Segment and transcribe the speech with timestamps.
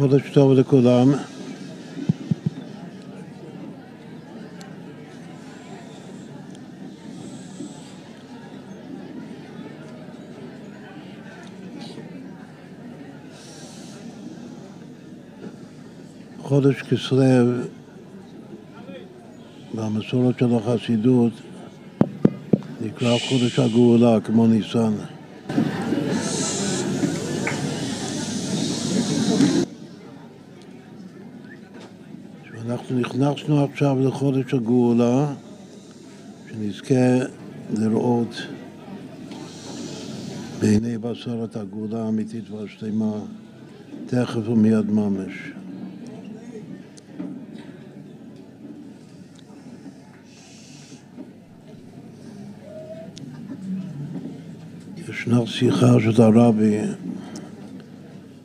[0.00, 1.12] חודש טוב לכולם.
[16.42, 17.22] חודש כסלו
[19.74, 21.32] במסורת של החסידות
[22.80, 24.92] נקרא חודש הגאולה כמו ניסן.
[32.70, 35.34] אנחנו נכנסנו עכשיו לחודש הגאולה,
[36.50, 37.24] שנזכה
[37.72, 38.34] לראות
[40.60, 43.12] בעיני בשר את הגאולה האמיתית והשלמה
[44.06, 45.32] תכף ומיד ממש.
[55.08, 56.78] ישנה שיחה של הרבי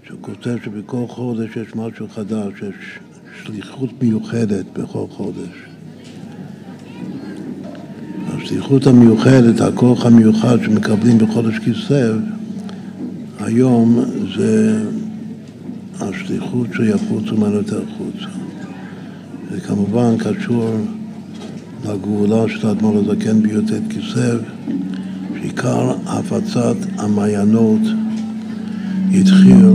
[0.07, 2.99] שכותב שבכל חודש יש משהו חדש, יש
[3.45, 5.65] שליחות מיוחדת בכל חודש.
[8.27, 12.19] השליחות המיוחדת, הכוח המיוחד שמקבלים בחודש כסלו,
[13.39, 13.99] היום
[14.37, 14.83] זה
[16.01, 18.29] השליחות שיפוצו ממנו יותר חוצה.
[19.51, 20.69] זה כמובן קשור
[21.85, 24.39] לגאולה של האדמו"ר הזקן בי"ט כסלו,
[25.39, 27.81] שעיקר הפצת המעיינות
[29.13, 29.65] התחיל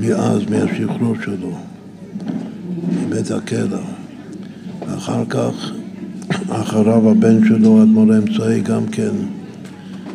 [0.00, 1.75] מאז, מהשחרור שלו.
[3.26, 3.78] מבית הכלא.
[4.86, 5.70] ואחר כך,
[6.48, 9.14] אחריו הבן שלו, אדמו"ר האמצעי, גם כן,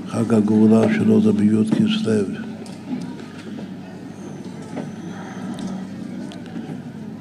[0.07, 2.35] חג הגאולה שלו זה בי' כסלו.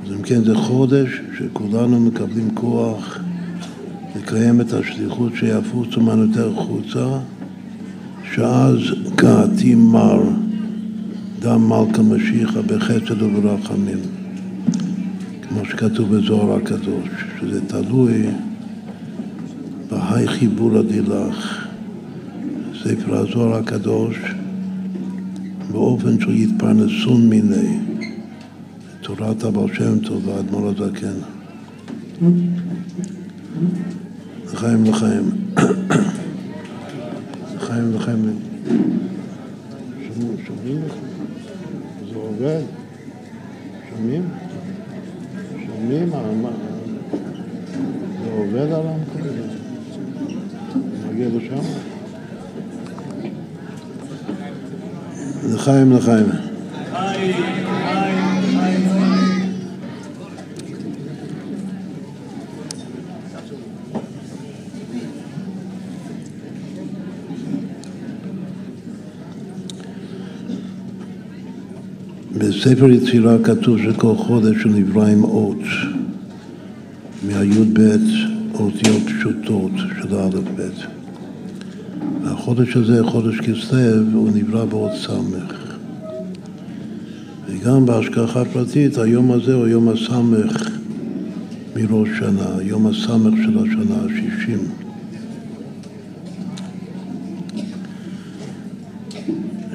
[0.04, 3.18] אז אם כן, זה חודש שכולנו מקבלים כוח
[4.16, 5.32] לקיים את השליחות
[5.98, 7.18] ממנו יותר חוצה,
[8.32, 8.78] שאז
[9.16, 10.22] קעתי מר
[11.40, 14.19] דם מלכה משיחה בחסד וברחמים.
[15.50, 17.08] כמו שכתוב בזוהר הקדוש,
[17.40, 18.26] שזה תלוי
[19.90, 21.66] בהי חיבור הדילך,
[22.82, 24.16] ספר הזוהר הקדוש,
[25.70, 27.78] באופן של יתפרנסון מיני,
[29.02, 31.18] תורת הבעל שם טוב והאדמו"ר הזקן.
[34.52, 35.30] לחיים לחיים.
[37.56, 38.38] לחיים לחיים.
[40.46, 40.80] שומעים?
[42.10, 42.62] זה עובד?
[43.90, 44.22] שומעים?
[45.80, 46.10] שומעים?
[48.22, 49.20] זה עובד על המקום?
[51.10, 51.64] מגיע לשם?
[56.00, 56.26] לחיים.
[72.38, 75.56] בספר יצירה כתוב שכל חודש הוא נברא עם אות,
[77.26, 77.80] מהי"ב
[78.54, 80.86] אותיות פשוטות של האל"ף-בית.
[82.24, 85.59] והחודש הזה, חודש כסלו, הוא נברא באות סמך.
[87.60, 90.78] וגם בהשגחה פרטית, היום הזה הוא יום הסמך
[91.76, 94.58] מראש שנה, יום הסמך של השנה השישים.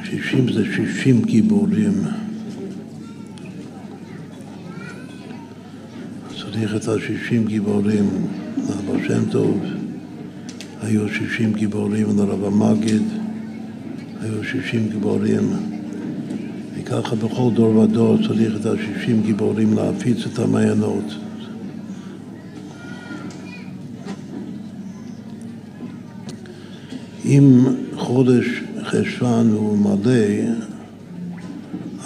[0.03, 1.93] שישים זה שישים גיבורים.
[6.41, 8.09] צריך את השישים גיבורים,
[8.57, 9.59] לרב שם טוב,
[10.81, 13.03] היו שישים גיבורים לרב המגיד,
[14.21, 15.74] היו שישים גיבורים,
[16.85, 21.03] וככה בכל דור ודור צריך את השישים גיבורים להפיץ את המעיינות.
[27.25, 27.65] אם
[27.95, 28.45] חודש
[28.83, 30.51] חשוון הוא מלא,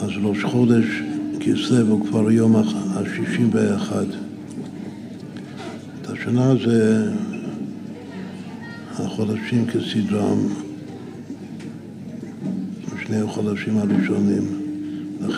[0.02, 0.86] אז ראש חודש
[1.40, 2.56] כסלו הוא כבר יום
[2.96, 4.06] השישים ואחד.
[6.08, 7.12] השנה זה
[9.00, 10.38] החודשים כסדרם,
[13.06, 14.59] שני החודשים הראשונים,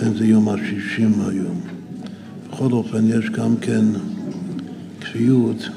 [0.02, 1.62] לכן זה יום השישים היום.
[2.50, 3.86] בכל אופן, יש גם כן
[5.02, 5.70] כפיות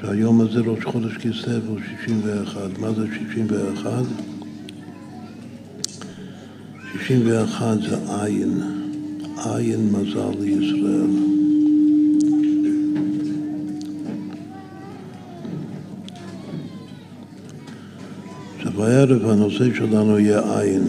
[0.00, 2.68] שהיום הזה ראש חודש כסלו הוא שישים ואחד.
[2.78, 4.02] מה זה שישים ואחד?
[6.92, 8.60] שישים ואחד זה עין,
[9.44, 11.10] עין מזל לישראל.
[18.76, 20.82] בערב הנושא שלנו יהיה עין.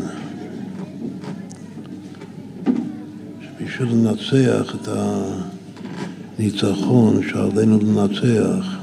[3.78, 4.88] שבשביל לנצח את
[6.40, 8.78] הניצחון שעלינו לנצח,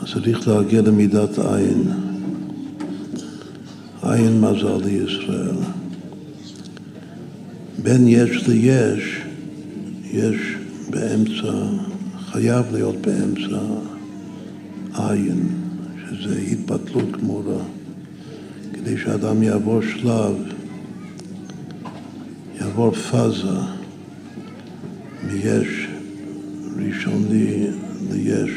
[0.00, 1.82] אז צריך להגיע למידת עין.
[4.02, 5.56] עין מזל לישראל.
[7.82, 9.20] בין יש ליש,
[10.10, 10.36] יש
[10.90, 11.52] באמצע,
[12.32, 13.62] חייב להיות באמצע
[14.94, 15.48] עין,
[16.10, 17.62] שזה התבטלות גמורה,
[18.72, 20.51] כדי שאדם יעבור שלב,
[22.72, 23.58] יעבור פאזה
[25.22, 25.88] מיש
[26.76, 27.66] ראשוני
[28.10, 28.50] ליש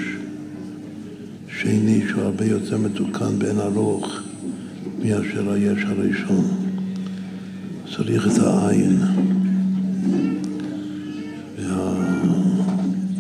[1.47, 4.19] שני, שהוא הרבה יותר מתוקן באין ארוך
[4.99, 6.45] מאשר היש הראשון.
[7.95, 8.97] צריך את העין.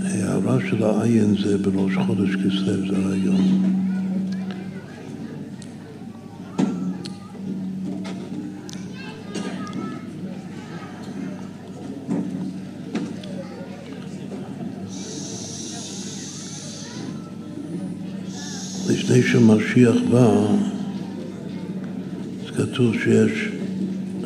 [0.01, 3.74] וההערה של העין זה בראש חודש כסלו, זה היום.
[19.15, 20.29] לפני שמשיח בא,
[22.43, 23.49] אז כתוב שיש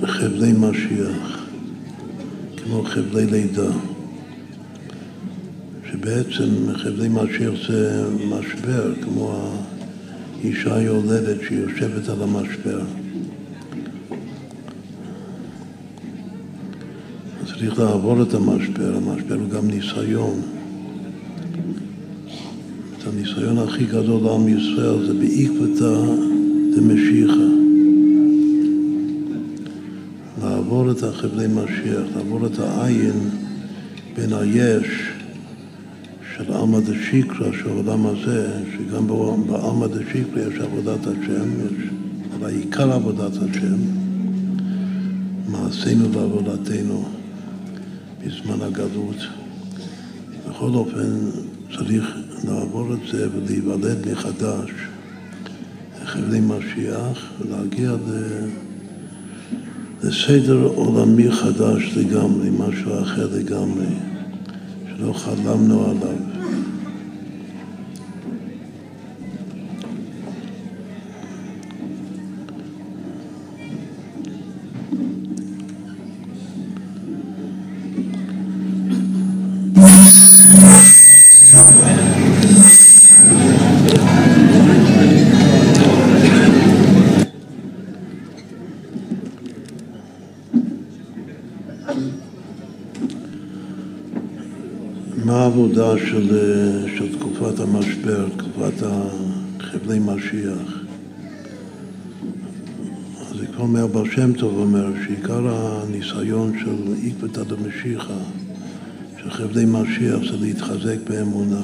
[0.05, 1.45] חבלי משיח,
[2.57, 3.71] כמו חבלי לידה,
[5.91, 9.53] שבעצם חבלי משיח זה משבר, כמו
[10.41, 12.81] האישה יולדת שיושבת על המשבר.
[17.45, 20.58] צריך לעבור את המשבר, המשבר הוא גם ניסיון.
[23.09, 25.95] את הניסיון הכי גדול לעם ישראל זה בעקבתא
[26.75, 27.49] דמשיחא.
[30.41, 33.29] לעבור את החבלי משיח, לעבור את העין
[34.15, 34.87] בין היש
[36.35, 39.07] של עלמא דשיקרא, של העולם הזה, שגם
[39.47, 41.89] בעלמא דשיקרא יש עבודת השם, יש,
[42.35, 43.77] אבל עיקר עבודת השם,
[45.47, 47.05] מעשינו ועבודתנו
[48.21, 49.17] בזמן הגלות.
[50.49, 51.19] בכל אופן,
[51.77, 54.69] צריך לעבור את זה ולהיוולד מחדש,
[56.05, 58.09] חבלי משיח, ולהגיע ל...
[60.01, 63.85] זה סדר עולמי חדש לגמרי, משהו אחר לגמרי,
[64.87, 66.28] שלא חלמנו עליו.
[95.79, 96.27] העבודה של,
[96.97, 98.87] של תקופת המשבר, תקופת
[99.59, 100.83] חבלי משיח.
[103.21, 108.13] אז כבר אומר, בר שם טוב אומר שעיקר הניסיון של עקבתא דמשיחא,
[109.21, 111.61] של חבלי משיח, זה להתחזק באמונה.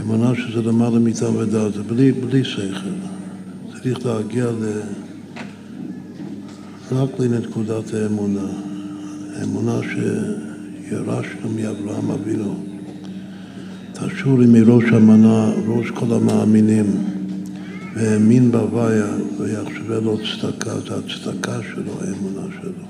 [0.00, 2.90] אמונה שזה למעלה מיטה ודעת, זה בלי, בלי שכל.
[3.72, 4.80] צריך להגיע ל...
[6.92, 8.46] רק לנקודת האמונה.
[9.36, 9.96] האמונה ש...
[10.90, 12.64] ירשנו מאברהם אבינו.
[13.92, 16.86] תשורי מראש המנה, ראש כל המאמינים,
[17.94, 22.84] והאמין בהוויה ויחשבה לו צדקה, זה הצדקה שלו, האמונה שלו.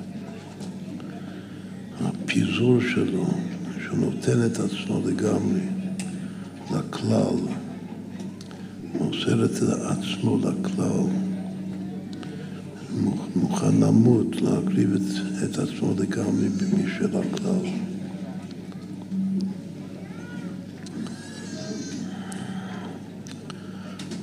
[2.00, 3.26] הפיזור שלו,
[3.84, 5.60] שהוא נותן את עצמו לגמרי,
[6.70, 7.36] לכלל,
[8.94, 11.28] מוסר את עצמו לכלל.
[13.36, 15.00] מוכן למות, להקריב את,
[15.44, 17.66] את עצמו לגמרי בשביל הכלל.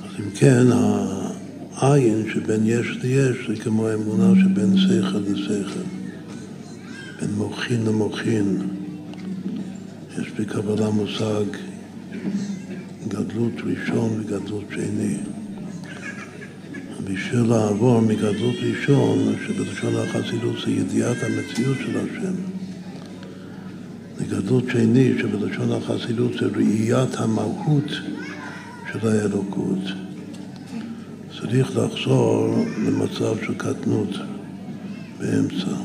[0.04, 0.66] אז אם כן,
[1.76, 5.80] העין שבין יש ליש זה כמו האמונה שבין שכל לשכל,
[7.20, 8.58] בין מוחין למוחין.
[10.18, 11.44] יש בקבלה מושג
[13.08, 15.16] גדלות ראשון וגדלות שני.
[17.04, 22.34] בשביל לעבור מגדלות ראשון, שבלשון החסידות זה ידיעת המציאות של השם,
[24.20, 27.90] לגדלות שני, שבלשון החסידות זה ראיית המהות
[28.92, 30.05] של האלוקות.
[31.50, 34.08] צריך לחזור למצב של קטנות
[35.18, 35.76] באמצע.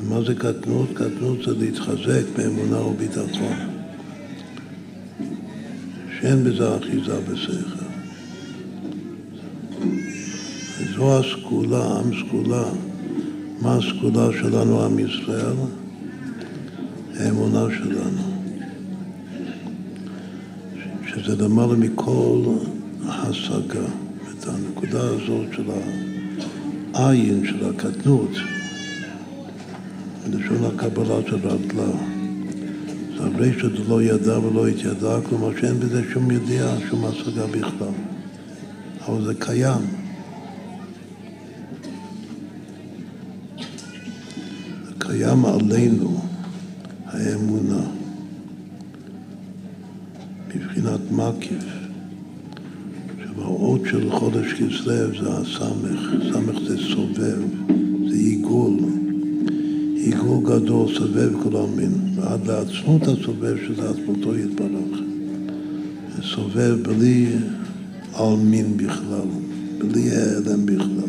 [0.00, 0.88] ומה זה קטנות?
[0.94, 3.56] קטנות זה להתחזק באמונה וביטחון.
[6.20, 7.84] שאין בזה אחיזה בשכל.
[10.96, 12.64] זו הסגולה, עם סגולה.
[13.62, 15.56] מה הסגולה שלנו, עם ישראל?
[17.18, 18.22] האמונה שלנו.
[21.06, 22.42] שזה למעלה מכל
[23.08, 24.05] השגה.
[24.48, 25.70] הנקודה הזאת של
[26.94, 28.30] העין, של הקטנות,
[30.30, 31.92] בלשון הקבלה של רדלה.
[33.16, 37.94] זה הרי שזה לא ידע ולא התיידע, כלומר שאין בזה שום ידיעה, שום השגה בכלל.
[39.06, 39.80] אבל זה קיים.
[44.98, 46.20] קיים עלינו
[47.06, 47.80] האמונה
[50.54, 51.64] מבחינת מקיף,
[53.36, 56.00] שבאות של חודש כסלו זה הסמך,
[56.32, 57.38] סמך זה סובב,
[58.08, 58.76] זה עיגול,
[59.94, 65.00] עיגול גדול סובב כל המין, ועד לעצמות הסובב שזה עצמותו יתברך.
[66.34, 67.26] סובב בלי
[68.14, 69.28] עלמין בכלל,
[69.78, 71.05] בלי העלם בכלל.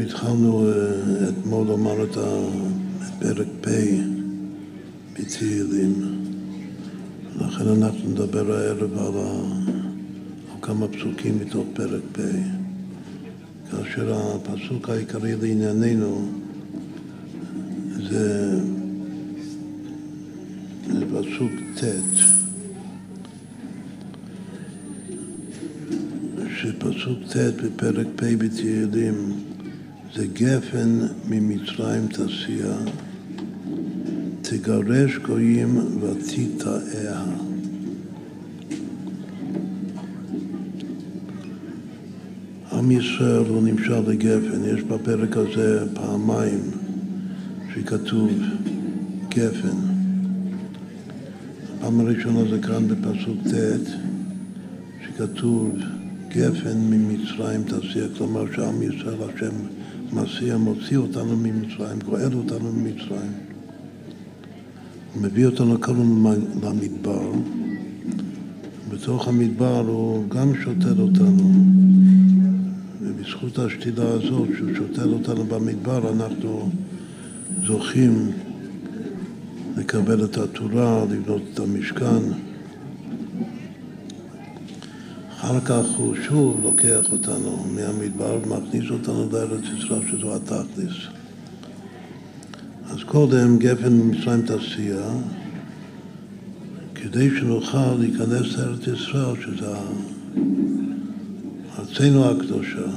[0.00, 2.16] אנחנו התחלנו אה, אתמול לומר את
[3.18, 3.68] פרק פ'
[5.12, 6.24] בתהילים,
[7.40, 9.14] לכן אנחנו נדבר הערב על,
[10.62, 12.20] כמה פסוקים מתוך פרק פ',
[13.70, 16.28] כאשר הפסוק העיקרי לענייננו
[18.10, 18.58] זה
[21.10, 21.84] פסוק ט'
[26.56, 29.49] שפסוק ט' בפרק פ' בתהילים
[30.14, 30.98] זה גפן
[31.28, 32.76] ממצרים תעשייה,
[34.42, 37.24] תגרש גויים ותיטעה.
[42.72, 46.70] עם ישראל לא נמשל לגפן, יש בפרק הזה פעמיים
[47.74, 48.30] שכתוב
[49.28, 49.76] גפן.
[51.78, 53.90] הפעם הראשונה זה כאן בפסוק ט',
[55.06, 55.78] שכתוב
[56.28, 59.54] גפן ממצרים תעשייה, כלומר שעם ישראל השם
[60.12, 63.32] מסיע, מוציא אותנו ממצרים, גואל אותנו ממצרים.
[65.14, 66.26] הוא מביא אותנו קודם
[66.62, 67.32] למדבר,
[68.88, 71.52] בתוך המדבר הוא גם שוטר אותנו,
[73.02, 76.70] ובזכות השתילה הזאת, שהוא שוטר אותנו במדבר, אנחנו
[77.66, 78.30] זוכים
[79.76, 82.49] לקבל את התורה, לבנות את המשכן.
[85.50, 90.94] אחר כך הוא שוב לוקח אותנו מהמדבר ומכניס אותנו לארץ ישראל שזו התכלס.
[92.90, 95.10] אז קודם גפן ממצרים תעשייה,
[96.94, 99.74] כדי שנוכל להיכנס לארץ ישראל, שזה
[101.78, 102.90] ארצנו הקדושה,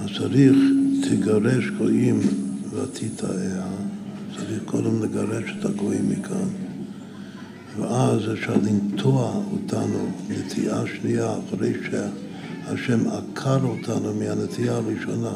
[0.00, 0.56] אז צריך
[1.02, 2.20] תגרש גויים
[2.70, 3.68] ותיטעה,
[4.36, 6.63] צריך קודם לגרש את הגויים מכאן.
[7.78, 15.32] ואז אפשר לנטוע אותנו נטיעה שנייה אחרי שהשם עקר אותנו מהנטיעה הראשונה.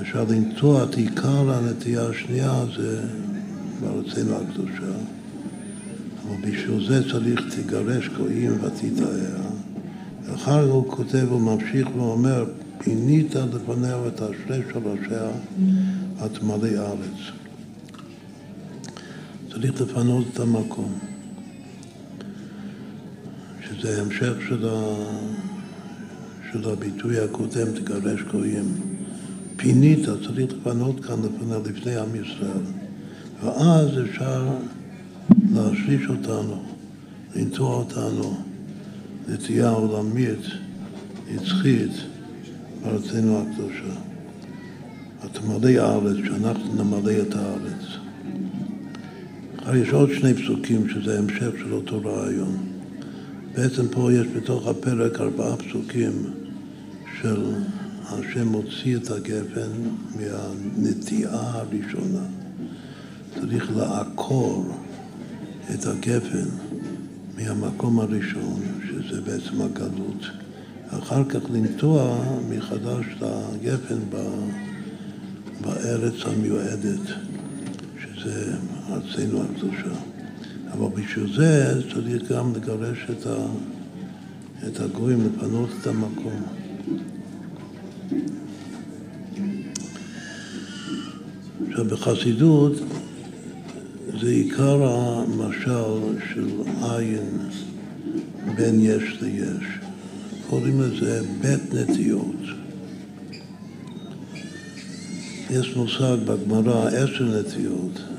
[0.00, 3.00] אפשר לנטוע את עיקר הנטיעה השנייה, זה
[3.80, 4.92] בארצנו הקדושה.
[6.26, 9.40] אבל בשביל זה צריך תגרש גויים ותתאר.
[10.24, 12.44] ואחר כך הוא כותב וממשיך ואומר,
[12.78, 15.28] פינית לפניה את אשרי שורשיה
[16.20, 17.43] עד מלא ארץ.
[19.54, 20.98] צריך לפנות את המקום.
[23.66, 24.94] שזה המשך של, ה...
[26.52, 28.74] של הביטוי הקודם, תגרש גויים.
[29.56, 32.64] פינית, צריך לפנות כאן לפני, לפני עם ישראל.
[33.44, 34.48] ואז אפשר
[35.52, 36.62] להשריש אותנו,
[37.36, 38.36] לנטוע אותנו
[39.28, 40.46] נטייה עולמית,
[41.34, 41.92] נצחית,
[42.82, 43.94] בארצנו הקדושה.
[45.32, 48.03] תמלא הארץ, שאנחנו נמלא את הארץ.
[49.66, 52.56] אבל יש עוד שני פסוקים שזה המשך של אותו רעיון.
[53.54, 56.12] בעצם פה יש בתוך הפרק ארבעה פסוקים
[57.20, 57.54] של
[58.04, 59.70] השם מוציא את הגפן
[60.16, 62.24] מהנטיעה הראשונה.
[63.34, 64.76] צריך לעקור
[65.74, 66.48] את הגפן
[67.38, 70.24] מהמקום הראשון, שזה בעצם הגלות,
[70.92, 72.18] ואחר כך לנטוע
[72.50, 73.98] מחדש את הגפן
[75.60, 77.33] בארץ המיועדת,
[78.24, 78.56] שזה
[78.90, 80.00] ארצנו הקדושה.
[80.72, 83.46] אבל בשביל זה צריך גם לגרש את, ה,
[84.66, 86.42] את הגויים, לפנות את המקום.
[91.68, 92.72] עכשיו בחסידות
[94.20, 96.48] זה עיקר המשל של
[96.82, 97.48] עין
[98.56, 99.64] בין יש ליש.
[100.50, 102.36] קוראים לזה בית נטיות.
[105.50, 108.13] יש מושג בגמרא עשר נטיות.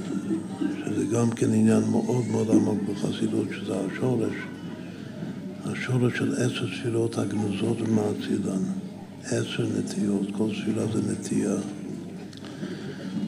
[1.16, 4.34] גם כן עניין מאוד מאוד עמוק בחסידות, שזה השורש,
[5.66, 8.64] השורש של עשר ספירות הגנוזות ומאצילן.
[9.24, 11.56] עשר נטיות, כל ספירה זה נטייה.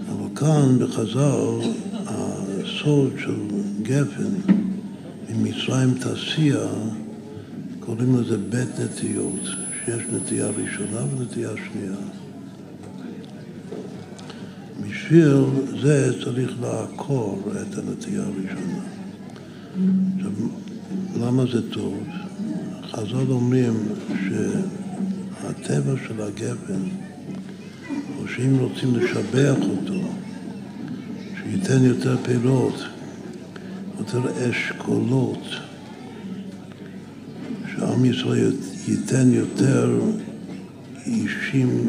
[0.09, 1.69] אבל כאן בחז"ל,
[2.05, 3.39] הסוד של
[3.81, 4.53] גפן
[5.29, 6.67] ממצרים תעשייה,
[7.79, 9.43] קוראים לזה בית נטיות,
[9.85, 12.26] שיש נטייה ראשונה ונטייה שנייה.
[15.07, 15.43] בשביל
[15.81, 18.79] זה צריך לעקור את הנטייה הראשונה.
[20.15, 20.31] עכשיו,
[21.21, 22.03] למה זה טוב?
[22.91, 23.73] חז"ל אומרים
[24.09, 26.81] שהטבע של הגפן,
[28.17, 30.07] או שאם רוצים לשבח אותו,
[31.37, 32.83] שייתן יותר פירות,
[33.99, 35.43] יותר אשכולות,
[37.75, 38.53] שעם ישראל
[38.87, 39.99] ייתן יותר
[41.05, 41.87] אישים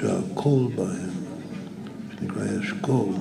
[0.00, 1.09] שהכל בהם,
[2.20, 3.14] שנקרא אשכול,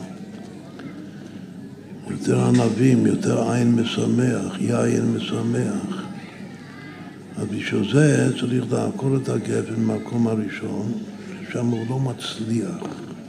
[2.10, 6.04] יותר ענבים, יותר עין משמח, יין משמח.
[7.38, 10.92] אז בשביל זה צריך לעקור את הגפן במקום הראשון,
[11.50, 12.78] ששם הוא לא מצליח,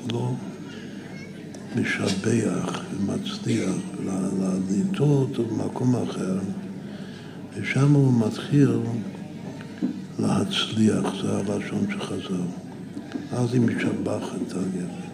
[0.02, 0.34] הוא לא
[1.76, 3.74] משבח ומצליח,
[4.70, 6.38] לטור אותו במקום אחר,
[7.56, 8.76] ושם הוא מתחיל
[10.18, 12.44] להצליח, זה הלשון שחזר.
[13.32, 15.09] אז היא משבחת את הגפן.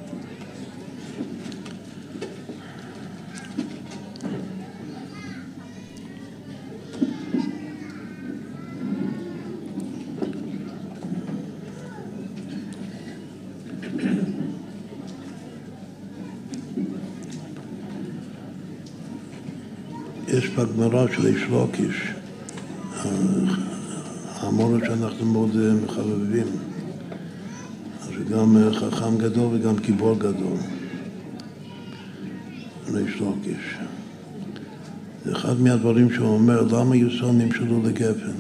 [20.97, 22.13] בגמרא של איש לוקיש,
[24.41, 26.47] המורה שאנחנו מאוד אה, מחבבים,
[28.01, 30.59] אז הוא גם אה, חכם גדול וגם גיבור גדול,
[32.97, 33.79] איש לוקיש.
[35.33, 38.37] אחד מהדברים שהוא אומר, למה יוסון נמשלו לגפן?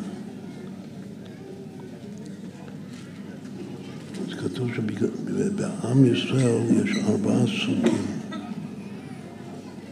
[4.28, 8.06] אז כתוב שבעם ישראל יש ארבעה סוגים,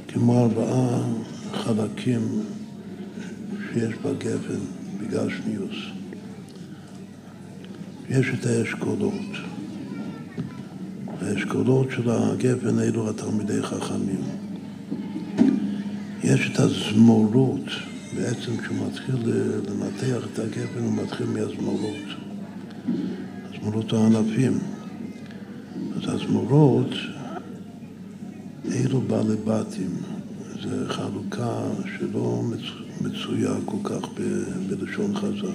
[0.09, 1.24] כמו ארבעה
[2.05, 2.43] חלקים
[3.73, 4.61] שיש בגפן
[5.01, 5.77] בגלל שניוס.
[8.09, 9.31] יש את האשכולות.
[11.21, 14.21] האשכולות של הגפן אלו התלמידי חכמים.
[16.25, 17.65] יש את הזמורות,
[18.17, 19.17] בעצם כשהוא מתחיל
[19.69, 22.07] לנתח את הגפן הוא מתחיל מהזמורות.
[23.49, 24.59] הזמורות הענפים.
[25.97, 26.91] אז הזמורות
[28.73, 30.14] אלו בעלי בתים.
[30.65, 31.61] זו חלוקה
[31.99, 32.43] שלא
[33.01, 34.09] מצויה כל כך
[34.69, 35.47] בלשון חז"ל.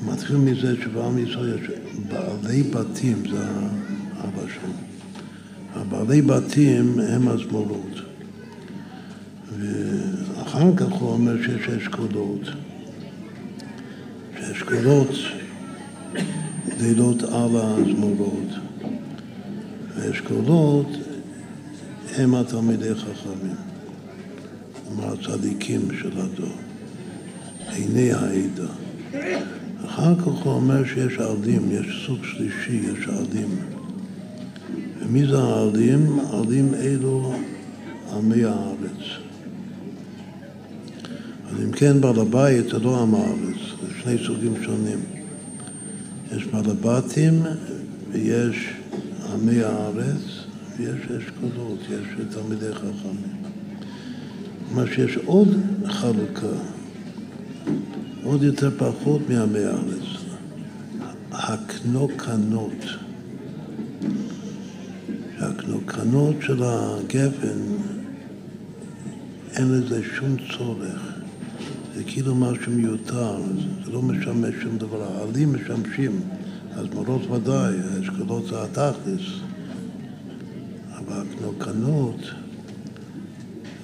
[0.00, 1.70] הוא מתחיל מזה שבעם ישראל יש
[2.08, 3.46] בעלי בתים, זה
[4.16, 4.72] הלשון.
[5.74, 8.00] הבעלי בתים הם הזמורות.
[9.58, 12.40] ואחר כך הוא אומר שיש אשכולות.
[14.40, 15.10] שאשכולות
[16.68, 18.48] גדלות על הזמורות.
[19.96, 20.86] ואשכולות
[22.18, 23.56] הם התלמידי חכמים,
[24.84, 26.56] כלומר הצדיקים של הדור,
[27.68, 28.72] עיני העדה.
[29.86, 33.48] אחר כך הוא אומר שיש ערדים, יש סוג שלישי, יש ערדים.
[35.00, 36.18] ומי זה הערדים?
[36.30, 37.34] ערדים אלו
[38.12, 39.02] עמי הארץ.
[41.50, 44.98] אז אם כן, בעל הבית זה לא עם הארץ, זה שני סוגים שונים.
[46.36, 47.42] יש בעל הבתים
[48.12, 48.70] ויש
[49.34, 50.37] עמי הארץ,
[50.78, 53.42] ויש אשכולות, יש תלמידי חכמים.
[54.68, 55.48] כלומר שיש עוד
[55.86, 56.56] חלוקה,
[58.22, 60.18] עוד יותר פחות מעמי הארץ.
[61.32, 62.84] הקנוקנות.
[65.38, 67.58] הקנוקנות של הגפן,
[69.56, 71.18] אין לזה שום צורך.
[71.94, 73.36] זה כאילו משהו מיותר,
[73.84, 75.02] זה לא משמש שום דבר.
[75.02, 76.20] העלים משמשים,
[76.76, 79.40] אז מורות ודאי, האשכולות זה התכלס.
[81.08, 82.20] והקנוקנות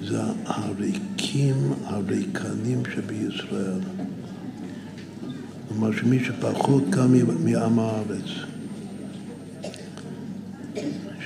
[0.01, 3.79] זה הריקים, הריקנים שבישראל.
[5.67, 8.25] כלומר שמי שפחות קם מעם הארץ,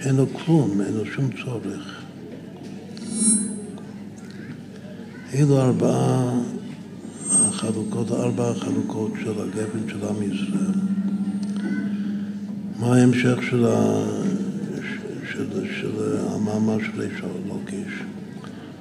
[0.02, 2.04] שאין לו כלום, אין לו שום צורך.
[5.34, 6.40] אלו ארבעה
[7.32, 10.80] החלוקות, ארבע החלוקות של הגפן של עם ישראל.
[12.80, 14.04] מה ההמשך של ה...
[15.34, 15.68] של,
[16.02, 17.94] המאמר של איש לוקיש.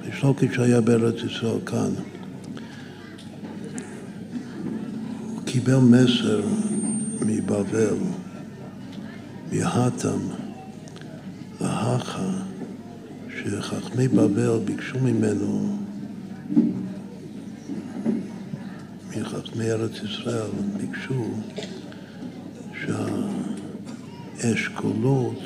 [0.05, 1.89] איש לוקיש היה בארץ ישראל כאן.
[5.25, 6.41] הוא קיבל מסר
[7.21, 7.95] מבבל,
[9.51, 10.19] מהתם,
[11.61, 12.29] להכה,
[13.29, 15.77] שחכמי בבל ביקשו ממנו,
[19.17, 21.25] מחכמי ארץ ישראל, ביקשו
[24.41, 25.39] שהאשכולות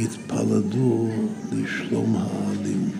[0.00, 1.08] יתפלדו
[1.52, 2.90] לשלום העלים.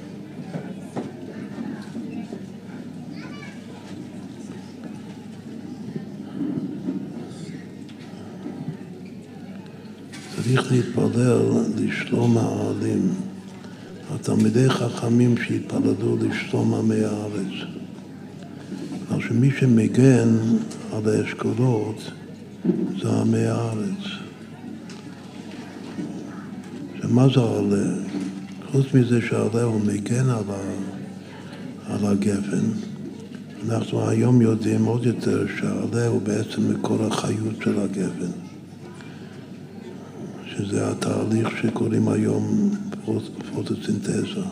[10.37, 11.43] צריך להתפלל
[11.77, 13.15] לשלום העלים.
[14.15, 17.53] התלמידי חכמים שהתפללו לשלום עמי הארץ.
[19.09, 20.29] כלומר שמי שמגן
[20.93, 22.11] על האשכולות
[23.03, 24.28] זה עמי הארץ.
[27.09, 27.85] שמה זה עולה?
[28.73, 30.61] חוץ מזה שעולה הוא מגן על, ה,
[31.87, 32.65] על הגפן,
[33.69, 38.31] אנחנו היום יודעים עוד יותר שהעלה הוא בעצם מקור החיות של הגפן.
[40.47, 42.71] שזה התהליך שקוראים היום
[43.55, 44.43] פוטוסינתזה.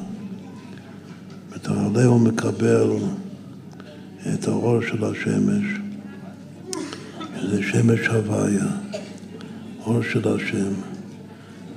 [1.57, 2.91] את העלה הוא מקבל
[4.35, 5.65] את האור של השמש,
[7.41, 8.67] שזה שמש הוויה,
[9.87, 10.96] אור של השם,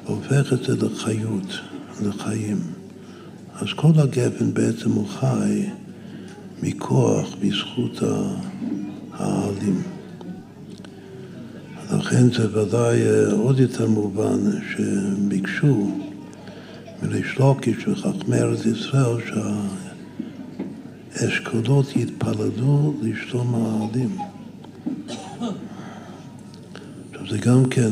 [0.10, 1.60] והופך את זה לחיות,
[2.06, 2.58] לחיים.
[3.56, 5.66] אז כל הגפן בעצם הוא חי
[6.64, 8.00] מכוח, בזכות
[9.14, 9.82] העלים.
[11.98, 14.40] לכן זה ודאי אה, עוד יותר מובן
[14.72, 15.92] שביקשו
[17.04, 19.18] מריש לוקיש וחכמי ארץ ישראל
[21.14, 24.18] שהאשכולות יתפללו לשלום העלים.
[27.12, 27.92] עכשיו זה גם כן,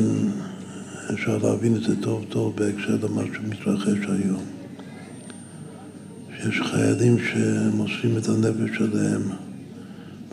[1.14, 4.42] אפשר להבין את זה טוב טוב בהקשר למה שמתרחש היום.
[6.36, 9.22] שיש חיילים שמוסרים את הנפש שלהם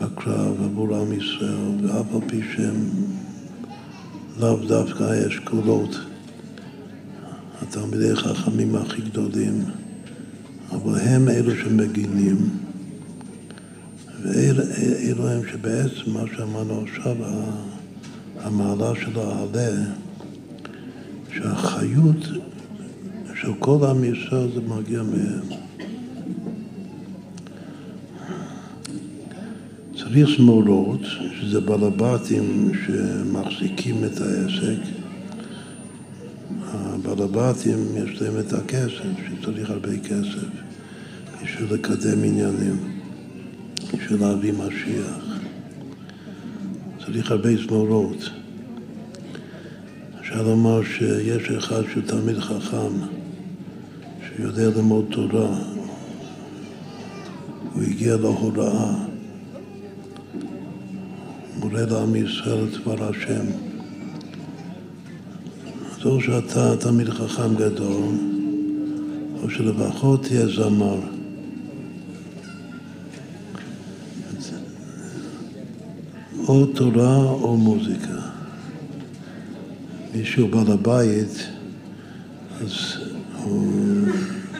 [0.00, 2.90] בקרב עבור עם ישראל, ואף על פי שהם
[4.40, 5.96] לאו דווקא האשכולות,
[7.62, 9.64] התלמידי החכמים הכי גדולים,
[10.70, 12.36] אבל הם אלו שמגינים,
[14.22, 17.16] ואלו הם שבעצם מה שאמרנו עכשיו,
[18.40, 19.84] המעלה של העלה,
[21.36, 22.28] שהחיות
[23.34, 25.58] של כל עם ישראל זה מגיע מהם.
[29.96, 31.00] צריך מורות,
[31.40, 34.82] שזה בעלבתים שמחזיקים את העסק.
[36.72, 40.48] הבעלבתים יש להם את הכסף, שצריך הרבה כסף
[41.42, 42.76] בשביל לקדם עניינים,
[43.94, 45.24] בשביל להביא משיח.
[47.06, 48.30] צריך הרבה זמורות.
[50.36, 52.92] אפשר לומר שיש אחד שהוא תלמיד חכם,
[54.26, 55.58] שיודע ללמוד תורה,
[57.72, 58.94] הוא הגיע להוראה.
[61.58, 63.46] מורה לעם ישראל את דבר השם.
[65.90, 68.14] אז או שאתה תלמיד חכם גדול,
[69.42, 71.00] או שלפחות תהיה זמר.
[76.48, 78.25] או תורה או מוזיקה.
[80.16, 81.46] מישהו בעל הבית,
[82.60, 82.72] אז
[83.42, 83.66] הוא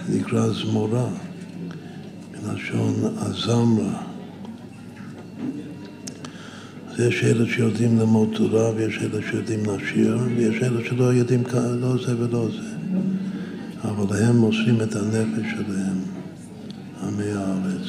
[0.08, 1.08] נקרא זמורה,
[2.44, 4.02] מלשון הזמרה.
[6.98, 11.42] יש אלה שיודעים ללמוד תורה ויש אלה שיודעים לשיר ויש אלה שלא יודעים
[11.80, 12.98] לא זה ולא זה.
[13.84, 15.98] אבל הם מוסרים את הנפש שלהם,
[17.02, 17.86] עמי הארץ.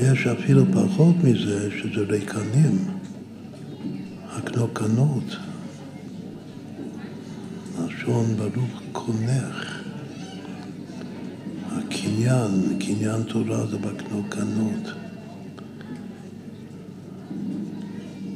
[0.00, 2.95] יש אפילו פחות מזה שזה ריקנים,
[4.56, 5.36] הקנוקנות.
[7.84, 9.82] לשון ברוך קונך.
[11.70, 14.92] הקניין, קניין תורה זה בקנוקנות.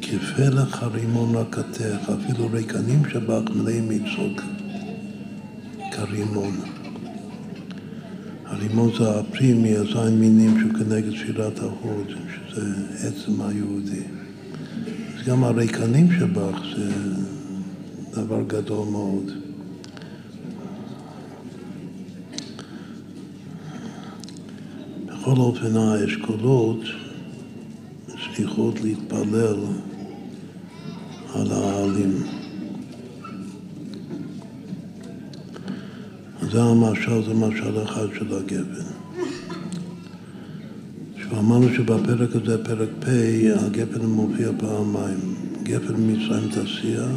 [0.02, 4.42] כפלח הרימון לקטך, אפילו ריקנים שבך מלאים מצחוק
[5.92, 6.60] כרימון.
[8.46, 12.12] הרימון זה הפרי מהזין מינים שהוא כנגד שירת ההוד,
[12.48, 12.74] שזה
[13.08, 14.19] עצם היהודי.
[15.26, 16.90] גם הריקנים שבך זה
[18.12, 19.30] דבר גדול מאוד.
[25.06, 26.80] בכל אופן האשכולות
[28.36, 29.56] צריכות להתפלל
[31.34, 32.22] על העלים.
[36.42, 38.99] זה המשל, זה משל אחד של הגפן.
[41.40, 43.08] אמרנו שבפרק הזה, פרק פ',
[43.66, 45.18] הגפן מופיע פעמיים.
[45.62, 47.08] גפן ממצרים תעשייה,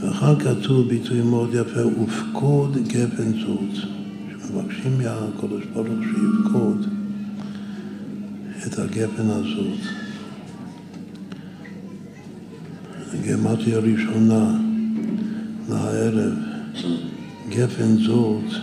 [0.00, 3.88] ואחר כתוב ביטוי מאוד יפה, ופקוד גפן זאת.
[4.30, 6.86] שמבקשים מהקדוש ברוך שיפקוד
[8.66, 9.80] את הגפן הזאת.
[13.26, 14.58] גמטיה ראשונה
[15.68, 16.34] לערב,
[17.48, 18.60] גפן זאת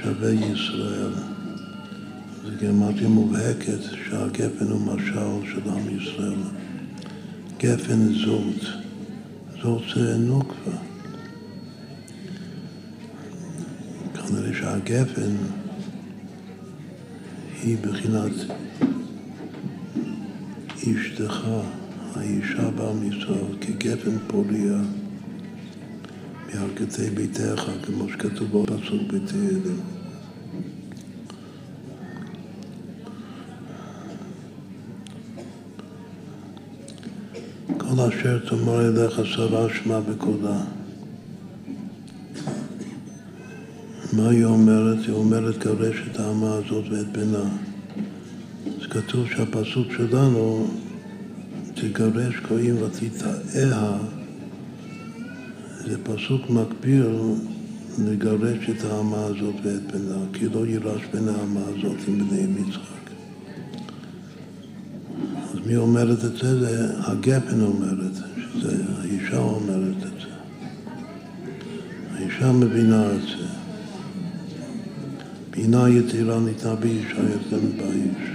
[0.00, 1.31] שווה ישראל.
[2.62, 6.42] גמטיה מובהקת שהגפן הוא משל של עם ישראל.
[7.58, 8.64] גפן זאת,
[9.62, 10.76] זאת זה נוקבה.
[14.14, 15.36] כנראה שהגפן
[17.62, 18.32] היא בחינת
[20.78, 21.46] אשתך.
[22.16, 24.78] האישה בעם ישראל כגפן פוריה
[26.46, 30.01] מירכתי ביתך, כמו שכתוב בפסוק בתהילים.
[38.08, 40.60] אשר תאמר אליך שרה שמע בקולה.
[44.12, 44.98] מה היא אומרת?
[45.06, 47.44] היא אומרת גרש את האמה הזאת ואת בנה.
[48.80, 50.66] אז כתוב שהפסוק שלנו
[51.74, 53.98] תגרש קוראים ותתאה
[55.86, 57.06] זה פסוק מקביל
[57.98, 63.01] לגרש את האמה הזאת ואת בנה, כי לא יירש בין האמה הזאת עם בני מצחק.
[65.66, 66.60] מי אומרת את זה?
[66.60, 70.32] זה הגפן אומרת, שזה האישה אומרת את זה.
[72.14, 73.46] האישה מבינה את זה.
[75.50, 78.30] בינה יתירה ניתנה באישה יותר מבאיש.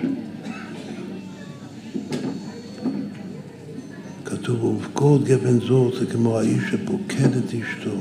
[4.25, 7.97] כתוב, ובכל גפן זאת זה כמו האיש שפוקד את אשתו.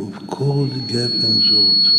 [0.00, 1.95] ובכל גפן זאת.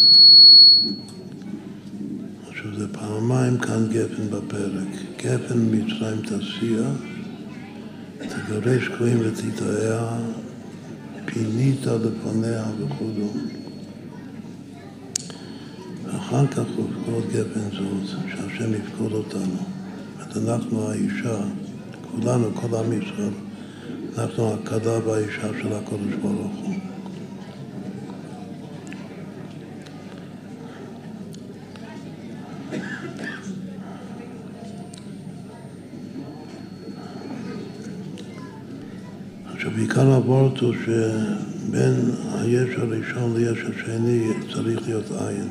[2.78, 4.88] זה פעמיים כאן גפן בפרק.
[5.18, 6.82] גפן מצרים תסיע,
[8.18, 10.18] תגרש קוראים ותתאיה,
[11.26, 13.38] פינית לפניה וכו'.
[16.18, 19.58] אחר כך ובכל גפן זאת, שהשם יפקוד אותנו.
[20.36, 21.38] אנחנו האישה,
[22.12, 23.34] כולנו, כל עם ישראל,
[24.18, 26.76] אנחנו הכלה והאישה של הקודש ברוך הוא.
[39.54, 41.94] עכשיו, עיקר הוורט הוא שבין
[42.34, 45.48] היש הראשון ליש השני צריך להיות עין.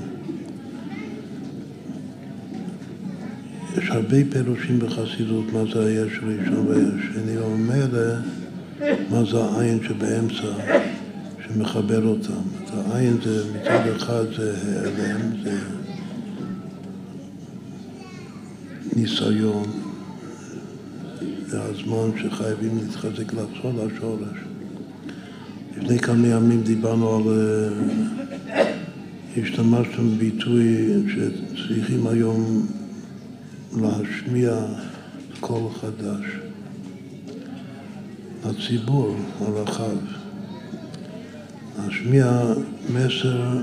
[3.78, 7.86] יש הרבה פירושים בחסידות מה זה היש ראשון והיש שני, אומר
[9.10, 10.76] מה זה העין שבאמצע
[11.46, 12.42] שמחבר אותם.
[12.90, 15.58] העין זה מצד אחד זה העלם, זה
[18.96, 19.85] ניסיון,
[21.46, 24.38] זה הזמן שחייבים להתחזק לחזור לשורש.
[25.76, 27.22] לפני כמה ימים דיברנו על...
[27.28, 28.16] אה,
[29.42, 32.66] השתמשנו בביטוי שצריכים היום
[33.76, 34.58] להשמיע
[35.40, 36.24] קול חדש
[38.46, 39.96] לציבור הרחב,
[41.78, 42.42] להשמיע
[42.90, 43.58] מסר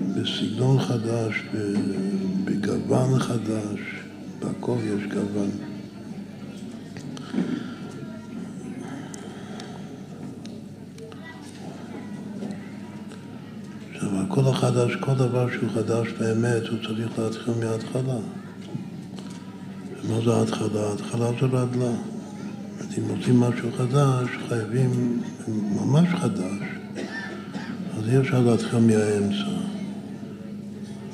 [0.00, 1.42] בסגנון חדש,
[2.44, 3.80] בגוון חדש,
[4.38, 5.73] בכל יש גוון.
[13.94, 18.18] עכשיו, הכל החדש, כל דבר שהוא חדש באמת, הוא צריך להתחיל מההתחלה.
[20.08, 20.88] מה זה ההתחלה?
[20.90, 21.92] ההתחלה זה רדלה.
[22.98, 26.62] אם רוצים משהו חדש, חייבים ממש חדש,
[27.98, 29.64] אז אי אפשר להתחיל מהאמצע.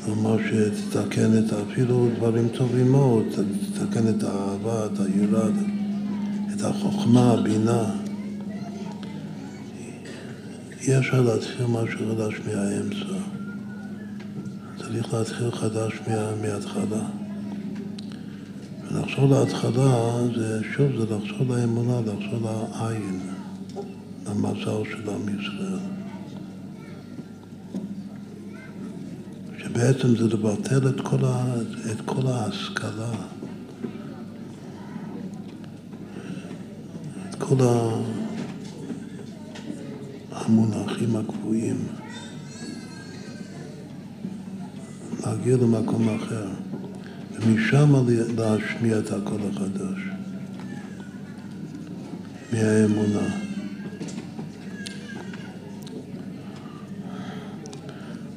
[0.04, 3.24] כלומר שתתקן את אפילו דברים טובים מאוד,
[3.74, 5.52] תתקן את האהבה, את היראה, את
[6.64, 7.84] החוכמה, הבינה.
[10.80, 13.20] אי אפשר להתחיל משהו חדש מהאמצע.
[14.78, 15.92] צריך להתחיל חדש
[16.42, 17.04] מההתחלה.
[18.90, 23.20] לחזור להתחלה זה, שוב, זה לחזור לאמונה, לחזור לעין,
[24.26, 25.78] למזל של עם ישראל.
[29.58, 31.54] שבעצם זה לבטל את כל, ה,
[31.92, 33.12] את כל ההשכלה,
[37.40, 37.56] כל
[40.32, 41.76] המונחים הקבועים,
[45.26, 46.46] להגיע למקום אחר.
[47.40, 47.94] ומשם
[48.36, 49.98] להשמיע את הקול החדש,
[52.52, 53.28] מהאמונה.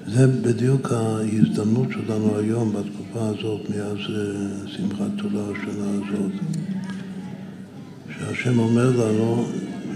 [0.08, 6.32] זה בדיוק ההזדמנות שלנו היום, בתקופה הזאת, מאז אה, שמחת תורה השנה הזאת,
[8.34, 9.48] שהשם אומר לנו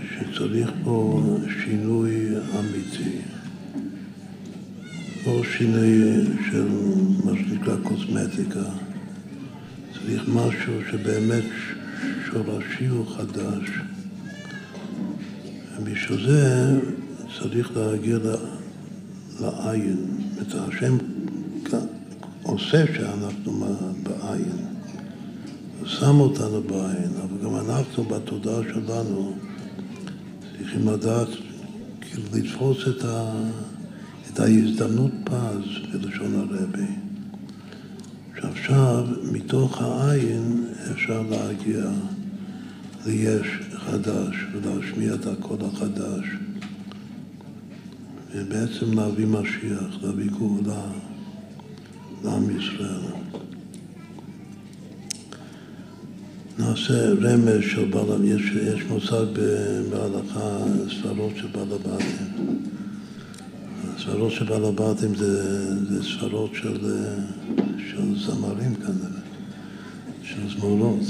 [0.09, 1.21] שצריך פה
[1.63, 2.25] שינוי
[2.59, 3.17] אמיתי.
[5.25, 6.67] לא שינוי של
[7.25, 8.63] מה שנקרא קוסמטיקה.
[9.93, 11.43] צריך משהו שבאמת
[12.25, 13.69] שורשי הוא חדש.
[15.77, 16.79] ובשביל זה
[17.39, 18.17] צריך להגיע
[19.39, 19.97] לעין.
[20.41, 20.97] את השם
[22.43, 24.76] עושה שאנחנו בעין.
[25.87, 29.33] שם אותנו בעין, אבל גם אנחנו בתודעה שלנו
[30.57, 31.27] צריכים לדעת,
[32.33, 33.33] לתפוס את, ה,
[34.29, 36.91] את ההזדמנות פז, בלשון הרבי.
[38.41, 41.83] שעכשיו מתוך העין אפשר להגיע
[43.05, 46.25] ליש חדש ולהשמיע את הקול החדש
[48.35, 50.81] ובעצם להביא משיח, להביא גאולה
[52.23, 53.01] לעם ישראל.
[56.59, 59.25] נעשה רמז של בעל, יש, יש מושג
[59.89, 60.57] בהלכה,
[60.89, 62.61] ספרות של בעל הבתים.
[63.97, 66.77] ספרות של בעל הבתים זה, זה ספרות של,
[67.77, 69.21] של זמרים כנראה,
[70.23, 71.01] של זמורות.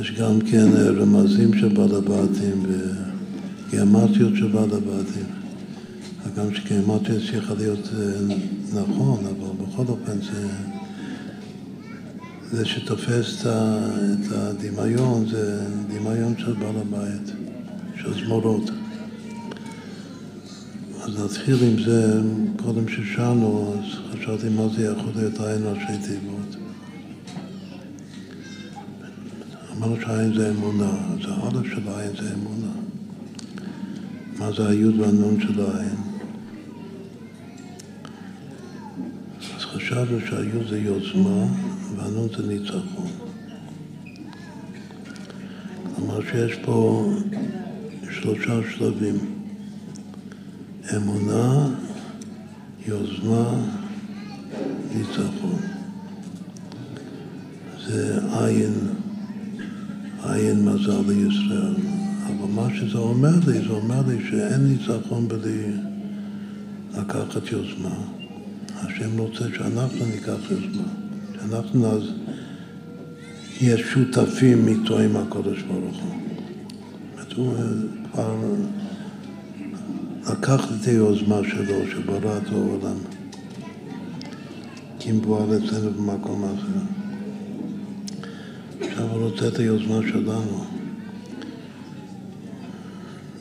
[0.00, 0.66] יש גם כן
[1.00, 2.66] רמזים של בעל הבתים
[3.68, 5.26] וגיאמטיות של בעל הבתים.
[6.26, 8.36] הגם שגיאמטיה צריכה להיות אה,
[8.76, 10.48] נכון, אבל בכל אופן זה,
[12.50, 17.32] זה שתופס את הדמיון, זה דמיון של בעל הבית,
[17.96, 18.70] של זמורות.
[21.02, 22.20] אז נתחיל עם זה,
[22.62, 26.56] קודם ששאלנו, אז חשבתי מה זה יכול להיות עין ראשי תיבות.
[29.76, 32.72] אמרנו שהעין זה אמונה, אז האלף של העין זה אמונה.
[34.38, 36.05] מה זה היוד והנון של העין?
[39.86, 41.46] חשבנו שהיוד זה יוזמה
[41.96, 43.10] והנון זה ניצחון.
[45.96, 47.10] כלומר שיש פה
[48.10, 49.14] שלושה שלבים.
[50.96, 51.68] אמונה,
[52.86, 53.50] יוזמה,
[54.94, 55.58] ניצחון.
[57.86, 58.74] זה עין
[60.22, 61.74] עין מזל לישראל.
[62.26, 65.72] אבל מה שזה אומר לי, זה אומר לי שאין ניצחון בלי
[66.98, 68.15] לקחת יוזמה.
[68.76, 70.88] השם רוצה שאנחנו ניקח יוזמה,
[71.34, 72.02] שאנחנו אז
[73.60, 76.16] נהיה שותפים איתו עם הקודש ברוך הוא.
[77.36, 77.54] הוא
[78.12, 78.36] כבר
[80.30, 82.96] לקח את היוזמה שלו, שברא את העולם,
[84.98, 86.80] כי אם פועל אצלנו במקום אחר.
[88.80, 90.64] עכשיו הוא רוצה את היוזמה שלנו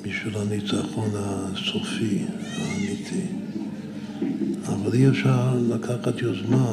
[0.01, 2.25] בשביל הניצחון הסופי,
[2.57, 3.44] האמיתי.
[4.67, 6.71] אבל אי אפשר לקחת יוזמה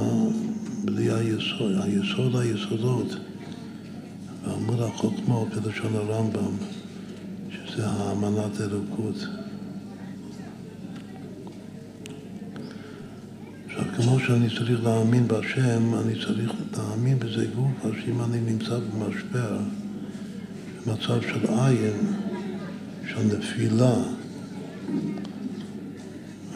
[0.84, 3.16] בלי היסוד, היסוד היסודות.
[4.44, 6.56] ועמוד החוכמה כלשון הרמב"ם,
[7.50, 9.26] שזה האמנת אלוקות.
[13.96, 19.58] כמו שאני צריך להאמין בהשם, אני צריך להאמין בזה גוף, אז אם אני נמצא במשבר,
[20.86, 22.14] במצב של עין,
[23.08, 23.94] של נפילה,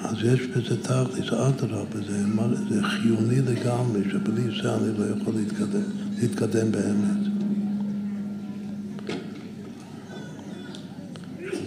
[0.09, 2.23] אז יש בזה תכלס, אדרבה, זה,
[2.69, 5.83] זה חיוני לגמרי, שבלי זה אני לא יכול להתקדם,
[6.21, 7.27] להתקדם באמת.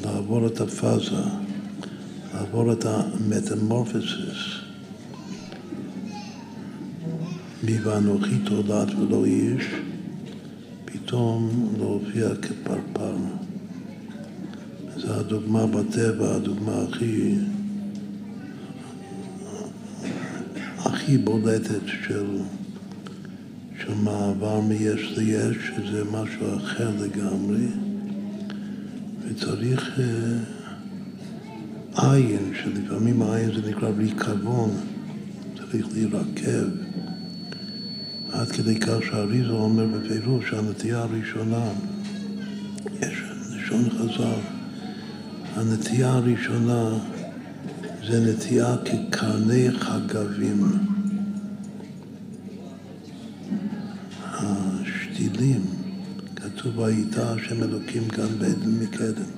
[0.05, 1.23] לעבור את הפאזה,
[2.33, 4.59] לעבור את המטמורפסיס.
[7.63, 9.65] מי ואנוכי תולד ולא איש,
[10.85, 13.15] פתאום להופיע כפרפר.
[14.97, 17.35] זו הדוגמה בטבע, הדוגמה הכי,
[21.09, 22.25] הכי בולטת של,
[23.81, 27.67] של מעבר מיש ליש, שזה משהו אחר לגמרי,
[29.23, 30.37] וצריך אה,
[32.11, 34.71] עין, שלפעמים העין זה נקרא ריקבון,
[35.57, 36.69] צריך להירקב.
[38.31, 41.65] עד כדי כך שהאריזו אומר בפירוש שהנטייה הראשונה,
[43.01, 43.23] יש
[43.55, 44.39] לשון חז"ל,
[45.55, 46.89] הנטייה הראשונה
[48.07, 50.63] זה נטייה כקרני חגבים.
[55.19, 55.61] השתילים,
[56.59, 59.31] כתוב והייתה השם אלוקים גן בעדן מקדם.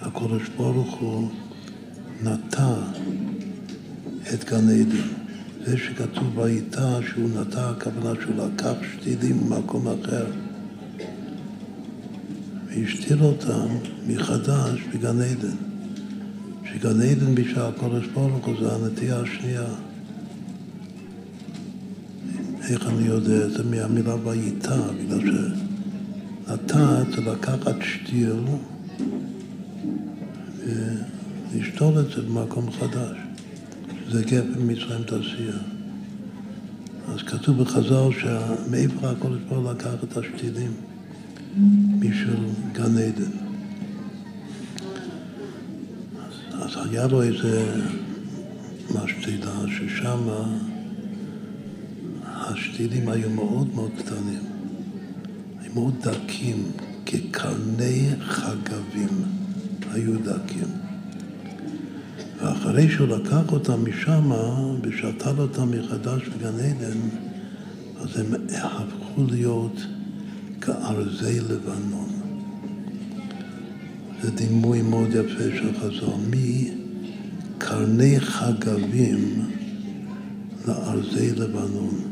[0.00, 1.28] הקדוש ברוך הוא
[2.22, 2.74] נטע
[4.34, 5.08] את גן עדן.
[5.66, 10.26] זה שכתוב ואיתה שהוא נטע, הכוונה שהוא לקח שתילים ממקום אחר
[12.66, 13.66] והשתיל אותם
[14.06, 15.56] מחדש בגן עדן.
[16.64, 19.66] שגן עדן בשביל הקודש ברוך הוא זה הנטייה השנייה.
[22.68, 24.76] איך אני יודע את זה מהמילה ואיתה?
[24.92, 25.67] בגלל
[26.48, 28.42] שנטע זה לקחת שתיל
[31.52, 33.16] ולשתול את זה במקום חדש.
[34.10, 35.58] זה גפן מצרים תעשייה.
[37.08, 40.72] אז כתוב בחז"ל שמאיפה הקודש הוא לקח את השתילים
[41.98, 42.40] בשביל
[42.72, 43.30] גן עדן.
[46.18, 47.82] אז, אז היה לו איזה
[48.94, 50.18] משתילה ששם
[52.24, 54.57] השתילים היו מאוד מאוד קטנים,
[55.68, 56.62] היו מאוד דקים,
[57.06, 59.08] כקרני חגבים
[59.92, 60.68] היו דקים.
[62.38, 64.30] ואחרי שהוא לקח אותם משם
[64.82, 66.98] ושתל אותם מחדש בגן עדן,
[68.00, 69.80] אז הם הפכו להיות
[70.60, 72.08] כארזי לבנון.
[74.22, 76.30] זה דימוי מאוד יפה של חזון.
[76.30, 79.50] מקרני חגבים
[80.68, 82.07] לארזי לבנון.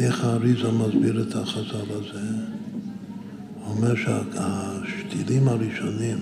[0.00, 2.26] איך האריזה מסביר את החז"ל הזה?
[3.54, 6.18] הוא אומר שהשתילים הראשונים,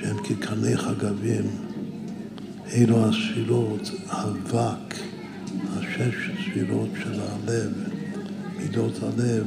[0.00, 1.44] שהם כקרני חגבים,
[2.72, 4.94] אלו הספירות, אבק,
[5.76, 7.72] השש ספירות של הלב,
[8.56, 9.44] מידות הלב,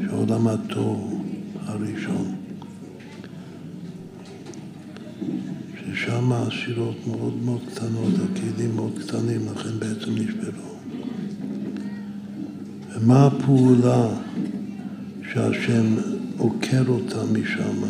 [0.00, 1.24] של עולם התור
[1.66, 2.34] הראשון.
[5.76, 10.69] ששם הספירות מאוד מאוד קטנות, הכלים מאוד קטנים, לכן בעצם נשברו.
[13.02, 14.08] ומה הפעולה
[15.32, 15.94] שהשם
[16.38, 17.82] עוקר אותם משם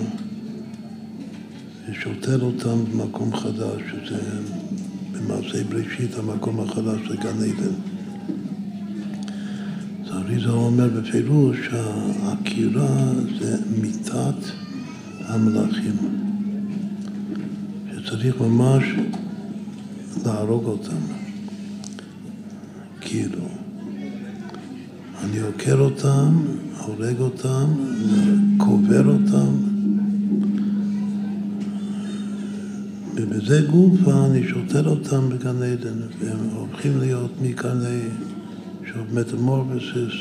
[1.91, 4.21] ושותל אותם במקום חדש, שזה
[5.13, 7.75] במעשה בראשית המקום החדש זה גן עדן.
[10.05, 14.51] אז אריזה אומר בפירוש שהעקירה זה מיתת
[15.25, 15.97] המלאכים,
[17.97, 18.85] שצריך ממש
[20.25, 21.01] להרוג אותם,
[23.01, 23.60] כאילו.
[25.25, 26.43] אני עוקר אותם,
[26.79, 27.67] הורג אותם,
[28.57, 29.53] קובר אותם,
[33.15, 38.01] ובזה גופה אני שותל אותם בגן עדן, והם הופכים להיות מקרני
[38.87, 40.13] של מטמורפסיס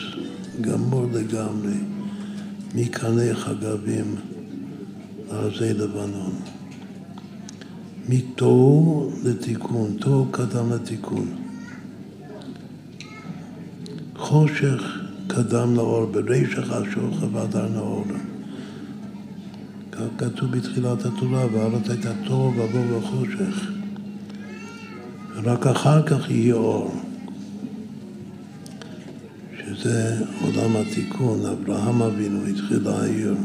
[0.61, 1.77] גמור לגמרי,
[2.75, 4.15] מקרני חגבים
[5.31, 6.33] לארזי לבנון.
[8.09, 11.48] מתוהו לתיקון, תוהו קדם לתיקון.
[14.29, 18.05] חושך קדם לאור, ברישך אשוך והדר נאור.
[19.91, 23.71] כך כתוב בתחילת התורה, והארץ הייתה תוהו ובוהו וחושך.
[25.35, 26.95] ורק אחר כך יהיה אור,
[29.57, 33.35] שזה עולם התיקון, אברהם אבינו התחיל להעיר.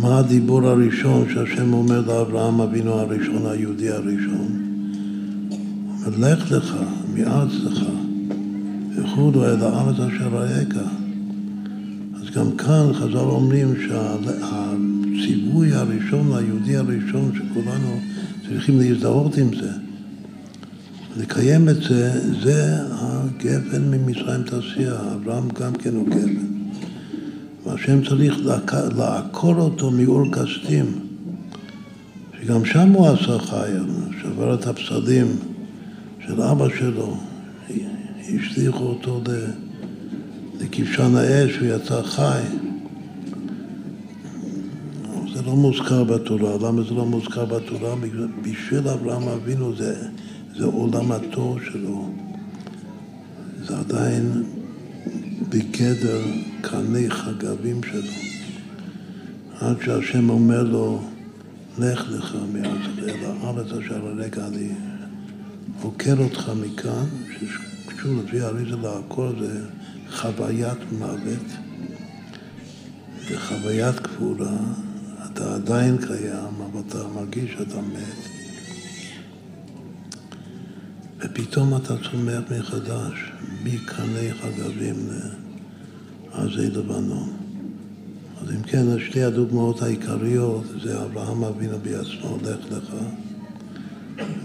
[0.00, 4.62] מה הדיבור הראשון שהשם אומר לאברהם אבינו הראשון, היהודי הראשון?
[6.06, 6.76] אומר, לך לך,
[7.14, 7.82] מארץ לך.
[9.12, 10.76] וכולו אל הארץ אשר ראיך.
[12.16, 18.00] אז גם כאן חז"ל אומרים שהציווי הראשון, היהודי הראשון, שכולנו
[18.48, 19.70] צריכים להזדהות עם זה,
[21.16, 24.94] לקיים את זה, זה הגפן ממצרים תעשייה.
[25.14, 26.46] אברהם גם כן הוא גפן.
[27.64, 28.34] והשם צריך
[28.96, 30.86] לעקור אותו מאור כסדים,
[32.40, 33.84] שגם שם הוא עשה חייל,
[34.22, 35.26] שבר את הפסדים
[36.26, 37.16] של אבא שלו,
[38.28, 39.20] השליכו אותו
[40.60, 42.42] לכבשן האש, הוא יצא חי.
[45.34, 46.68] זה לא מוזכר בתורה.
[46.68, 47.94] למה זה לא מוזכר בתורה?
[48.42, 50.08] בשביל אברהם אבינו זה,
[50.56, 52.10] זה עולם התור שלו.
[53.66, 54.42] זה עדיין
[55.48, 56.20] בגדר
[56.60, 58.12] קרני חגבים שלו.
[59.60, 61.02] עד שהשם אומר לו,
[61.78, 64.68] לך לך מארץ אל הארץ אשר הרגע אני
[65.82, 67.06] עוקר אותך מכאן,
[68.02, 69.60] שוב, לפי האריזה לעקור זה
[70.10, 71.46] חוויית מוות
[73.30, 74.56] וחוויית קבורה,
[75.26, 78.28] אתה עדיין קיים, אבל אתה מרגיש שאתה מת.
[81.18, 83.32] ופתאום אתה צומח מחדש,
[83.64, 84.96] מקרני חגבים
[86.34, 87.32] לארזי לבנון.
[88.42, 92.94] אז אם כן, שתי הדוגמאות העיקריות זה אברהם אבינו בעצמו, לך לך,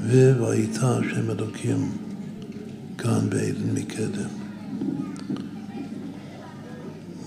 [0.08, 2.07] והיית השם אלוקים
[2.98, 4.30] כאן בעדן מקדם.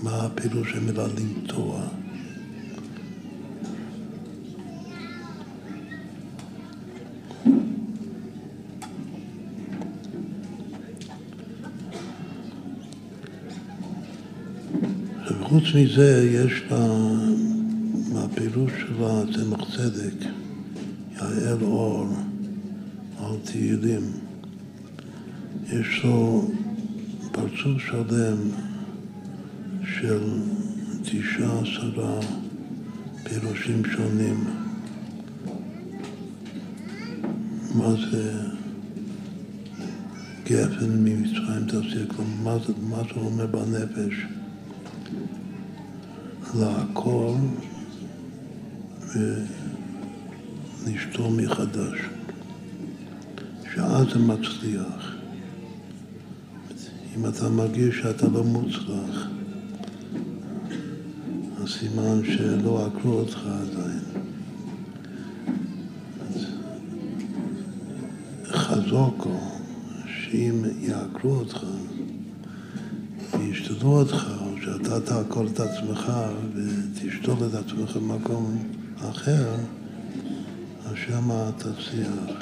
[0.03, 1.81] מה הפירוש המילה לנטוע?
[15.27, 16.87] וחוץ מזה יש לה,
[18.13, 20.27] מהפירוש שלה צמח צדק,
[21.15, 22.07] יעל אור
[23.19, 24.20] על תהילים.
[25.71, 26.51] יש לו
[27.31, 28.37] פרצוף שלם
[29.83, 30.23] של
[31.01, 32.19] תשעה עשרה
[33.23, 34.43] פירושים שונים.
[37.75, 38.43] מה זה
[40.45, 42.05] גפן ממצרים תעשייה?
[42.07, 44.25] כלומר, מה זה אומר בנפש?
[46.59, 47.37] לעקור
[50.85, 51.99] ולשתור מחדש,
[53.75, 55.20] שאז זה מצליח.
[57.15, 59.27] אם אתה מרגיש שאתה לא מוצלח,
[61.61, 64.01] אז סימן שלא עקרו אותך עדיין.
[68.71, 69.39] הזוקו,
[70.05, 71.63] שאם יעקרו אותך
[73.39, 76.11] וישתדו אותך, או שאתה תעקור את עצמך
[76.55, 78.57] ותשתול את עצמך במקום
[79.09, 79.55] אחר,
[80.85, 82.41] אז שמה תצליח.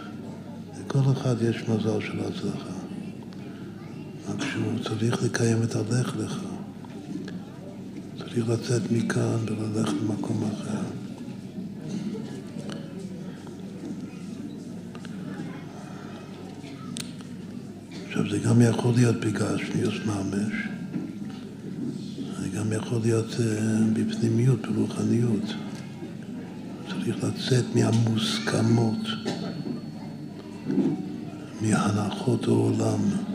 [0.79, 2.78] לכל אחד יש מזל של הצלחה.
[4.59, 6.39] שהוא צריך לקיים את הלך לך.
[8.17, 10.81] צריך לצאת מכאן וללכת למקום אחר.
[18.07, 20.53] עכשיו, זה גם יכול להיות בגשמיוס ממש,
[22.41, 23.39] זה גם יכול להיות uh,
[23.93, 25.53] בפנימיות, ברוחניות.
[26.87, 29.07] צריך לצאת מהמוסכמות,
[31.61, 33.28] מהנחות העולם.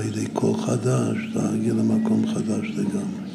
[0.00, 3.30] על ידי כוח חדש, להגיע למקום חדש לגמרי.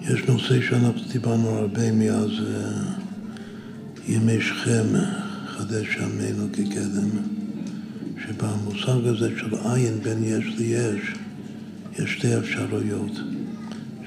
[0.00, 2.82] יש נושא שאנחנו דיברנו הרבה מאז אה,
[4.08, 4.86] ימי שכם,
[5.46, 7.10] חדש עמנו כקדם,
[8.24, 11.14] שבמושג הזה של עין בין יש ליש,
[11.98, 13.12] יש שתי אפשרויות,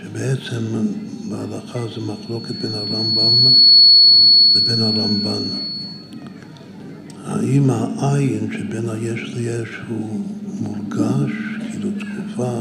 [0.04, 0.64] שבעצם
[1.30, 3.63] בהלכה זה מחלוקת בין הרמב"ם
[4.56, 5.44] לבין הרמב"ן.
[7.26, 10.26] האם העין שבין היש ליש הוא
[10.60, 11.32] מורגש,
[11.72, 12.60] כאילו תקופה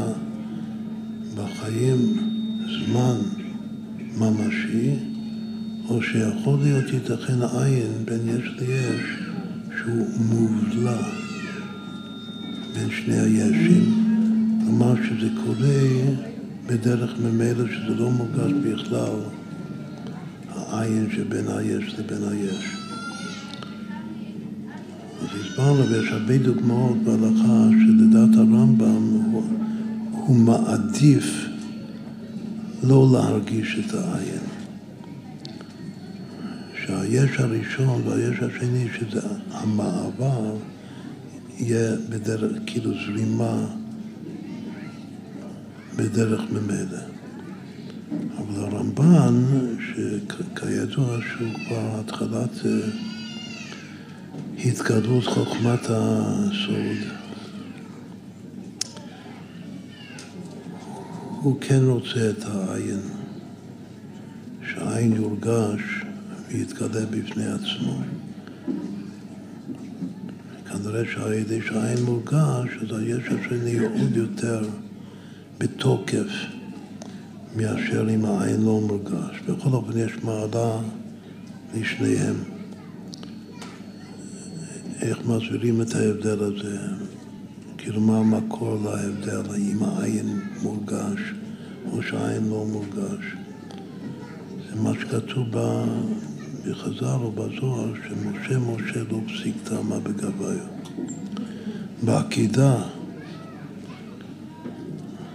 [1.35, 1.99] בחיים,
[2.85, 3.15] זמן
[4.17, 4.95] ממשי,
[5.89, 9.23] או שיכול להיות ייתכן עין בין יש ליש
[9.77, 11.01] שהוא מובלע
[12.73, 14.03] בין שני הישים.
[14.63, 15.83] כלומר שזה קורה
[16.67, 19.15] בדרך ממילא שזה לא מורגש בכלל
[20.73, 22.75] העין שבין היש לבין היש.
[25.21, 29.43] אז הסברנו, ויש הרבה דוגמאות בהלכה שלדעת הרמב"ם הוא,
[30.11, 31.45] הוא מעדיף
[32.83, 34.43] לא להרגיש את העין.
[36.85, 39.19] שהיש הראשון והיש השני, שזה
[39.51, 40.55] המעבר,
[41.57, 43.65] יהיה בדרך, כאילו זרימה
[45.95, 47.12] בדרך ממילא.
[48.37, 49.43] אבל הרמב"ן,
[49.79, 52.71] שכידוע שהוא כבר התחלת אה,
[54.65, 56.97] התגלות חוכמת הסוד,
[61.41, 62.99] הוא כן רוצה את העין,
[64.69, 65.81] שהעין יורגש
[66.47, 68.01] ויתגלה בפני עצמו.
[70.69, 74.61] כנראה שעל ידי שהעין מורגש, אז היש השני עוד יותר
[75.57, 76.27] בתוקף
[77.55, 79.41] מאשר אם העין לא מורגש.
[79.47, 80.77] בכל אופן יש מעלה
[81.75, 82.35] לשניהם.
[85.01, 86.77] איך מסבירים את ההבדל הזה?
[87.77, 91.33] כאילו מה המקור להבדל, האם העין מורגש
[91.91, 93.25] או שהעין לא מורגש.
[94.69, 100.65] זה מה שכתוב בחז"ל או בזוהר, שמשה משה לא פסיק טעמה בגביו.
[102.03, 102.83] בעקידה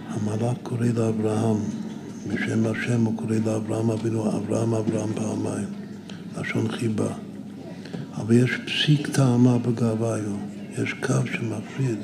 [0.09, 1.57] המלאק קורא לאברהם,
[2.27, 5.67] בשם השם הוא קורא לאברהם אבינו, אברהם אברהם פעמיים,
[6.39, 7.13] לשון חיבה.
[8.15, 10.35] אבל יש פסיק טעמה בגביו,
[10.77, 11.97] יש קו שמפריד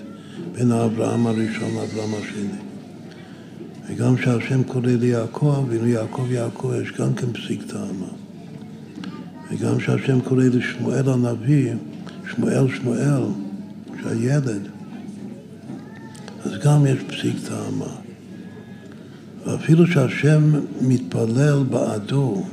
[0.51, 2.59] בין האברהם הראשון לאברהם השני.
[3.89, 8.11] וגם כשהשם קורא ליעקב, ואילו יעקב יעקב, יש גם כן פסיק טעמה.
[9.51, 11.74] וגם כשהשם קורא לשמואל הנביא,
[12.36, 13.24] שמואל שמואל,
[14.03, 14.68] שהילד,
[16.45, 18.04] אז גם יש פסיק טעמה.
[19.45, 22.43] ואפילו שהשם מתפלל בעדו,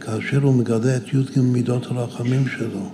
[0.00, 2.90] כאשר הוא מגלה את י"ג מידות הרחמים שלו,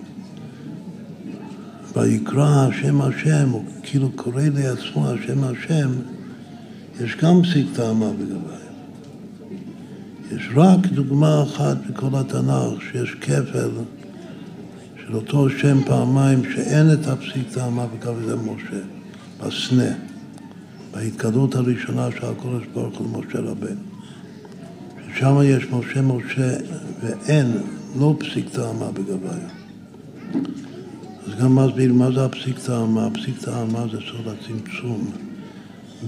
[1.97, 5.91] ויקרא השם השם, הוא כאילו קורא לעצמו השם השם,
[7.01, 8.59] יש גם פסיק טעמה בגביו.
[10.33, 13.71] יש רק דוגמה אחת בכל התנ"ך שיש כפל
[15.07, 18.85] של אותו שם פעמיים שאין את הפסיק טעמה בגביו, זה משה,
[19.41, 20.18] בסנה.
[20.93, 23.81] בהתגלות הראשונה של הקודש ברוך הוא למשה רבנו.
[25.15, 26.57] ששם יש משה משה
[27.03, 27.53] ואין,
[27.99, 29.59] לא פסיק טעמה בגביו.
[31.27, 33.07] אז גם מסביר מה זה הפסיק טעמה.
[33.07, 35.11] הפסיק טעמה זה סוד הצמצום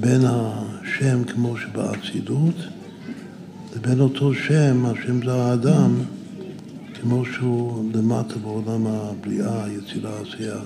[0.00, 2.54] בין השם כמו שבאצילות
[3.76, 5.94] לבין אותו שם, השם זה האדם,
[7.00, 10.58] כמו שהוא למטה בעולם הבריאה, היצירה, העשייה.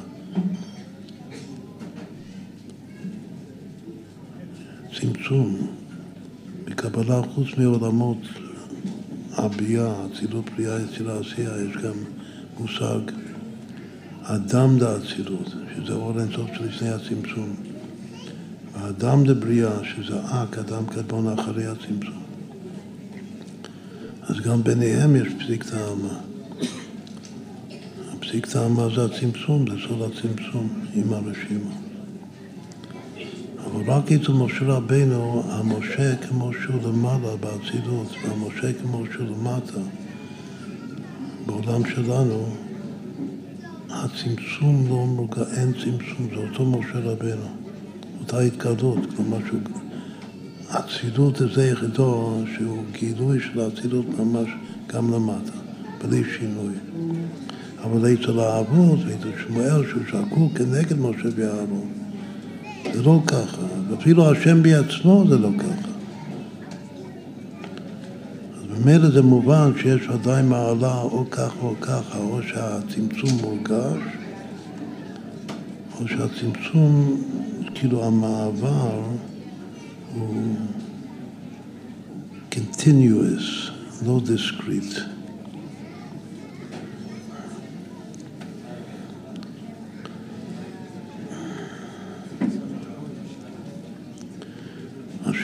[5.01, 5.67] צמצום
[6.65, 8.19] בקבלה חוץ מעולמות
[9.33, 11.95] הביאה, אצילות בריאה, יצירה עשייה, יש גם
[12.59, 13.01] מושג
[14.23, 17.57] אדם דאצילות, שזה אור אינסוף של לפני הצמצום.
[18.75, 22.23] האדם לבריאה, שזה אק, אדם קדמון אחרי הצמצום.
[24.23, 26.21] אז גם ביניהם יש פסיק טעמה.
[28.13, 31.84] הפסיק טעמה זה הצמצום, זה סוד הצמצום עם הרשימה.
[33.75, 39.81] אבל רק אצל משה רבינו, המשה כמו שהוא למעלה באצילות, והמשה כמו שהוא למטה,
[41.47, 42.47] בעולם שלנו,
[43.91, 47.47] הצמצום לא מוגע, אין צמצום, זה אותו משה רבינו,
[48.21, 49.61] אותה התגלות, כלומר שהוא...
[50.69, 54.49] אצילות זה יחידו שהוא גילוי של האצילות ממש
[54.87, 55.59] גם למטה,
[56.03, 56.75] בלי שינוי.
[57.83, 62.04] אבל אצל האבות ואצל שמואל שהוא שקול כנגד משה ואהרון,
[62.93, 65.89] זה לא ככה, ואפילו השם בעצמו זה לא ככה.
[68.55, 74.03] אז ממילא זה מובן שיש עדיין מעלה או ככה או ככה, או שהצמצום מורגש,
[76.01, 77.21] או שהצמצום,
[77.75, 79.03] כאילו המעבר
[80.15, 80.57] הוא
[82.55, 83.71] continuous,
[84.07, 85.14] לא discrete.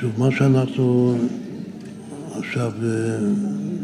[0.00, 1.14] שוב, מה שאנחנו
[2.32, 2.72] עכשיו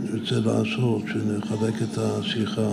[0.02, 2.70] נרצה אה, לעשות, שנחלק את השיחה,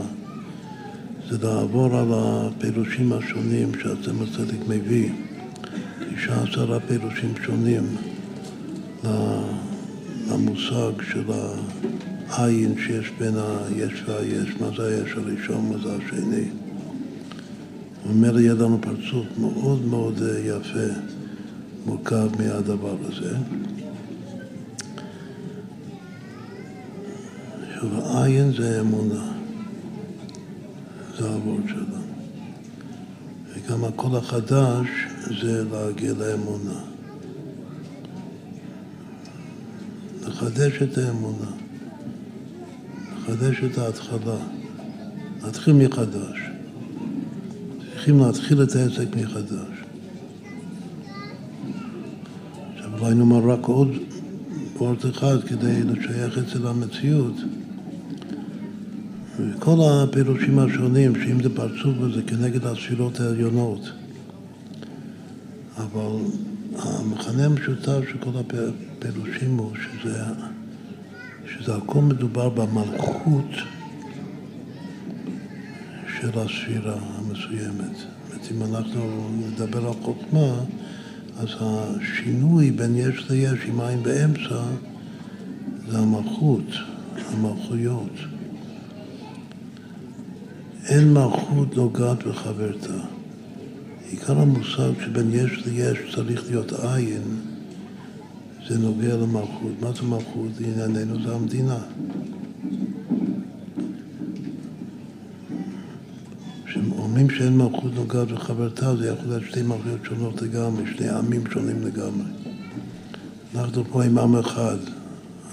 [1.30, 5.10] זה לעבור על הפירושים השונים שהצמח הצדק מביא,
[6.16, 7.84] 19 פירושים שונים
[10.32, 11.24] למושג של
[12.30, 16.46] העין שיש בין היש והיש, מה זה היש הראשון, מה זה השני.
[18.04, 21.14] הוא אומר, יהיה לנו פרצוף מאוד מאוד אה, יפה.
[21.86, 23.36] מורכב מהדבר הזה.
[27.68, 29.32] עכשיו, עין זה אמונה,
[31.18, 32.00] זה העבוד שלה.
[33.48, 34.88] וגם הקול החדש
[35.42, 36.80] זה להגיע לאמונה.
[40.28, 41.52] לחדש את האמונה,
[43.18, 44.38] לחדש את ההתחלה,
[45.44, 46.54] להתחיל מחדש.
[47.94, 49.83] צריכים להתחיל את העסק מחדש.
[53.04, 53.90] אולי נאמר רק עוד
[54.78, 57.34] וורט אחד כדי לשייך את זה למציאות.
[59.60, 63.92] כל הפירושים השונים, שאם זה פרצוף וזה כנגד הספירות העליונות.
[65.78, 66.18] אבל
[66.76, 70.24] המכנה המשותף של כל הפירושים הוא שזה,
[71.48, 73.52] שזה הכל מדובר במלכות
[76.20, 77.96] של הספירה המסוימת.
[77.98, 80.54] זאת אומרת, אם אנחנו נדבר על חוכמה,
[81.40, 84.64] אז השינוי בין יש ליש עם עין באמצע
[85.90, 86.66] זה המלכות,
[87.34, 88.12] המלכויות.
[90.86, 92.94] אין מלכות נוגעת בחברתה.
[94.10, 97.22] עיקר המושג שבין יש ליש צריך להיות עין,
[98.68, 99.82] זה נוגע למלכות.
[99.82, 100.52] מה זה מלכות?
[100.60, 101.78] לענייננו זה המדינה.
[107.14, 111.82] אומרים שאין מלכות נוגעת לחברתה, זה יכול להיות שתי מלכויות שונות לגמרי, שני עמים שונים
[111.82, 112.26] לגמרי.
[113.56, 114.78] אנחנו פה עם עם אחד,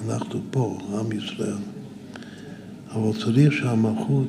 [0.06, 1.56] אנחנו פה, עם ישראל.
[2.92, 4.28] אבל צריך שהמלכות,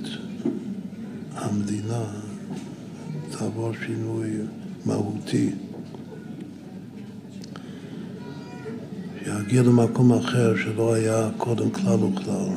[1.35, 2.03] המדינה,
[3.31, 4.29] תעבור שינוי
[4.85, 5.49] מהותי.
[9.23, 12.49] שיגיע למקום אחר שלא היה קודם כלל וכלל.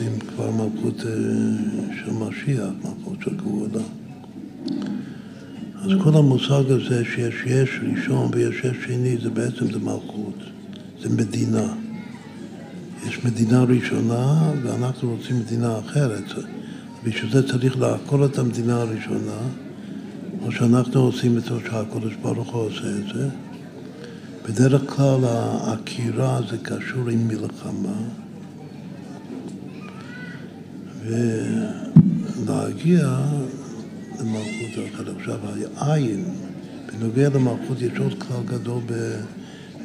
[0.00, 1.12] רוצים כבר מלכות אה,
[1.96, 3.84] של משיח, מלכות של גאולה.
[5.82, 10.34] אז כל המושג הזה שיש יש ראשון ויש יש שני, זה בעצם זה מלכות,
[11.02, 11.72] זה מדינה.
[13.06, 16.24] יש מדינה ראשונה ואנחנו רוצים מדינה אחרת.
[17.04, 19.38] בשביל זה צריך לעקור את המדינה הראשונה,
[20.38, 23.28] כמו שאנחנו עושים את זה, שהקדוש ברוך הוא עושה את זה.
[24.48, 28.29] בדרך כלל העקירה זה קשור עם מלחמה.
[32.46, 33.18] ולהגיע
[34.20, 35.16] למלכות אחרת.
[35.16, 35.38] עכשיו,
[35.76, 36.24] העין,
[36.86, 38.82] בנוגע למלכות יש עוד כלל גדול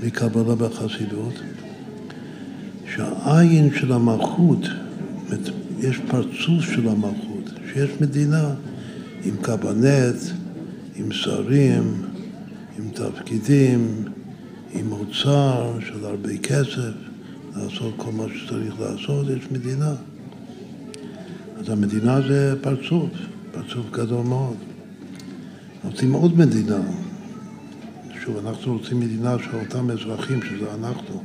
[0.04, 1.34] מקבלה בחסידות,
[2.96, 4.68] שהעין של המלכות,
[5.80, 8.54] יש פרצוף של המלכות, שיש מדינה
[9.24, 10.16] עם קבנט,
[10.96, 12.02] עם שרים,
[12.78, 14.06] עם תפקידים,
[14.74, 16.94] עם אוצר של הרבה כסף,
[17.56, 19.94] לעשות כל מה שצריך לעשות, יש מדינה.
[21.66, 23.10] אז המדינה זה פרצוף,
[23.52, 24.56] פרצוף גדול מאוד.
[25.84, 26.82] רוצים עוד מדינה.
[28.24, 31.24] שוב, אנחנו רוצים מדינה של אותם אזרחים, שזה אנחנו.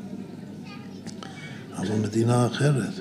[1.77, 2.93] אבל מדינה אחרת.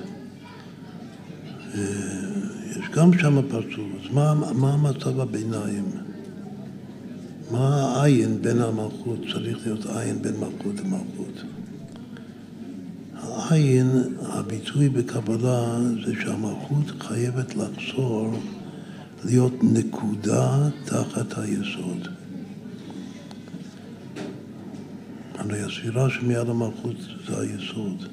[2.70, 3.86] יש גם שם פרצוף.
[4.04, 5.84] אז מה, מה המצב הביניים?
[7.50, 9.18] מה העין בין המלכות?
[9.32, 11.42] צריך להיות עין בין מלכות למלכות.
[13.22, 13.90] העין,
[14.22, 18.38] הביטוי בקבלה זה שהמלכות חייבת לחזור
[19.24, 22.08] להיות נקודה תחת היסוד.
[25.38, 26.96] הרי הספירה שמיד המלכות
[27.26, 28.04] זה היסוד.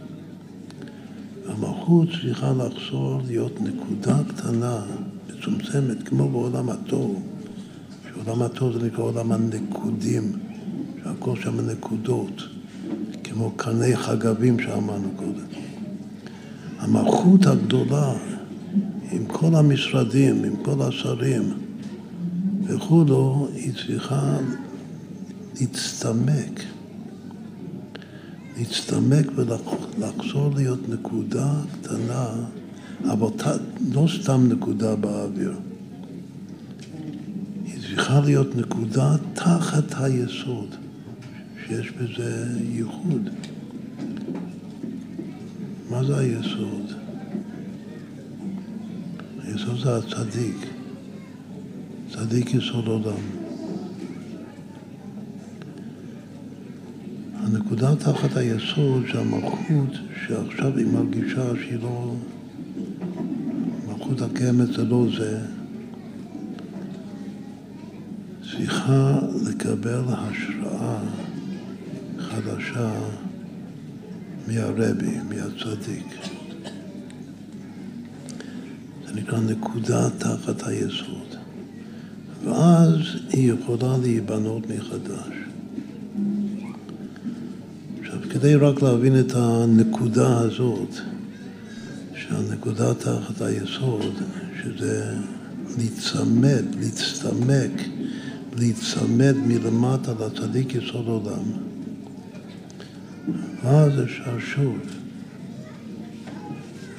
[1.45, 4.81] המלכות צריכה לחזור להיות נקודה קטנה,
[5.29, 7.21] מצומצמת, כמו בעולם התוהו.
[8.07, 10.31] שעולם התוהו זה נקרא עולם הנקודים,
[11.03, 12.43] שהכל שם נקודות,
[13.37, 15.45] כמו קרני חגבים שאמרנו קודם.
[16.79, 18.13] המלכות הגדולה,
[19.11, 21.53] עם כל המשרדים, עם כל השרים
[22.63, 24.37] וכולו, היא צריכה
[25.59, 26.63] להצטמק.
[28.57, 32.27] להצטמק ולחזור להיות נקודה קטנה,
[33.03, 33.27] אבל
[33.93, 35.53] לא סתם נקודה באוויר.
[37.65, 40.75] היא צריכה להיות נקודה תחת היסוד,
[41.67, 43.29] שיש בזה ייחוד.
[45.89, 46.93] מה זה היסוד?
[49.43, 50.67] היסוד זה הצדיק,
[52.11, 53.21] צדיק יסוד עולם.
[57.33, 59.93] הנקודה תחת היסוד שהמלכות,
[60.27, 62.15] שעכשיו היא מרגישה שהיא לא...
[63.87, 65.39] מלכות הקיימת זה לא זה,
[68.51, 71.26] צריכה לקבל השראה
[72.37, 72.91] חדשה
[74.47, 76.05] מהרבי, מהצדיק.
[79.07, 81.35] זה נקרא נקודה תחת היסוד.
[82.43, 85.33] ואז היא יכולה להיבנות מחדש.
[88.29, 90.95] כדי רק להבין את הנקודה הזאת,
[92.15, 94.13] שהנקודה תחת היסוד,
[94.63, 95.15] שזה
[95.77, 97.71] להיצמד, להצטמק,
[98.57, 101.66] להיצמד מלמטה לצדיק יסוד עולם.
[103.67, 104.77] ואז אפשר שוב.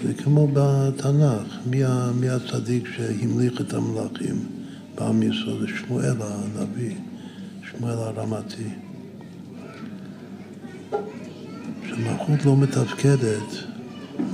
[0.04, 1.82] זה כמו בתנ"ך, מי,
[2.20, 4.36] מי הצדיק שהמליך את המלאכים
[4.94, 5.68] בעם יסוד?
[5.68, 6.94] שמואל הנביא,
[7.70, 8.68] שמואל הרמתי.
[11.82, 13.64] כשמלכות לא מתפקדת,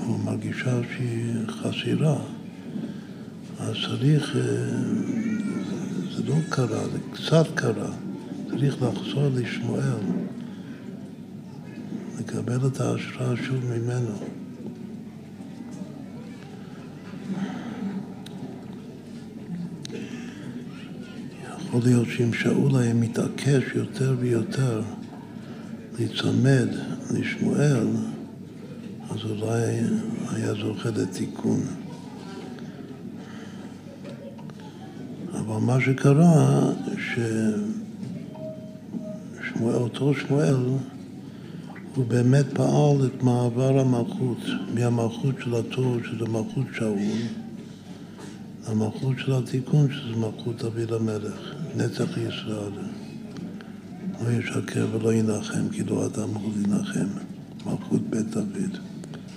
[0.06, 2.18] או מרגישה שהיא חסירה,
[3.58, 4.42] אז צריך, אה,
[6.16, 7.90] זה לא קרה, זה קצת קרה,
[8.50, 10.23] צריך לחזור לשמואל,
[12.34, 14.10] לקבל את ההשראה שוב ממנו.
[21.58, 24.82] יכול להיות שאם שאול היה מתעקש יותר ויותר
[25.98, 26.68] להיצמד
[27.10, 27.88] לשמואל,
[29.10, 29.80] אז אולי
[30.32, 31.60] היה זוכה לתיקון.
[35.32, 36.60] אבל מה שקרה,
[39.44, 40.56] ששמואל, אותו שמואל,
[41.94, 44.38] הוא באמת פעל את מעבר המלכות,
[44.74, 46.98] מהמלכות של התור, שזה מלכות שאול,
[48.68, 52.72] למלכות של התיקון, שזה מלכות דוד המלך, נצח ישראל.
[54.24, 57.06] לא ישקר ולא ינחם, כי לא אדם הוא להנחם.
[57.66, 58.78] מלכות בית דוד,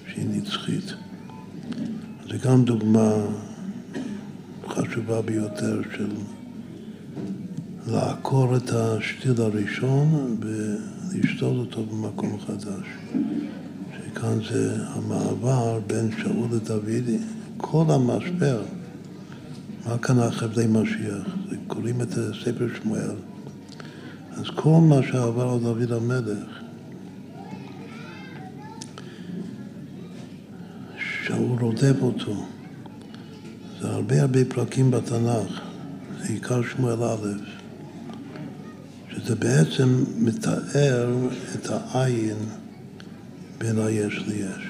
[0.08, 0.94] שהיא נצחית.
[2.30, 3.14] זו גם דוגמה
[4.68, 6.10] חשובה ביותר של
[7.88, 10.38] לעקור את השתיל הראשון
[11.12, 12.88] ולשתול אותו במקום חדש.
[13.98, 17.10] שכאן זה המעבר בין שאול לדוד,
[17.58, 18.62] כל המשבר,
[19.86, 21.38] מה כאן החבלי משיח?
[21.68, 22.10] קוראים את
[22.44, 23.16] ספר שמואל.
[24.32, 26.60] אז כל מה שעבר על דוד המלך,
[31.24, 32.46] שהוא רודף אותו,
[33.82, 35.62] זה הרבה הרבה פרקים בתנ"ך,
[36.22, 37.57] זה עיקר שמואל א',
[39.18, 41.10] שזה בעצם מתאר
[41.56, 42.38] את העין
[43.58, 44.68] בין היש ליש,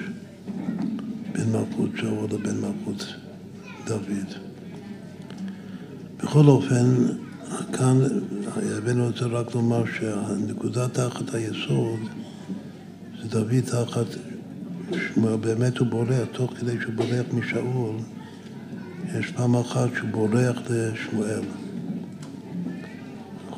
[1.32, 3.06] בין מלכות שאול לבין מלכות
[3.86, 4.34] דוד.
[6.22, 7.06] בכל אופן,
[7.72, 7.98] כאן
[8.76, 12.00] הבאנו את זה רק לומר שהנקודה תחת היסוד
[13.22, 14.06] זה דוד תחת,
[15.16, 17.96] באמת הוא בורח, תוך כדי שהוא בורח משאול,
[19.18, 21.42] יש פעם אחת שהוא בורח לשמואל,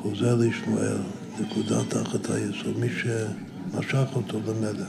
[0.02, 0.98] חוזר לשמואל,
[1.40, 4.88] נקודה תחת היסוד, מי שמשך אותו למלך.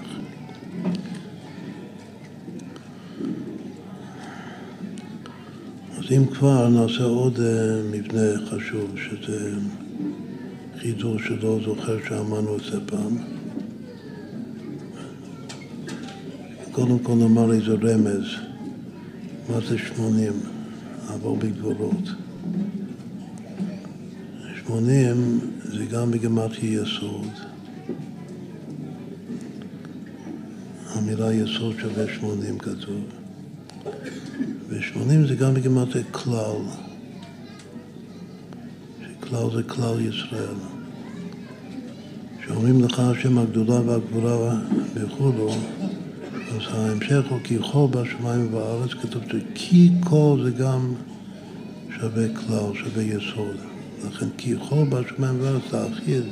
[6.12, 9.52] אם כבר, נעשה עוד אה, מבנה חשוב, שזה
[10.80, 13.18] חידוש שלא זוכר שאמרנו את זה פעם.
[16.72, 18.26] קודם כל נאמר איזה רמז,
[19.50, 20.34] מה זה שמונים,
[21.10, 22.31] עבור בגבולות.
[24.72, 27.28] שמונים זה גם בגמטרי יסוד.
[30.94, 33.04] המילה יסוד שווה שמונים כתוב.
[34.70, 36.62] ושמונים זה גם בגמטרי כלל.
[39.02, 40.56] שכלל זה כלל ישראל.
[42.46, 44.56] שאומרים לך השם הגדולה והגבורה
[44.94, 45.52] וכולו,
[46.56, 50.94] אז ההמשך הוא כי כל בשמיים ובארץ, כתוב שכי כל זה גם
[52.00, 53.71] שווה כלל, שווה יסוד.
[54.08, 56.24] לכן כי כל בשמיים ובארץ זה אחיד.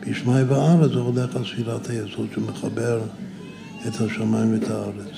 [0.00, 3.00] בשמיים וארץ זה הולך על ספירת היסוד שמחבר
[3.88, 5.12] את השמיים ואת הארץ.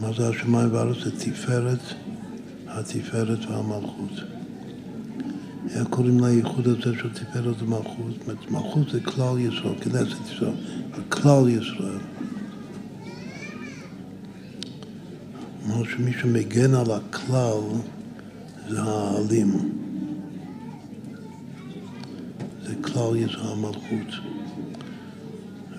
[0.00, 0.96] מה זה השמיים והארץ?
[1.04, 1.78] זה תפארת,
[2.68, 4.12] התפארת והמלכות.
[5.74, 8.28] איך קוראים לייחוד הזה של תפארת ומלכות?
[8.50, 10.54] מלכות זה כלל ישראל, כנסת ישראל,
[11.08, 11.98] כלל ישראל.
[15.70, 17.60] כלומר שמי שמגן על הכלל
[18.70, 19.50] זה האלים.
[22.66, 24.14] זה כלל ישראל המלכות.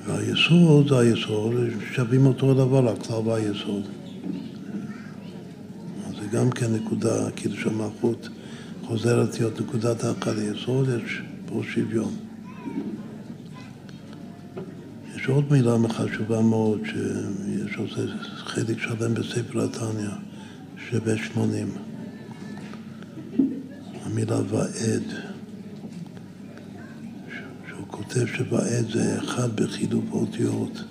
[0.06, 1.54] והיסוד זה היסוד,
[1.94, 3.84] שווים אותו הדבר, הכלל והיסוד.
[6.10, 8.30] זה גם כן נקודה, כאילו שהמלכות
[8.84, 12.14] חוזרת להיות נקודת האחד היסוד, יש פה שוויון.
[15.16, 17.90] יש עוד מילה חשובה מאוד, שיש עוד
[18.36, 20.10] חלק שלם בספר התניא,
[20.90, 21.91] שווה שמונים.
[24.12, 25.04] המילה ועד,
[27.70, 30.84] שהוא כותב שוועד זה אחד בחילוף אותיות.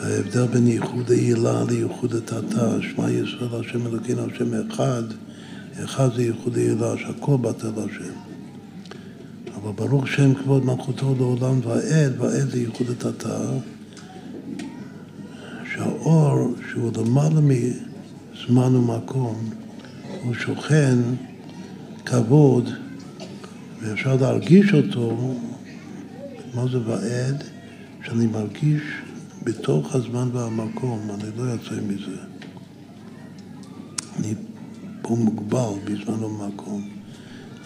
[0.00, 5.02] זה ההבדל בין ייחוד העילה לייחוד התתה, שמע ישראל השם אלוקינו השם אחד,
[5.84, 8.14] אחד זה ייחוד העילה, שהכל בטל השם.
[9.56, 13.40] אבל ברוך שם כבוד מלכותו לעולם ועד, ועד זה ייחוד התתה,
[15.74, 19.50] שהאור שהוא למעלה מזמן ומקום,
[20.22, 20.98] הוא שוכן
[22.04, 22.68] כבוד,
[23.80, 25.34] ואפשר להרגיש אותו,
[26.54, 27.44] מה זה ועד?
[28.06, 28.82] שאני מרגיש
[29.42, 32.16] בתוך הזמן והמקום, אני לא יוצא מזה.
[34.18, 34.34] אני
[35.02, 36.88] פה מוגבל בזמן ומקום.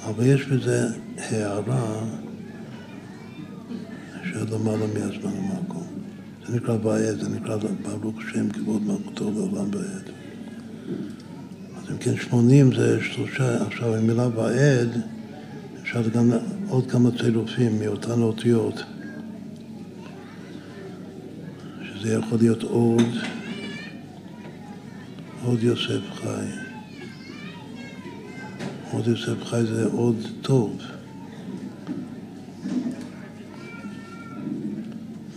[0.07, 2.05] אבל יש בזה הערה
[4.25, 5.87] של למעלה מהזמן ומקום.
[6.47, 7.57] זה נקרא ועד, זה נקרא
[8.01, 10.16] ברוך שם כבוד מלכותו לעולם ועד.
[11.91, 15.01] אם כן, שמונים זה שלושה, עכשיו המילה ועד,
[15.83, 16.33] אפשר גם
[16.69, 18.83] עוד כמה צירופים מאותן אותיות.
[21.85, 23.03] שזה יכול להיות עוד,
[25.45, 26.47] עוד יוסף חי.
[28.93, 30.79] עוד יוסף חי זה עוד טוב.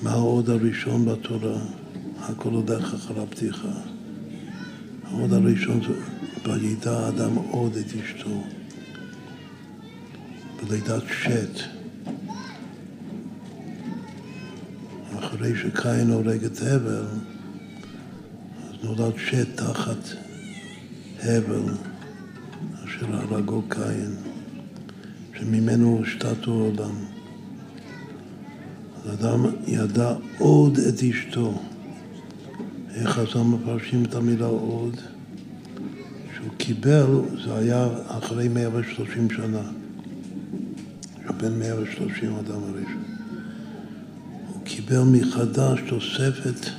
[0.01, 1.59] מה העוד הראשון בתורה?
[2.19, 3.98] הכל הולך אחר הפתיחה.
[5.11, 5.93] העוד הראשון זה
[6.51, 8.43] וידע האדם עוד את אשתו.
[10.63, 11.59] בלידת שת.
[15.19, 17.05] אחרי שקין הורג את הבל,
[18.69, 20.09] אז נולד שת תחת
[21.23, 21.63] הבל.
[22.99, 24.15] של הרגו קין,
[25.39, 26.95] שממנו הושתת העולם.
[28.95, 31.61] אז אדם ידע עוד את אשתו.
[32.99, 34.95] איך חז"ל מפרשים את המילה עוד?
[36.35, 37.07] שהוא קיבל,
[37.45, 39.61] זה היה אחרי 130 שנה.
[41.41, 43.03] בין 130 אדם הראשון.
[44.47, 46.69] הוא קיבל מחדש תוספת,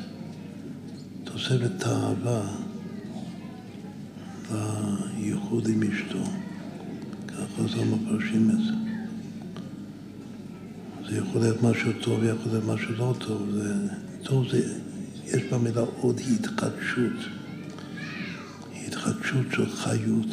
[1.25, 2.43] תוספת תאווה.
[4.51, 6.25] בייחוד עם אשתו.
[7.29, 8.73] ככה זה מפרשים את זה.
[11.11, 13.51] זה יכול להיות משהו טוב, יכול להיות משהו לא טוב.
[13.53, 13.75] זה,
[14.23, 14.75] טוב זה,
[15.35, 17.13] יש במילה עוד התחדשות.
[18.87, 20.29] התחדשות של חיות.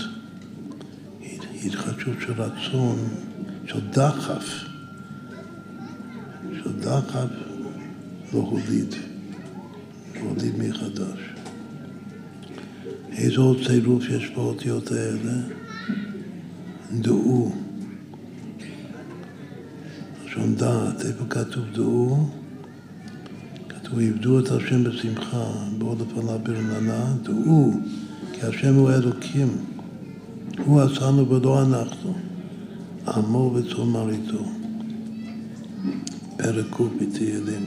[1.66, 2.98] התחדשות של רצון,
[3.66, 4.46] של דחף.
[6.64, 7.30] של דחף
[8.34, 8.96] להוליד.
[10.16, 11.20] להוליד מחדש.
[13.12, 15.34] איזה עוד צירוף יש באותיות האלה?
[16.92, 17.56] דעו.
[20.26, 22.30] לשון דעת, איפה כתוב דעו?
[23.88, 27.74] כתוב עבדו את השם בשמחה, בעוד לפניו ברננה, דעו,
[28.34, 29.48] כי השם הוא אלוקים.
[30.66, 32.14] הוא עשנו ולא אנחנו.
[33.08, 34.44] עמו וצאן מרעיתו.
[36.38, 37.66] פרק ק' בתהילים,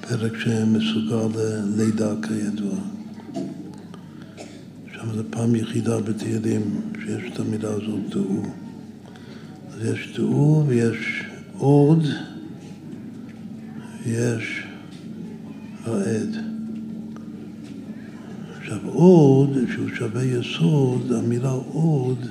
[0.00, 1.40] פרק שמסוגל
[1.76, 2.76] ללידה כידוע.
[4.92, 8.42] שם זו פעם יחידה בתהילים שיש את המילה הזאת, דעו.
[9.72, 11.24] אז יש דעו ויש
[11.58, 12.06] עוד
[14.06, 14.61] ויש
[15.84, 16.36] העד.
[18.60, 22.26] עכשיו עוד, שהוא שווה יסוד, המילה עוד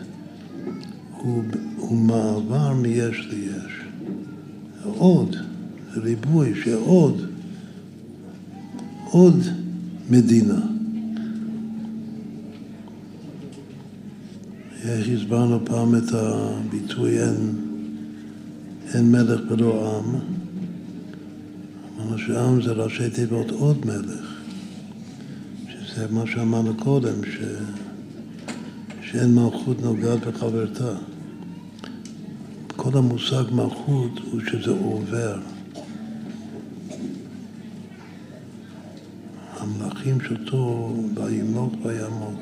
[1.18, 1.44] הוא,
[1.78, 3.82] הוא מעבר מיש ליש.
[4.84, 5.36] עוד,
[5.94, 7.26] ריבוי שעוד,
[9.04, 9.44] עוד
[10.10, 10.60] מדינה.
[14.84, 17.56] איך הסברנו פעם את הביטוי אין,
[18.94, 20.41] אין מלך בלא עם?
[22.18, 24.42] שעם זה ראשי תיבות עוד מלך,
[25.70, 27.38] שזה מה שאמרנו קודם, ש...
[29.12, 30.94] שאין מלכות נוגעת בחברתה.
[32.76, 35.40] כל המושג מלכות הוא שזה עובר.
[39.60, 42.38] המלכים שאותו וימלוך ויעמוד.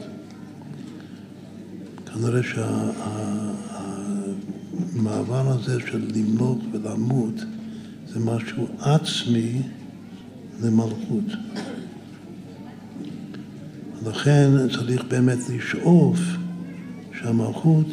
[2.05, 2.41] כנראה
[4.93, 7.35] שהמעבר הזה של למלוך ולמות
[8.13, 9.61] זה משהו עצמי
[10.63, 11.23] למלכות.
[14.05, 16.19] לכן צריך באמת לשאוף
[17.19, 17.87] שהמלכות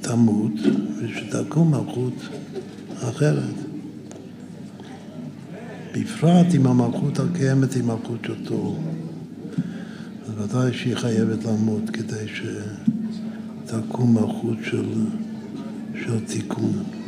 [0.00, 0.52] תמות
[0.98, 2.14] ושתקום מלכות
[3.08, 3.54] אחרת.
[5.94, 8.76] בפרט אם המלכות הקיימת היא מלכות שלו.
[10.24, 12.26] אז ודאי שהיא חייבת למות כדי
[13.66, 15.04] שתקום מלכות של,
[15.94, 16.99] של תיקון.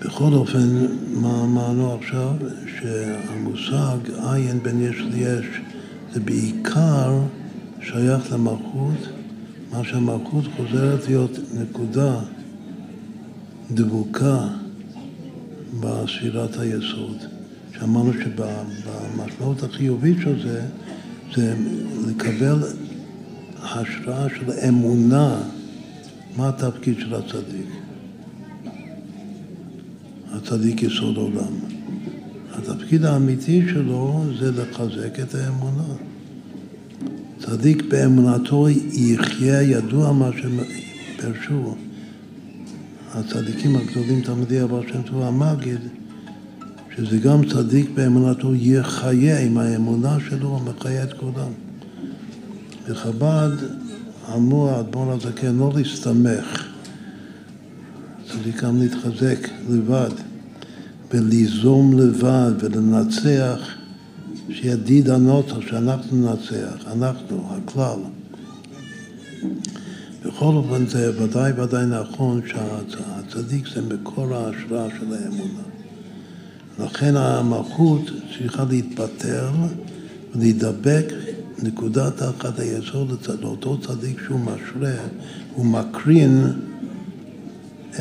[0.00, 2.34] בכל אופן, מה אמרנו עכשיו?
[2.66, 5.46] שהמושג עין בין יש ליש
[6.12, 7.20] זה בעיקר
[7.80, 9.08] שייך למלכות
[9.72, 12.20] מה שהמלכות חוזרת להיות נקודה
[13.70, 14.48] דבוקה
[15.80, 17.16] בספירת היסוד.
[17.78, 20.62] שאמרנו שבמשמעות החיובית של זה,
[21.34, 21.54] זה
[22.08, 22.62] לקבל
[23.62, 25.42] השראה של אמונה
[26.36, 27.68] מה התפקיד של הצדיק.
[30.42, 31.52] הצדיק יסוד עולם.
[32.52, 35.94] התפקיד האמיתי שלו זה לחזק את האמונה.
[37.38, 41.74] צדיק באמונתו יחיה, ידוע מה שפרשו.
[43.14, 45.80] הצדיקים הגדולים, תלמידי אבר שם טוב המגיד,
[46.96, 51.52] שזה גם צדיק באמונתו יחיה עם האמונה שלו, מחיה את כולם.
[52.88, 53.50] בחב"ד
[54.34, 56.68] אמור האדמו"ר הזקן לא להסתמך,
[58.28, 60.29] צריך גם להתחזק לבד
[61.10, 63.68] וליזום לבד ולנצח
[64.50, 67.98] שידיד הנוטו, שאנחנו ננצח, אנחנו, הכלל.
[70.24, 72.40] בכל אופן זה ודאי ודאי נכון
[72.88, 75.62] שהצדיק זה מקור ההשראה של האמונה.
[76.78, 79.50] לכן המלכות צריכה להתפטר
[80.34, 81.12] ולהידבק
[81.62, 84.94] נקודת אחת היסוד לאותו צדיק שהוא משרה,
[85.54, 86.44] הוא מקרין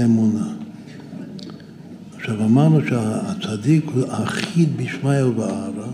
[0.04, 0.59] אמונה.
[2.20, 5.88] עכשיו אמרנו שהצדיק הוא אחיד בשמיא ובערה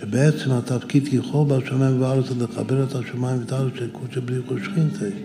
[0.00, 5.16] שבעצם התפקיד ככל בשמיים ובארץ זה לחבר את השמיים ואת הארץ של קודשא בריחו שכינתי.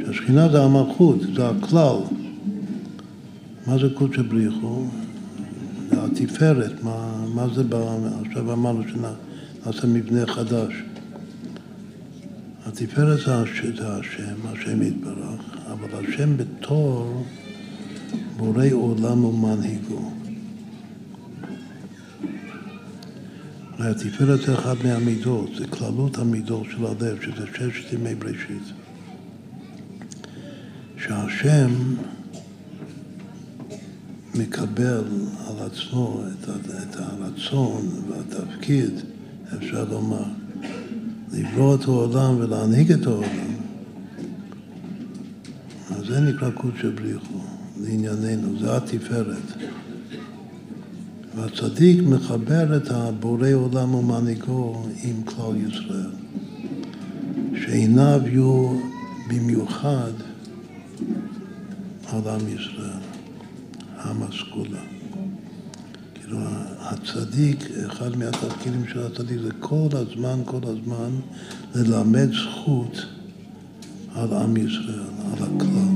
[0.00, 1.96] שהשכינה זה המלכות, זה הכלל.
[3.66, 4.86] מה זה קודשא בריחו?
[5.90, 7.62] זה התפארת, מה, מה זה,
[8.26, 10.72] עכשיו אמרנו שנעשה מבנה חדש.
[12.66, 15.40] התפארת זה השם, השם יתברך,
[15.72, 17.24] אבל השם בתור
[18.36, 20.10] בורא עולם ומנהיגו.
[23.78, 28.62] התפארת זה אחת מהמידות, זה כללות המידות של הלב, שזה ששת ימי בראשית.
[30.98, 31.70] שהשם
[34.34, 35.04] מקבל
[35.46, 38.92] על עצמו את, את הרצון והתפקיד,
[39.56, 40.24] אפשר לומר,
[41.32, 43.56] לברוא את העולם ולהנהיג את העולם,
[45.90, 47.40] אז זה נקרא קודשא בריחו,
[47.80, 49.52] לענייננו, זה התפארת.
[51.36, 56.10] והצדיק מחבר את הבורא עולם ומנהיגו עם כלל ישראל,
[57.54, 58.78] שעיניו יהיו
[59.28, 60.12] במיוחד
[62.12, 63.00] על עם ישראל,
[64.04, 64.80] עם הסגולה.
[66.14, 66.38] כאילו
[66.80, 71.10] הצדיק, אחד מהתפקידים של הצדיק זה כל הזמן, כל הזמן
[71.74, 73.06] ללמד זכות
[74.14, 75.95] על עם ישראל, על הכלל.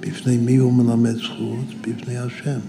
[0.00, 1.66] בפני מי הוא מלמד זכות?
[1.80, 2.60] בפני השם.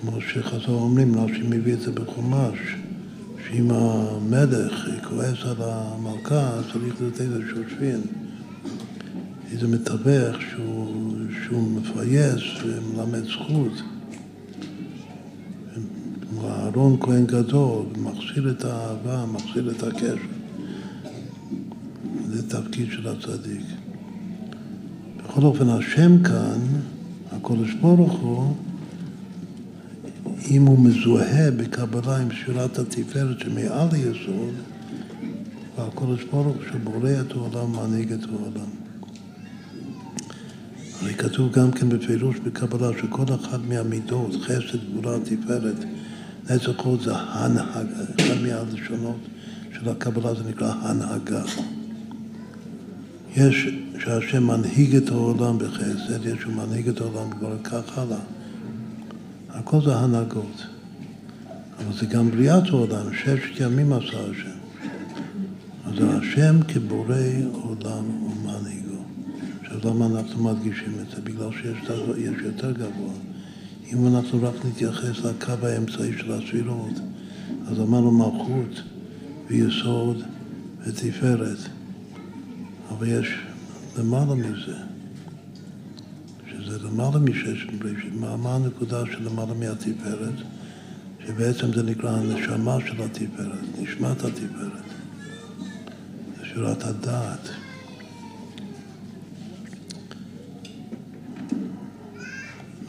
[0.00, 2.58] כמו שחז"ל אומרים, רש"י מביא את זה בחומש,
[3.46, 8.00] שאם המלך כועס על המלכה, צריך לתת איזשהו שבין,
[9.52, 11.14] איזה מתווך שהוא,
[11.44, 13.72] שהוא מפייס ומלמד זכות.
[16.44, 20.16] אהרון כהן גדול, מחזיר את האהבה, מחזיר את הקשר.
[22.26, 23.81] זה תפקיד של הצדיק.
[25.24, 26.58] בכל אופן, השם כאן,
[27.32, 28.54] הקודש ברוך הוא,
[30.50, 34.54] אם הוא מזוהה בקבלה עם שירת התפארת שמעל היסוד,
[35.78, 38.70] והקודש ברוך שבורא את העולם, מנהיג את העולם.
[41.02, 45.84] הרי כתוב גם כן בפירוש בקבלה שכל אחת מהמידות, חסד, גבולה, תפארת,
[46.50, 49.18] נצח חוד זה הנהגה, אחד מהלשונות
[49.72, 51.42] של הקבלה זה נקרא הנהגה.
[53.36, 53.68] יש
[53.98, 58.18] שהשם מנהיג את העולם בחסד, יש שהוא מנהיג את העולם בגלל כך הלאה.
[59.50, 60.66] הכל זה הנהגות.
[61.78, 64.58] אבל זה גם בריאת העולם, ששת ימים עשה השם.
[65.84, 67.14] אז השם כבורא
[67.52, 69.02] עולם ומנהיגו.
[69.60, 71.22] עכשיו למה אנחנו מדגישים את זה?
[71.22, 71.90] בגלל שיש
[72.44, 73.12] יותר גבוה.
[73.92, 77.00] אם אנחנו רק נתייחס לקו האמצעי של הספירות,
[77.66, 78.82] אז אמרנו מלכות
[79.48, 80.22] ויסוד
[80.86, 81.58] ותפארת.
[82.92, 83.28] אבל יש
[83.98, 84.76] למעלה מזה,
[86.50, 88.14] שזה למעלה משש בראשית.
[88.14, 90.34] מה, מה הנקודה של למעלה מהתפארת?
[91.26, 94.84] שבעצם זה נקרא הנשמה של התפארת, נשמת התפארת.
[96.38, 97.48] זה שורת הדעת.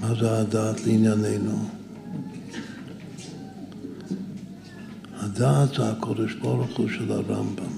[0.02, 1.70] מה זה הדעת לענייננו?
[5.14, 7.73] הדעת זה הקודש ברוך הוא של הרמב"ם.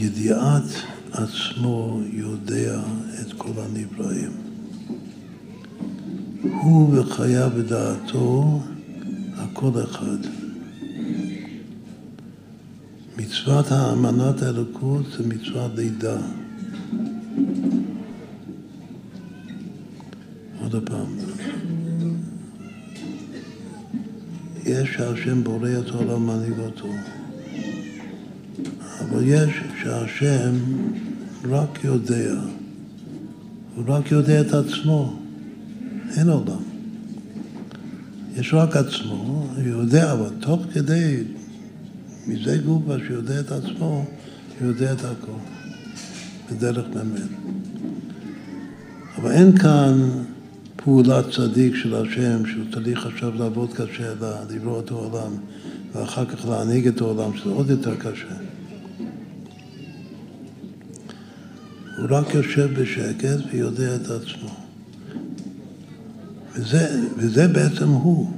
[0.00, 0.64] בידיעת
[1.12, 2.80] עצמו יודע
[3.20, 4.32] את כל הנבראים.
[6.42, 8.60] הוא וחיה בדעתו
[9.36, 10.18] הכל אחד.
[13.16, 16.18] מצוות האמנת האלוקות זה מצוות לידה.
[20.60, 21.16] עוד פעם.
[24.64, 26.88] יש שהשם בורא את העולם מנהיג אותו.
[29.00, 29.50] אבל יש
[29.82, 30.54] שהשם
[31.50, 32.34] רק יודע,
[33.76, 35.20] הוא רק יודע את עצמו,
[36.16, 36.62] אין עולם.
[38.36, 41.22] יש רק עצמו, הוא יודע, אבל תוך כדי,
[42.26, 44.04] מזה גובה שיודע את עצמו,
[44.60, 45.32] הוא יודע את הכל,
[46.50, 47.28] בדרך באמת.
[49.16, 50.08] אבל אין כאן
[50.76, 54.12] פעולת צדיק של השם, שהוא צריך עכשיו לעבוד קשה,
[54.50, 55.32] לברוא את העולם,
[55.94, 58.49] ואחר כך להנהיג את העולם, שזה עוד יותר קשה.
[62.00, 64.54] הוא רק יושב בשקט ויודע את עצמו.
[66.52, 68.30] וזה, וזה בעצם הוא.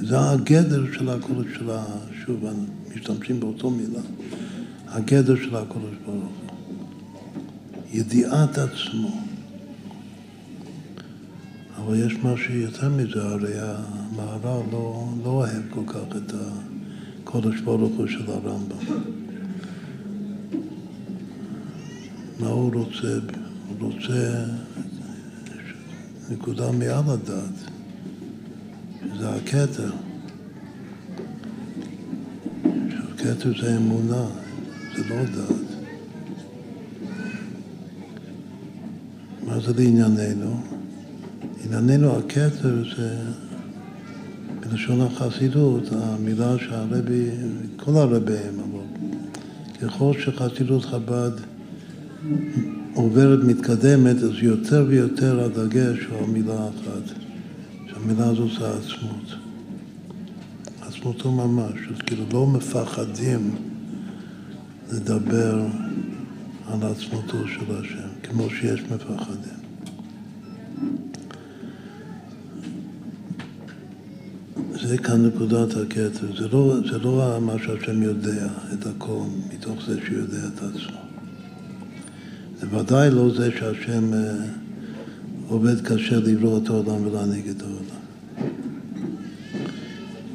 [0.00, 1.84] זה הגדר של הקודש של ה...
[2.26, 2.44] שוב,
[2.94, 4.00] משתמשים באותו מילה.
[4.88, 6.48] הגדר של הקודש ברוך הוא.
[7.92, 9.20] ידיעת עצמו.
[11.76, 16.32] אבל יש משהו יותר מזה, הרי המהר"ל לא, לא אוהב כל כך את
[17.24, 19.21] הקודש ברוך הוא של הרמב"ם.
[22.40, 23.18] מה הוא רוצה?
[23.68, 24.44] הוא רוצה
[26.30, 27.70] נקודה מעל הדעת,
[29.18, 29.90] זה הכתר.
[33.18, 34.24] כתר זה אמונה,
[34.96, 35.72] זה לא דעת.
[39.46, 40.60] מה זה לענייננו?
[41.70, 43.16] לענייננו הכתר זה,
[44.60, 47.30] בלשון החסידות, המילה שהרבי,
[47.76, 49.08] כל הרבים, אבל
[49.80, 51.51] ככל שחסידות חב"ד
[52.94, 57.14] עוברת, מתקדמת, אז יותר ויותר הדגש הוא על מילה אחת,
[57.86, 59.34] שהמילה הזאת זה העצמות.
[60.80, 63.50] עצמותו ממש, אז כאילו לא מפחדים
[64.92, 65.66] לדבר
[66.68, 69.62] על עצמותו של השם, כמו שיש מפחדים.
[74.88, 79.22] זה כאן נקודת הכתר, זה לא, זה לא מה שהשם יודע את הכל
[79.54, 81.11] מתוך זה שהוא יודע את עצמו.
[82.62, 84.18] זה ודאי לא זה שהשם אה,
[85.48, 88.02] עובד קשה לברוא את העולם ולהנהיג את העולם.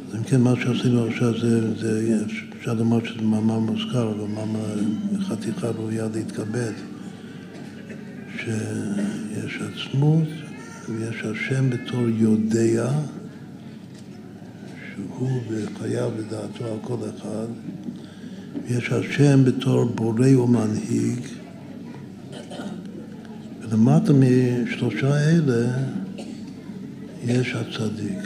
[0.10, 2.18] אז אם כן, מה שעשינו עכשיו זה, זה
[2.60, 4.76] אפשר לומר שזה מאמר מוזכר, אבל מאמר
[5.20, 6.72] חתיכה ראויה להתכבד,
[8.38, 10.28] שיש עצמות
[10.90, 12.92] ויש השם בתור יודע,
[14.96, 17.48] שהוא וחייו ודעתו על כל אחד,
[18.68, 21.37] ויש השם בתור בורא ומנהיג,
[23.70, 25.78] ולמטה משלושה אלה
[27.24, 28.20] יש הצדיק.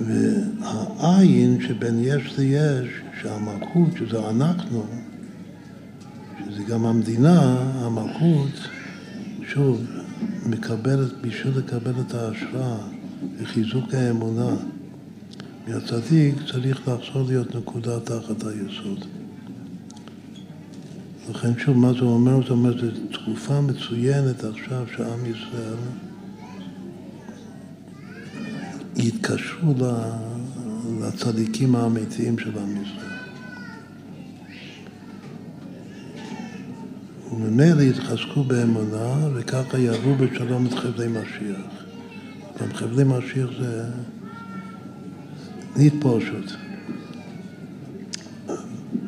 [0.00, 2.88] והעין שבין יש ליש,
[3.22, 4.84] שהמלכות, שזה אנחנו,
[6.46, 8.68] שזה גם המדינה, המלכות,
[9.48, 9.84] שוב,
[10.46, 12.76] מקבלת, בשביל לקבל את ההשראה
[13.38, 14.50] וחיזוק האמונה
[15.68, 19.21] מהצדיק, צריך לחזור להיות נקודה תחת היסוד.
[21.30, 22.46] לכן שוב, מה זה אומר?
[22.46, 25.76] זה אומר, זו תקופה מצוינת עכשיו שעם ישראל
[28.96, 29.74] יתקשרו
[31.00, 33.12] לצדיקים האמיתיים של עם ישראל.
[37.32, 41.84] וממילא יתחזקו באמונה, וככה יעברו בשלום את חבלי משיח.
[42.60, 43.84] גם חבלי משיח זה
[45.76, 46.56] נתפושות.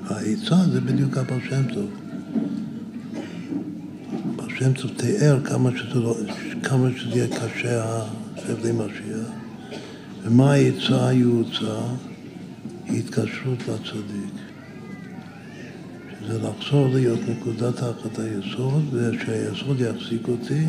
[0.05, 2.04] העצה זה בדיוק הבעל שם טוב.
[4.57, 6.17] הבעל שם טוב תיאר כמה שזה, לא,
[6.63, 8.03] כמה שזה יהיה קשה
[8.47, 9.29] חבלי משיח.
[10.25, 11.81] ומה העצה היועצה?
[12.89, 14.35] התקשרות לצדיק.
[16.21, 20.65] שזה לחזור להיות נקודת תחת היסוד, ושהיסוד יחזיק אותי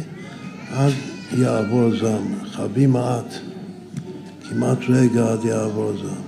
[0.71, 0.93] עד
[1.37, 2.35] יעבור זעם.
[2.51, 3.33] חבי מעט,
[4.49, 6.25] כמעט רגע עד יעבור זעם.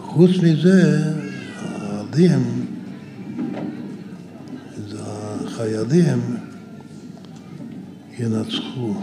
[0.00, 1.12] חוץ מזה,
[1.64, 2.73] העדים,
[5.64, 6.36] החיילים,
[8.18, 8.94] ינצחו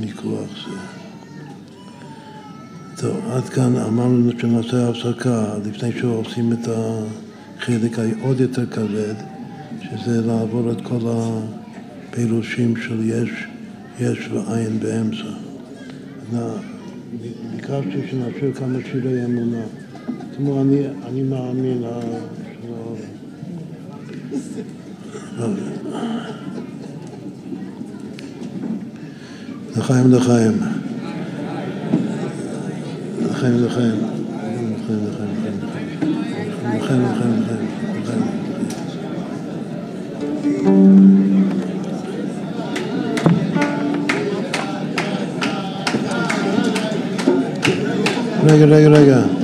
[0.00, 0.76] מכוח זה.
[2.96, 9.14] טוב, עד כאן אמרנו שנעשה הפסקה לפני שעושים את החלק העוד יותר כבד,
[9.82, 11.00] שזה לעבור את כל
[12.10, 13.30] הפירושים של יש,
[14.00, 15.30] יש ועין באמצע.
[17.56, 19.62] ביקשתי שנאשר כמה שירי אמונה.
[20.36, 21.82] כמו אני, אני מאמין,
[29.76, 30.58] לחיים לחיים.
[33.30, 33.94] לחיים לחיים.
[36.74, 37.44] לחיים לחיים.
[48.46, 49.43] רגע, רגע, רגע,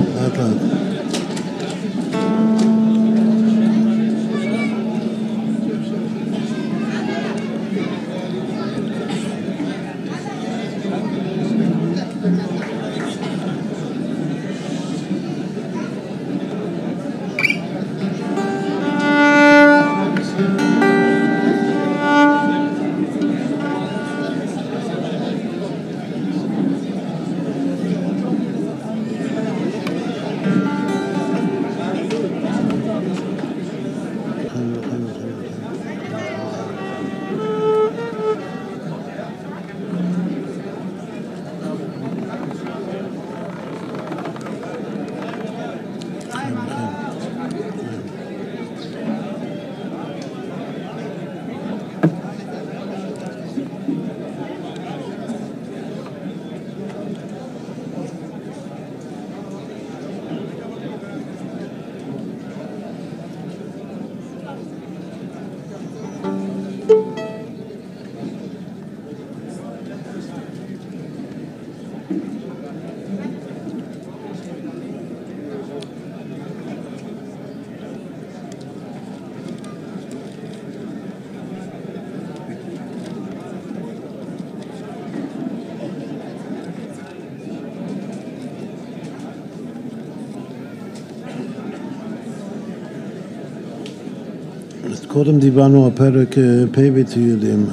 [95.13, 97.65] קודם דיברנו על פרק אה, פ' בתהילים.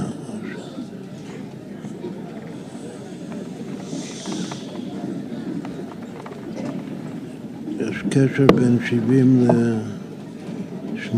[7.81, 11.17] יש קשר בין 70 ל-80,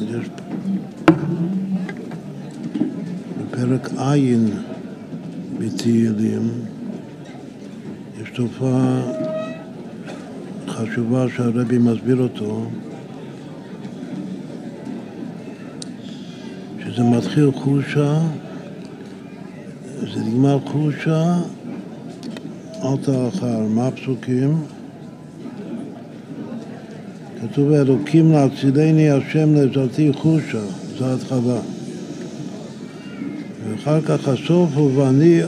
[0.00, 0.26] יש
[3.40, 4.16] בפרק ע'
[5.58, 6.48] בתהילים,
[8.22, 9.02] יש תופעה
[10.68, 12.66] חשובה שהרבי מסביר אותו,
[16.98, 18.18] זה מתחיל חושה,
[20.00, 21.38] זה נגמר חושה,
[22.82, 23.60] אל תאחר.
[23.68, 24.62] מה הפסוקים?
[27.40, 30.60] כתוב אלוקים להצילני השם לעזרתי חושה,
[30.98, 31.60] זו התחלה.
[33.64, 35.40] ואחר כך הסוף הוא ואני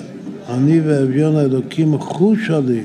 [0.48, 2.82] אני ואביון האלוקים חושה לי,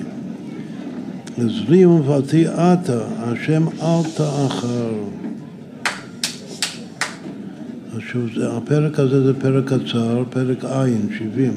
[1.37, 5.14] עזרי ומפלתי עתה, השם אל תאחר.
[8.11, 10.87] שוב, הפרק הזה זה פרק קצר, פרק ע',
[11.17, 11.53] 70.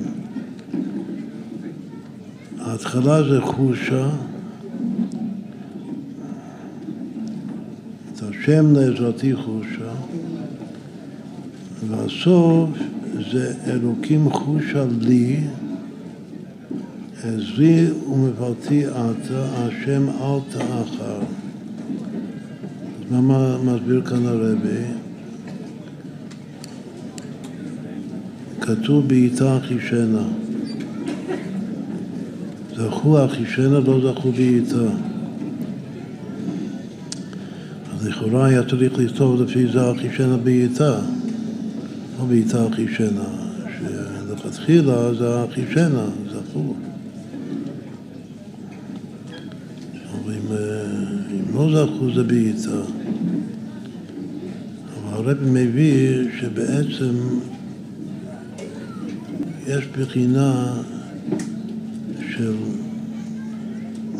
[2.60, 4.08] ההתחלה זה חושה,
[8.12, 9.92] את השם לעזרתי חושה,
[11.88, 12.70] והסוף
[13.32, 15.40] זה אלוקים חושה לי,
[17.22, 21.20] עזרי ומפלתי עתה, השם אל תאחר.
[23.10, 25.07] מה מסביר כאן הרבי?
[28.60, 30.22] שכתוב בעיטה אחישנה.
[32.76, 34.84] זכו אחישנה, לא זכו בעיטה.
[37.94, 41.00] אז לכאורה היה צריך לכתוב לפי זה אחישנה בעיטה,
[42.18, 43.28] לא בעיטה אחישנה,
[43.78, 46.74] שלכתחילה זה אחישנה, זכו.
[50.12, 50.52] אבל אם,
[51.30, 52.80] אם לא זכו זה בעיטה.
[55.12, 57.14] הרב מביא שבעצם
[59.68, 60.72] יש בחינה
[62.30, 62.54] של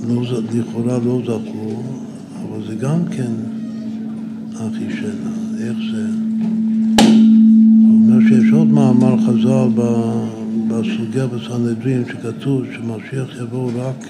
[0.09, 0.23] לא,
[0.55, 1.83] לכאורה לא זכו,
[2.43, 3.33] אבל זה גם כן
[4.55, 5.33] אחי שנה.
[5.59, 6.07] איך זה?
[7.79, 9.83] הוא אומר שיש עוד מאמר חז"ל
[10.69, 14.07] בסוגיה בסנהדרין שכתוב שמשיח יבוא רק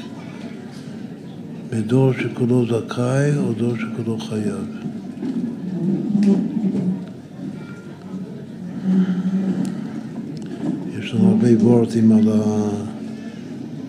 [1.71, 4.67] בדור שכולו זכאי או דור שכולו חייב.
[11.09, 12.29] יש לנו הרבה וורטים על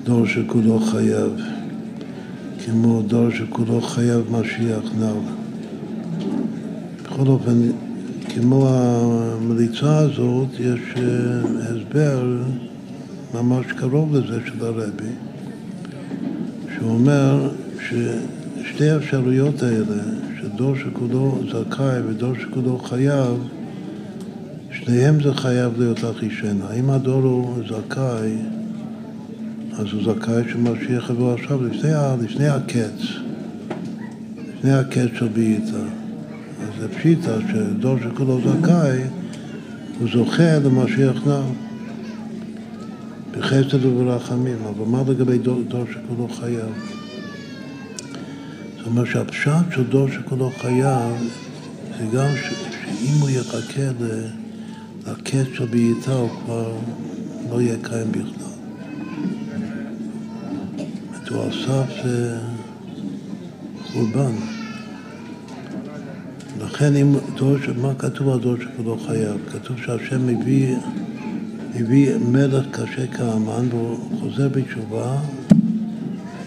[0.03, 1.31] הדור שכולו חייב,
[2.65, 5.19] כמו דור שכולו חייב משיח נ"ל.
[7.03, 7.61] בכל אופן,
[8.29, 12.37] כמו המליצה הזאת, יש אה, הסבר
[13.33, 15.13] ממש קרוב לזה של הרבי,
[16.75, 20.03] שאומר ששתי האפשרויות האלה,
[20.41, 23.58] שדור שכולו זכאי ודור שכולו חייב,
[24.89, 26.71] שניהם זה חייב להיות הכי שינה.
[26.79, 28.35] אם הדור הוא זכאי,
[29.73, 31.91] אז הוא זכאי שמשיח יבוא עכשיו לפני,
[32.21, 33.01] לפני הקץ,
[34.47, 35.77] לפני הקץ של בעיטה.
[36.61, 38.99] אז זה פשיטה שדור שכולו זכאי,
[39.99, 41.41] הוא זוכה למשיח נע.
[43.31, 46.89] בחסד וברחמים, אבל מה לגבי דור, דור שכולו חייב?
[48.77, 51.29] זאת אומרת שהפשט של דור שכולו חייב
[51.99, 54.48] זה גם ש, שאם הוא יחכה לקץ
[55.53, 56.71] של בעיטה הוא כבר
[57.49, 58.49] לא יהיה קיים בכלל.
[61.29, 61.93] הוא על סף
[63.93, 64.31] חורבן.
[66.61, 69.37] לכן אם דור, מה כתוב על דור שכולו חייב?
[69.51, 70.75] כתוב שהשם מביא,
[71.75, 75.17] מביא מלך קשה כאמן והוא חוזר בתשובה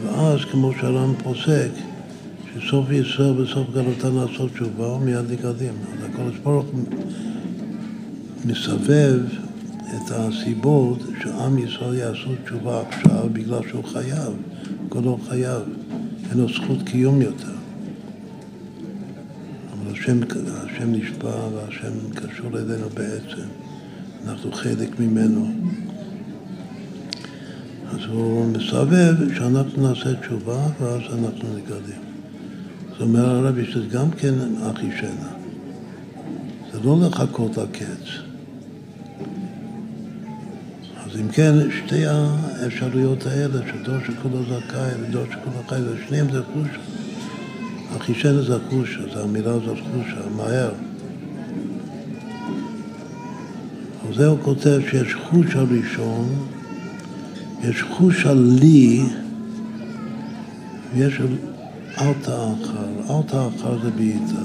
[0.05, 1.71] ואז כמו שהר"ם פוסק
[2.55, 5.75] שסוף ישראל בסוף גלותה לעשות תשובה ומיד נגדים.
[5.93, 6.67] אז הקדוש ברוך
[8.45, 9.21] מסבב
[9.97, 14.33] את הסיבות שעם ישראל יעשו תשובה עכשיו בגלל שהוא חייב,
[14.89, 15.63] כולו חייב,
[16.31, 17.53] אין לו זכות קיום יותר.
[20.03, 20.21] השם,
[20.55, 23.47] השם נשבע והשם קשור אלינו בעצם,
[24.27, 25.47] אנחנו חלק ממנו.
[27.91, 32.01] אז הוא מסבב שאנחנו נעשה תשובה ואז אנחנו נגדים.
[32.91, 35.33] זאת אומרת הרבי שזה גם כן אחי שינה.
[36.73, 38.32] זה לא לחכות לקץ.
[41.13, 46.79] אז אם כן, שתי האפשרויות האלה, שדור שכולו זכאי ודור שכולו חי, ושניהם זה חושה.
[47.97, 50.73] החישן זה החושה, זה המילה הזאת חושה, מהר.
[54.07, 56.29] על זה הוא כותב שיש חוש הראשון,
[57.63, 59.03] יש חוש הלי,
[60.95, 61.21] ויש
[62.01, 64.43] אל תאכל, אל תאכל זה בעיטה.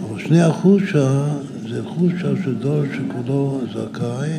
[0.00, 1.24] אבל שני החושה
[1.70, 4.30] זה חושה של דור שכולו זכאי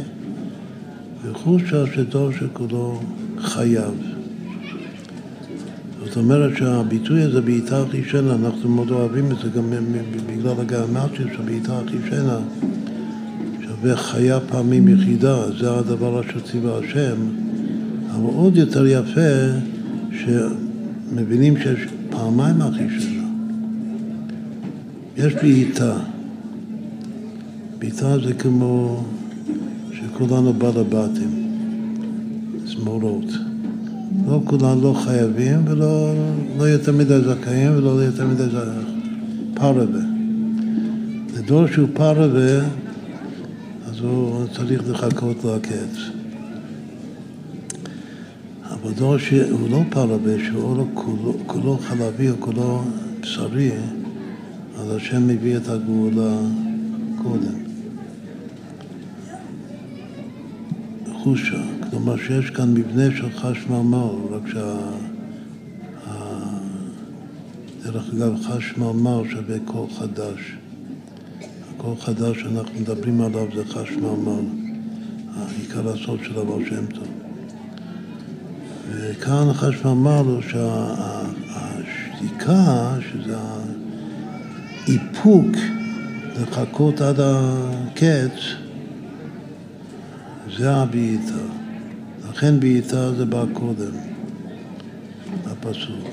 [1.23, 3.01] וחושה של דור שכולו
[3.37, 3.93] חייב.
[6.05, 9.73] זאת אומרת שהביטוי הזה בעיטה הכי שנה, אנחנו מאוד אוהבים את זה גם
[10.27, 12.39] בגלל הגאמטיה של בעיטה הכי שנה,
[13.61, 17.15] שווה חיה פעמים יחידה, זה הדבר אשר ציווה השם,
[18.11, 19.59] אבל עוד יותר יפה
[20.11, 21.79] שמבינים שיש
[22.09, 23.23] פעמיים הכי שנה.
[25.17, 25.97] יש בעיטה.
[27.79, 29.03] בעיטה זה כמו
[29.93, 31.49] שכולנו בעל הבתים,
[32.65, 33.25] זמורות.
[34.27, 36.13] לא כולם לא חייבים ולא
[36.57, 38.43] לא יותר מדי זכאים ולא יותר מדי
[39.53, 40.01] פרווה.
[41.37, 42.59] לדור שהוא פרווה,
[43.85, 45.97] אז הוא צריך לחכות לקץ.
[48.71, 52.81] אבל דור שהוא לא פרווה, שהוא לא כולו, כולו חלבי או כולו
[53.21, 53.71] בשרי,
[54.79, 56.37] אז השם מביא את הגאולה
[57.23, 57.68] קודם.
[61.23, 61.61] חושה.
[61.89, 64.77] כלומר שיש כאן מבנה של חשמל, רק שה...
[67.83, 70.57] דרך אגב, חשמל שווה קול חדש.
[71.75, 74.43] הקול חדש שאנחנו מדברים עליו זה חשמל,
[75.35, 77.07] העיקר הסוד של הבעל שם טוב.
[78.91, 80.41] וכאן חשמל הוא
[82.21, 83.37] שהשתיקה, שזה
[84.87, 85.47] האיפוק
[86.41, 88.39] לחכות עד הקץ,
[90.59, 91.43] זה הבעיטה.
[92.29, 93.91] לכן בעיטה זה בא קודם,
[95.45, 96.07] הפסוק.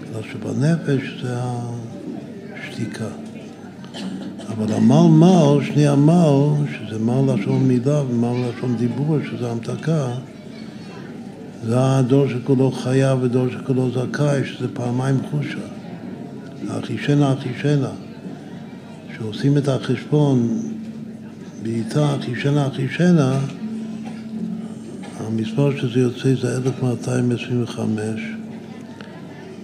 [0.00, 1.36] בגלל שבנפש זה
[2.54, 3.08] השתיקה.
[4.48, 10.08] אבל המלמל, שני המל, שזה מל לשון מילה ומל לשון דיבור, שזה המתקה,
[11.64, 15.58] זה הדור שכולו חייב ודור שכולו זכאי, שזה פעמיים חושה.
[16.78, 17.90] אחישנה, אחישנה.
[19.10, 20.48] כשעושים את החשבון
[21.62, 23.38] בעיטה אחישנה, אחישנה,
[25.42, 28.20] המספר שזה יוצא זה 1225,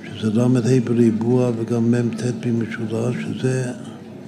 [0.04, 3.72] שזה ל"ה בריבוע וגם מ"ט במשולש, שזה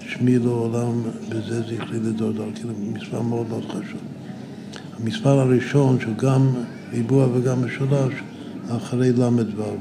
[0.00, 4.00] שמי לעולם וזה זכרי לדור דור, כאילו מספר מאוד מאוד חשוב.
[5.00, 6.54] המספר הראשון שהוא גם
[6.92, 8.14] ריבוע וגם משולש,
[8.68, 9.76] אחרי ל"ו.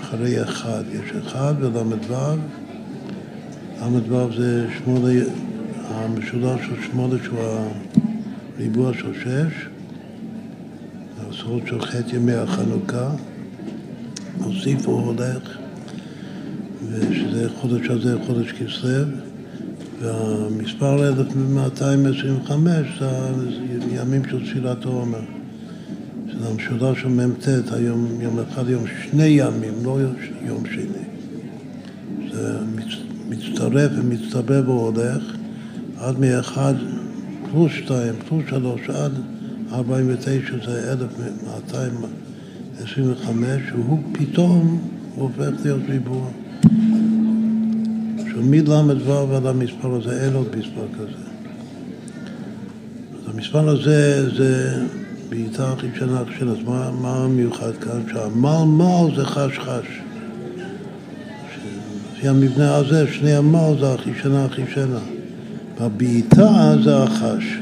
[0.00, 2.14] אחרי אחד, יש אחד ול"ו,
[3.82, 5.10] ל"ו זה שמונה,
[5.88, 7.38] המשולש של שמונה שהוא
[8.56, 9.75] הריבוע של שש,
[11.36, 13.10] הסוד של חטא ימי החנוכה,
[14.40, 15.58] מוסיף הולך,
[16.90, 19.04] ושזה חודש הזה, חודש כסלו,
[20.00, 23.08] והמספר 1225 זה
[23.90, 25.20] ימים של תפילת העומר.
[26.28, 29.98] שזה המשולש של מ"ט, היום יום אחד, יום שני ימים, לא
[30.42, 31.04] יום שני.
[32.32, 32.58] זה
[33.28, 35.36] מצטרף ומצטבר והולך
[35.98, 36.74] עד מאחד
[37.50, 39.12] פלוס שתיים, פלוס שלוש, עד
[39.72, 41.10] ארבעים ותשע זה אלף
[41.46, 41.92] מאתיים
[42.82, 44.80] עשרים וחמש, והוא פתאום
[45.14, 46.30] הופך להיות ריבוע.
[48.82, 51.26] מל"ו ועד המספר הזה, אין עוד מספר כזה.
[53.14, 54.82] אז המספר הזה זה
[55.28, 58.00] בעיטה הכי שנה שנה, אז מה, מה המיוחד כאן?
[58.12, 60.00] שהמל-מל זה חש-חש.
[62.12, 65.00] לפי המבנה הזה, שני המל זה הכי שנה הכי שנה.
[65.78, 67.58] והבעיטה זה החש.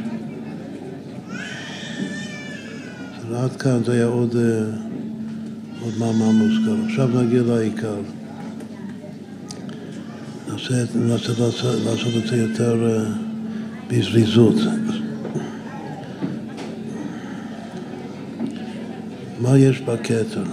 [3.18, 4.64] אז עד כאן זה היה עוד, אה,
[5.80, 6.84] עוד מאמר מוזכר.
[6.86, 7.96] עכשיו נגיע לעיקר.
[10.48, 13.04] ננסה, לעשות, לעשות את זה יותר אה,
[13.88, 14.54] בזריזות.
[19.40, 20.44] מה יש בכתר?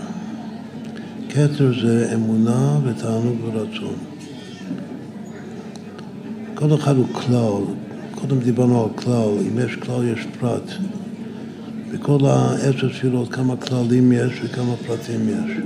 [1.29, 3.95] כתר זה אמונה ותענוג ורצון.
[6.55, 7.63] כל אחד הוא כלל,
[8.15, 10.71] קודם דיברנו על כלל, אם יש כלל יש פרט.
[11.93, 15.57] בכל העשר תפילות כמה כללים יש וכמה פרטים יש.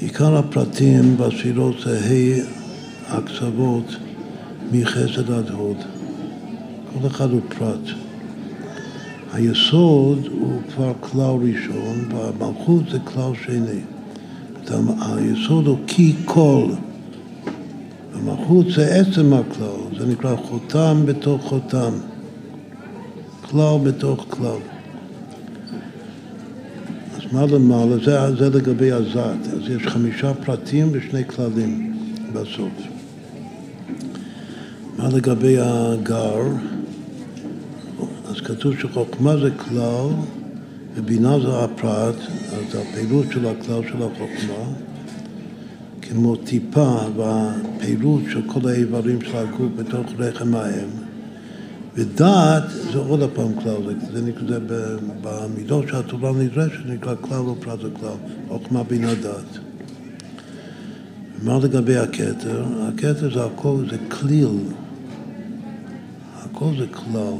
[0.00, 3.84] עיקר הפרטים בספירות זה ה' הקצוות
[4.72, 5.76] מחסד עד הוד.
[6.92, 7.88] כל אחד הוא פרט.
[9.32, 13.80] היסוד הוא כבר כלל ראשון, והמלכות זה כלל שני.
[15.00, 16.66] היסוד הוא כי כל.
[18.14, 21.92] המלכות זה עצם הכלל, זה נקרא חותם בתוך חותם.
[23.42, 24.77] כלל בתוך כלל.
[27.32, 27.96] מה למעלה?
[28.04, 29.52] זה, זה לגבי הזת.
[29.52, 31.96] אז יש חמישה פרטים ושני כללים
[32.32, 32.72] בסוף.
[34.98, 36.42] מה לגבי הגר?
[38.28, 40.06] אז כתוב שחוכמה זה כלל
[40.94, 42.16] ובינה זה הפרט,
[42.52, 44.64] אז הפעילות של הכלל של החוכמה,
[46.02, 51.07] כמו טיפה והפעילות של כל האיברים של הגוף בתוך רחם האם.
[51.98, 52.62] ודעת
[52.92, 54.58] זה עוד הפעם כלל, זה, זה
[55.22, 58.16] במידות שהתורה נדרשת נקרא כלל ופרט זה כלל,
[58.48, 59.58] חוכמה בינה דעת.
[61.42, 62.64] מה לגבי הכתר?
[62.88, 64.58] הכתר זה הכל, זה כליל.
[66.36, 67.34] הכל זה כלל,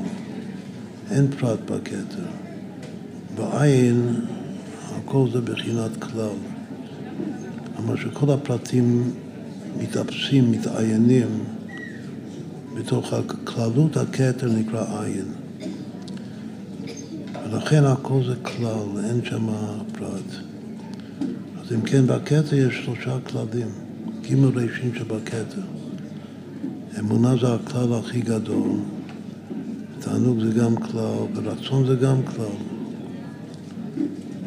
[1.10, 2.28] אין פרט בכתר.
[3.36, 4.14] בעין
[4.96, 6.36] הכל זה בחינת כלל.
[7.76, 9.12] כלומר שכל הפרטים
[9.80, 11.44] מתאפסים, מתעיינים
[12.78, 15.24] בתוך הכללות הכתר נקרא עין.
[17.44, 19.46] ולכן הכל זה כלל, אין שם
[19.92, 20.30] פרט.
[21.62, 23.68] אז אם כן, בכתר יש שלושה כללים,
[24.22, 25.62] ג' ראשים שבכתר.
[26.98, 28.70] אמונה זה הכלל הכי גדול,
[30.00, 32.56] תענוג זה גם כלל, ורצון זה גם כלל,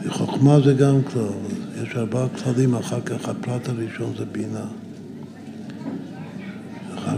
[0.04, 1.62] וחוכמה זה גם כלל.
[1.84, 4.66] יש ארבעה כללים, אחר כך הפרט הראשון זה בינה.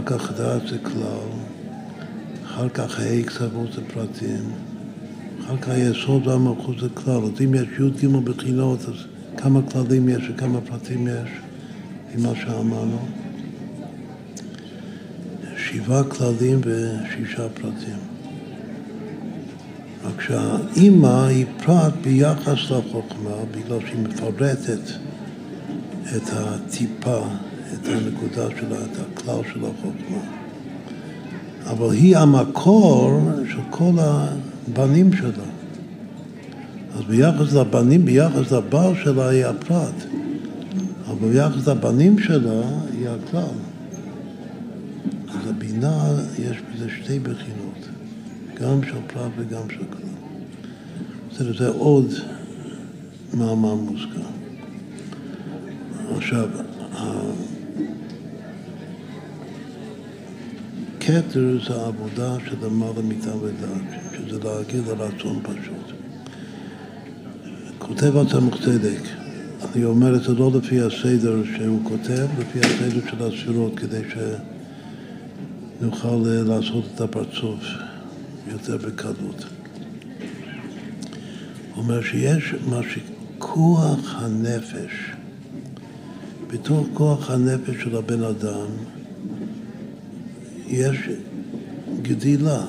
[0.06, 1.28] כך דעת זה כלל,
[2.44, 4.50] אחר כך ה' קצוות זה פרטים,
[5.44, 7.20] אחר כך היסוד והמלכות זה כלל.
[7.24, 8.94] אז אם יש י"ג בחינות, אז
[9.36, 11.30] כמה כללים יש וכמה פרטים יש,
[12.14, 12.98] עם מה שאמרנו?
[15.56, 17.98] שבעה כללים ושישה פרטים.
[20.04, 24.90] רק שהאימא היא פרט ביחס לחוכמה, בגלל שהיא מפרטת
[26.16, 27.26] את הטיפה,
[27.84, 30.20] את הנקודה שלה, את הכלל של החוכמה.
[31.66, 35.44] אבל היא המקור של כל הבנים שלה.
[36.94, 40.04] אז ביחס לבנים, ביחס לבעל שלה היא הפרט,
[41.06, 42.62] אבל ביחס לבנים שלה
[42.92, 43.56] היא הכלל.
[45.28, 46.04] אז הבינה,
[46.38, 47.88] יש בזה שתי בחינות,
[48.60, 50.14] גם של פרט וגם של כלל.
[51.58, 52.12] זה עוד
[53.34, 54.20] מאמר מוזכר.
[56.16, 56.48] עכשיו,
[61.06, 63.00] כתר זה העבודה של למעלה
[63.42, 65.96] ודעת, שזה להגיד לרצון פשוט.
[67.78, 69.00] כותב הצמח צדק,
[69.74, 74.02] אני אומר את זה לא לפי הסדר שהוא כותב, לפי הסדר של הספירות, כדי
[75.80, 77.64] שנוכל לעשות את הפרצוף
[78.52, 79.44] יותר בקלות.
[81.74, 85.12] הוא אומר שיש מה שכוח הנפש,
[86.52, 88.93] בתוך כוח הנפש של הבן אדם
[90.74, 91.08] יש
[92.02, 92.64] גדילה.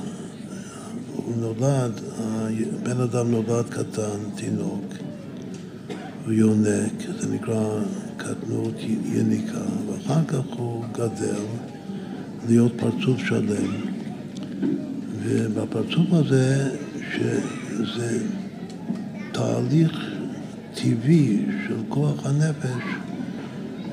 [1.16, 2.02] הוא נולד,
[2.84, 4.86] בן אדם נולד קטן, תינוק,
[6.26, 7.80] הוא יונק, זה נקרא
[8.18, 8.74] קטנות
[9.14, 11.42] יניקה, ואחר כך הוא גדל
[12.48, 13.72] להיות פרצוף שלם.
[15.24, 16.70] ובפרצוף הזה,
[17.14, 18.20] שזה
[19.32, 19.92] תהליך
[20.74, 22.84] טבעי של כוח הנפש,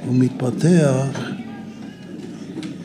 [0.07, 1.33] הוא מתפתח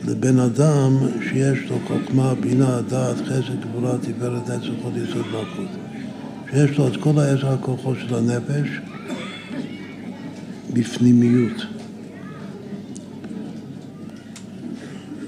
[0.07, 0.97] לבן אדם
[1.29, 5.69] שיש לו חוכמה, בינה, דעת, חסד, גבולה, תפארת, נצח, כל יסוד מלכות.
[6.51, 8.69] שיש לו את כל העשר הכוחות של הנפש
[10.73, 11.61] בפנימיות.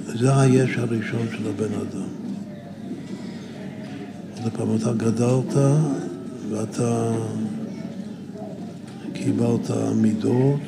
[0.05, 2.07] זה היש הראשון של הבן אדם.
[4.43, 5.53] עוד פעם, אתה גדלת
[6.49, 7.11] ואתה
[9.13, 10.59] קיבלת מידות,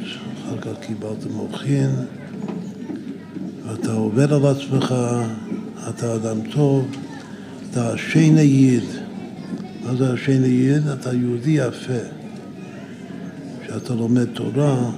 [0.46, 1.90] אחר כך קיבלת מוחין,
[3.92, 4.96] ואתה עובד על עצמך,
[5.90, 6.88] אתה אדם טוב,
[7.72, 8.84] אתה שני יד.
[9.84, 10.88] מה זה השני יד?
[10.88, 12.04] אתה יהודי יפה.
[13.64, 14.92] כשאתה לומד תורה,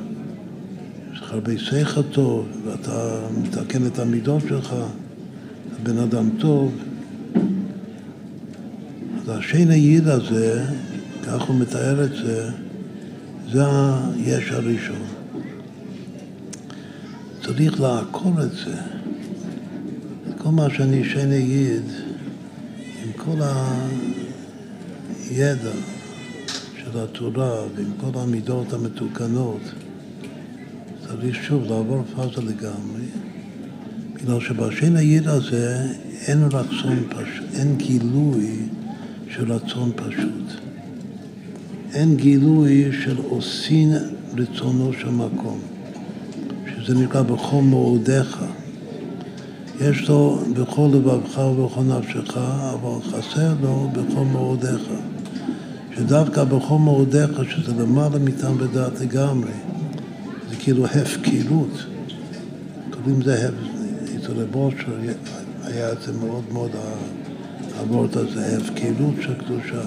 [1.14, 6.76] יש לך הרבה שכל טוב, ואתה מתקן את המידות שלך, אתה בן אדם טוב.
[9.22, 10.66] אז השני יד הזה,
[11.26, 12.50] כך הוא מתאר את זה,
[13.52, 13.64] זה
[14.16, 15.23] היש הראשון.
[17.56, 18.76] צריך לעקור את זה.
[20.38, 21.84] כל מה שאני שני יד,
[23.04, 23.42] עם כל
[25.30, 25.72] הידע
[26.78, 29.62] של התורה ועם כל המידות המתוקנות,
[31.08, 33.06] צריך שוב לעבור פאזה לגמרי,
[34.14, 35.88] בגלל שבשן היד הזה
[36.28, 38.58] אין רצון פשוט, אין גילוי
[39.30, 40.60] של רצון פשוט.
[41.94, 43.94] אין גילוי של עושין
[44.38, 45.73] רצונו של מקום.
[46.84, 48.44] שזה נקרא בכל מאודיך.
[49.82, 54.82] יש לו בכל לבבך ובכל נפשך, אבל חסר לו בכל מאודיך.
[55.96, 59.52] שדווקא בכל מאודיך, שזה למעלה מטעם ודעת לגמרי,
[60.50, 61.86] זה כאילו הפקירות.
[62.90, 63.50] קוראים לזה
[64.18, 64.98] אצל הבושר,
[65.64, 66.72] היה את זה מאוד מאוד,
[67.80, 69.82] הוורד הזה, הפקירות של קדושה.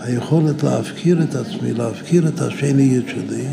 [0.00, 3.46] היכולת להפקיר את עצמי, להפקיר את השניות שלי,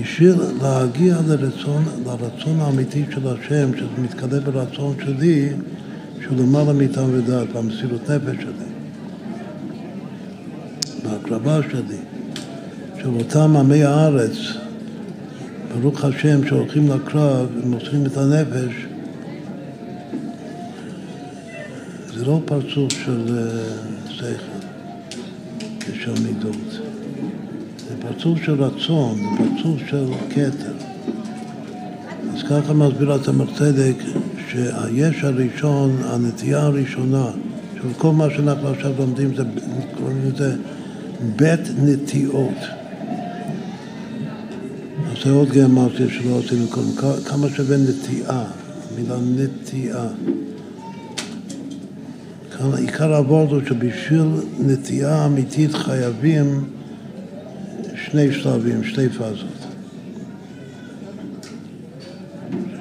[0.00, 5.48] בשביל להגיע לרצון, לרצון האמיתי של השם, שזה מתקדם ברצון שלי,
[6.22, 8.66] שהוא למעלה מטעם ודעת, במסירות נפש שלי,
[11.02, 11.98] בהקרבה שלי,
[13.02, 14.36] של אותם עמי הארץ,
[15.80, 18.86] ברוך השם, שהולכים לקרב ומוסרים את הנפש,
[22.16, 24.56] זה לא פרצוף של אה, שכל
[25.90, 26.85] ושל מידות.
[28.08, 30.72] פרצוף של רצון, זה פרצוף של כתר.
[32.34, 33.94] אז ככה מסביר התמר צדק
[34.50, 37.30] שהיש הראשון, הנטייה הראשונה,
[37.74, 39.42] של כל מה שאנחנו עכשיו לומדים, זה,
[39.98, 40.56] קוראים לזה
[41.36, 42.58] בית נטיעות.
[45.10, 48.44] אז זה עוד גרמטיה שלא עשינו קודם, כמה שווה נטיעה,
[48.92, 50.06] המילה נטיעה.
[52.58, 54.26] כאן עיקר העבוד הוא שבשביל
[54.58, 56.75] נטיעה אמיתית חייבים
[58.16, 59.66] שני שלבים, שתי פאזות.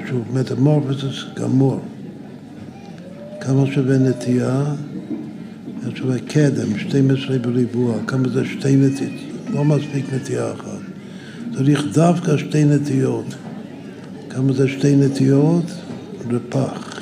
[0.10, 1.80] שוב, מטמורפוס גמור.
[3.41, 4.64] כמה שווה נטייה?
[5.84, 7.95] זה שווה קדם, 12 בריבוע.
[8.07, 9.12] כמה זה שתי נטיות?
[9.53, 10.80] לא מספיק נטייה אחת.
[11.56, 13.36] צריך דווקא שתי נטיות.
[14.30, 15.66] כמה זה שתי נטיות?
[16.32, 17.02] רפ"ח.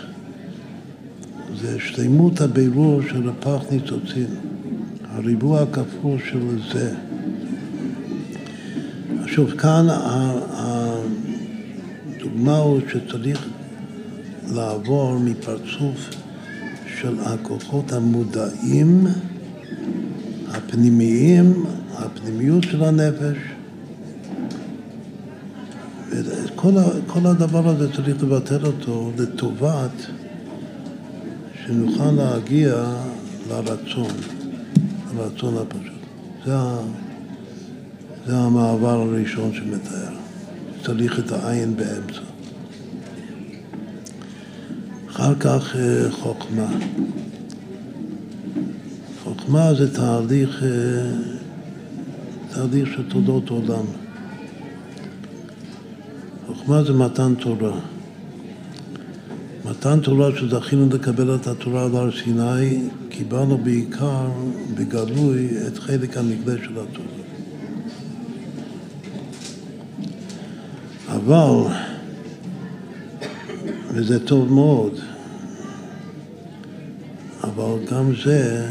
[1.62, 4.28] זה שלמות הבירור של רפ"ח ניצוצין.
[5.10, 6.40] הריבוע הכפול של
[6.74, 6.94] זה.
[9.36, 9.88] שוב, כאן
[12.10, 13.48] הדוגמה הוא שצריך
[14.54, 16.10] לעבור מפרצוף
[17.00, 19.08] של הכוחות המודעים,
[20.48, 23.38] הפנימיים, הפנימיות של הנפש.
[26.10, 30.08] וכל הדבר הזה צריך לבטל אותו לטובת
[31.66, 32.96] שנוכל להגיע
[33.50, 34.14] לרצון,
[35.18, 36.04] לרצון הפשוט.
[36.46, 36.56] זה,
[38.28, 40.14] זה המעבר הראשון שמתאר.
[40.86, 42.20] צריך את העין באמצע.
[45.10, 46.68] אחר כך אה, חוכמה.
[49.24, 50.70] חוכמה זה תהליך, אה,
[52.50, 53.86] תהליך של תולדות עולם.
[56.48, 57.80] חוכמה זה מתן תורה.
[59.66, 64.30] מתן תורה שזכינו לקבל את התורה על הר סיני, קיבלנו בעיקר
[64.76, 67.23] בגלוי את חלק הנגלה של התורה.
[71.26, 71.74] אבל,
[73.88, 75.00] וזה טוב מאוד,
[77.44, 78.68] אבל גם זה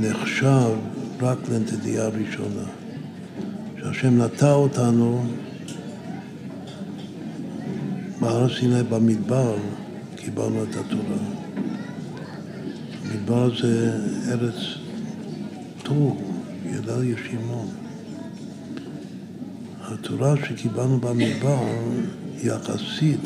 [0.00, 0.70] נחשב
[1.20, 2.64] רק לנתידייה ראשונה.
[3.78, 5.24] שהשם נטע אותנו
[8.20, 9.56] בהר סיני במדבר,
[10.16, 11.18] קיבלנו את התורה.
[13.04, 13.98] המדבר זה
[14.32, 14.54] ארץ
[15.82, 16.22] טוב,
[16.66, 17.83] ידע ישימון.
[20.04, 21.58] התורה שקיבלנו במדבר
[22.42, 23.20] יחסית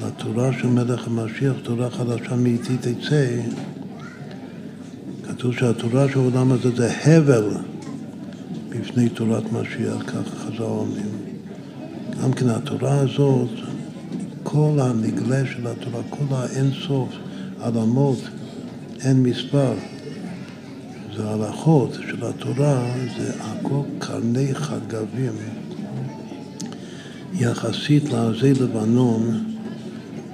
[0.00, 3.26] לתורה של מלך המשיח, תורה חדשה מאיתי תצא,
[5.28, 7.48] כתוב שהתורה של העולם הזה זה הבל
[8.68, 11.08] בפני תורת משיח, ככה חז"ל אומרים.
[12.22, 13.50] גם כן התורה הזאת,
[14.42, 17.08] כל הנגלה של התורה, כל האינסוף,
[17.60, 18.18] עלמות,
[19.04, 19.72] אין מספר.
[21.20, 25.32] זה ההלכות של התורה, זה הכל קרני חגבים
[27.34, 29.44] יחסית לעזי לבנון,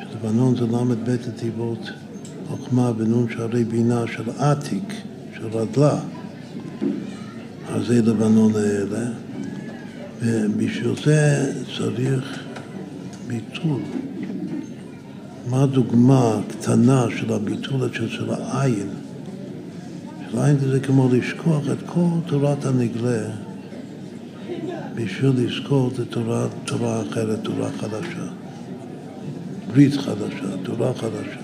[0.01, 1.91] שלבנון זה ל"ב נתיבות
[2.49, 4.95] חוכמה ונון שערי בינה של עתיק,
[5.37, 6.01] של רדלה,
[7.69, 9.11] עזי לבנון האלה,
[10.23, 12.45] ובשביל זה צריך
[13.27, 13.83] ביטול.
[15.51, 19.06] מה הדוגמה הקטנה של הביטול של העין?
[20.39, 23.29] עין זה כמו לשכוח את כל תורת הנגלה
[24.95, 28.27] בשביל לזכור את תורה, תורה אחרת, תורה חדשה.
[29.73, 31.41] ברית חדשה, תורה חדשה.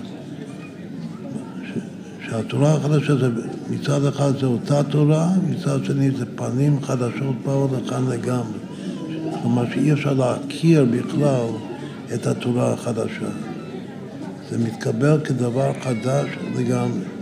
[2.25, 3.29] שהתורה החדשה זה
[3.69, 8.59] מצד אחד זה אותה תורה, מצד שני זה פנים חדשות באו לכאן לגמרי.
[9.41, 11.45] כלומר שאי אפשר להכיר בכלל
[12.13, 13.29] את התורה החדשה.
[14.49, 17.12] זה מתקבל כדבר חדש לגמרי.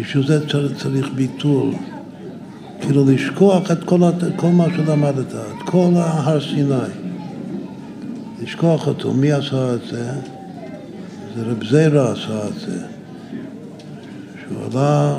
[0.00, 1.74] בשביל זה צריך, צריך ביטול.
[2.80, 4.00] כאילו לשכוח את כל,
[4.36, 6.74] כל מה שלמדת, את כל ההר סיני.
[8.42, 9.14] לשכוח אותו.
[9.14, 10.10] מי עשה את זה?
[11.36, 12.78] זה רב זירא עשה את זה.
[14.40, 15.16] שהוא עלה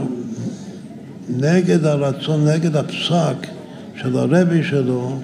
[1.29, 3.47] נגד הרצון, נגד הפסק
[3.95, 5.19] של הרבי שלו,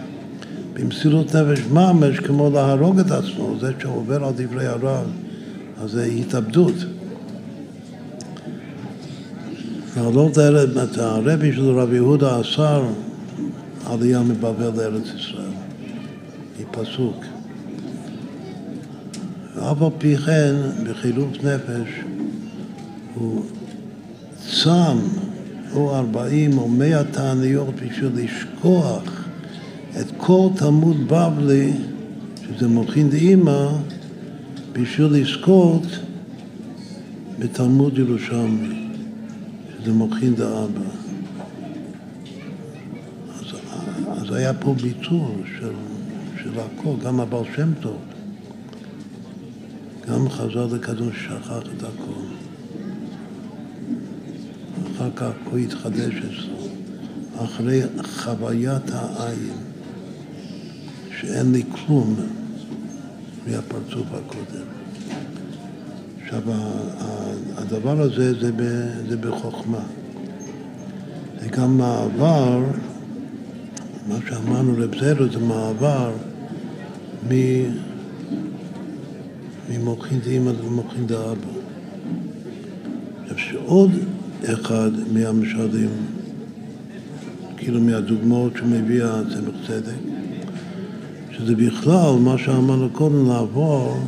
[0.73, 5.05] במסירות נפש ממש, כמו להרוג את עצמו, זה שעובר על דברי הרב,
[5.81, 6.75] אז זה התאבדות.
[9.97, 10.37] לעלות
[10.83, 12.83] את הרבי של רבי יהודה אסר
[13.85, 15.51] עלייה מבבל לארץ ישראל,
[16.59, 17.25] מפסוק.
[19.55, 21.89] ואף על פי כן, בחילוף נפש,
[23.15, 23.45] הוא
[24.63, 24.97] צם
[25.73, 29.03] או ארבעים או מאה תעניות בשביל לשכוח
[29.99, 31.73] את כל תלמוד בבלי,
[32.47, 33.67] שזה מוחין דאמא,
[34.73, 35.83] בשביל לזכות
[37.39, 38.84] בתלמוד ירושלמי.
[39.85, 40.81] זה מוחין דאבא.
[43.35, 43.45] אז,
[44.07, 45.73] אז היה פה ביטול של,
[46.43, 47.97] של הכל, גם הבעל שם טוב,
[50.07, 52.21] גם חזר לקדוש ששכח את הכל.
[54.95, 56.67] אחר כך הוא התחדש אצלו,
[57.43, 59.57] אחרי חוויית העין,
[61.19, 62.15] שאין לי כלום
[63.47, 64.84] מהפרצוף הקודם.
[66.25, 66.41] עכשיו,
[67.57, 68.61] הדבר הזה זה, ב,
[69.09, 69.79] זה בחוכמה.
[71.41, 72.63] זה גם מעבר,
[74.07, 76.11] מה שאמרנו לבזרו זה מעבר
[79.69, 81.47] ממוחין דאמא למוחין דאבא.
[83.23, 83.91] עכשיו, שעוד
[84.45, 85.89] אחד מהמשלים,
[87.57, 89.93] כאילו מהדוגמאות שמביא הצמח צדק,
[91.31, 93.99] שזה בכלל מה שאמרנו קודם, לעבור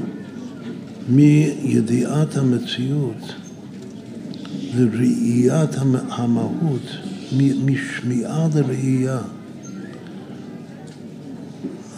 [1.07, 3.33] מידיעת המציאות
[4.75, 5.69] לראיית
[6.09, 6.81] המהות,
[7.65, 9.19] משמיעה לראייה.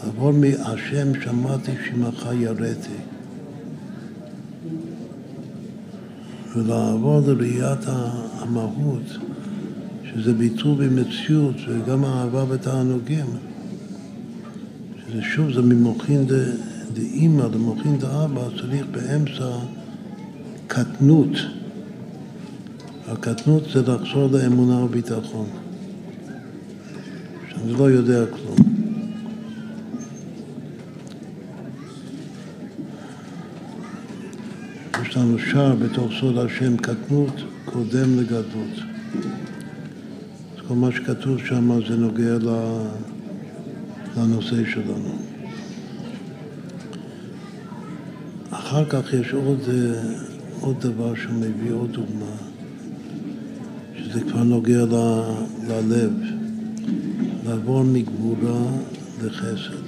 [0.06, 3.00] לעבור מהשם שמעתי שמך יראתי.
[6.56, 7.86] ולעבור לראיית
[8.40, 9.18] המהות,
[10.04, 13.26] שזה ביטול במציאות, וגם האהבה ותענוגים.
[15.08, 16.26] שזה שוב, זה ממוחין
[16.94, 19.50] דאימא למוחין דאבא, צריך באמצע
[20.68, 21.30] קטנות.
[23.08, 25.48] הקטנות זה לחזור לאמונה וביטחון.
[27.50, 28.58] שאני לא יודע כלום.
[35.02, 37.34] יש לנו שער בתוך סוד השם קטנות
[37.66, 38.76] קודם לגדלות.
[40.56, 42.38] אז כל מה שכתוב שם זה נוגע
[44.18, 45.29] לנושא שלנו.
[48.70, 49.60] אחר כך יש עוד,
[50.60, 52.36] עוד דבר שמביא עוד דוגמה,
[53.98, 55.22] שזה כבר נוגע ל,
[55.68, 56.14] ללב,
[57.46, 58.62] לעבור מגבורה
[59.24, 59.84] לחסד.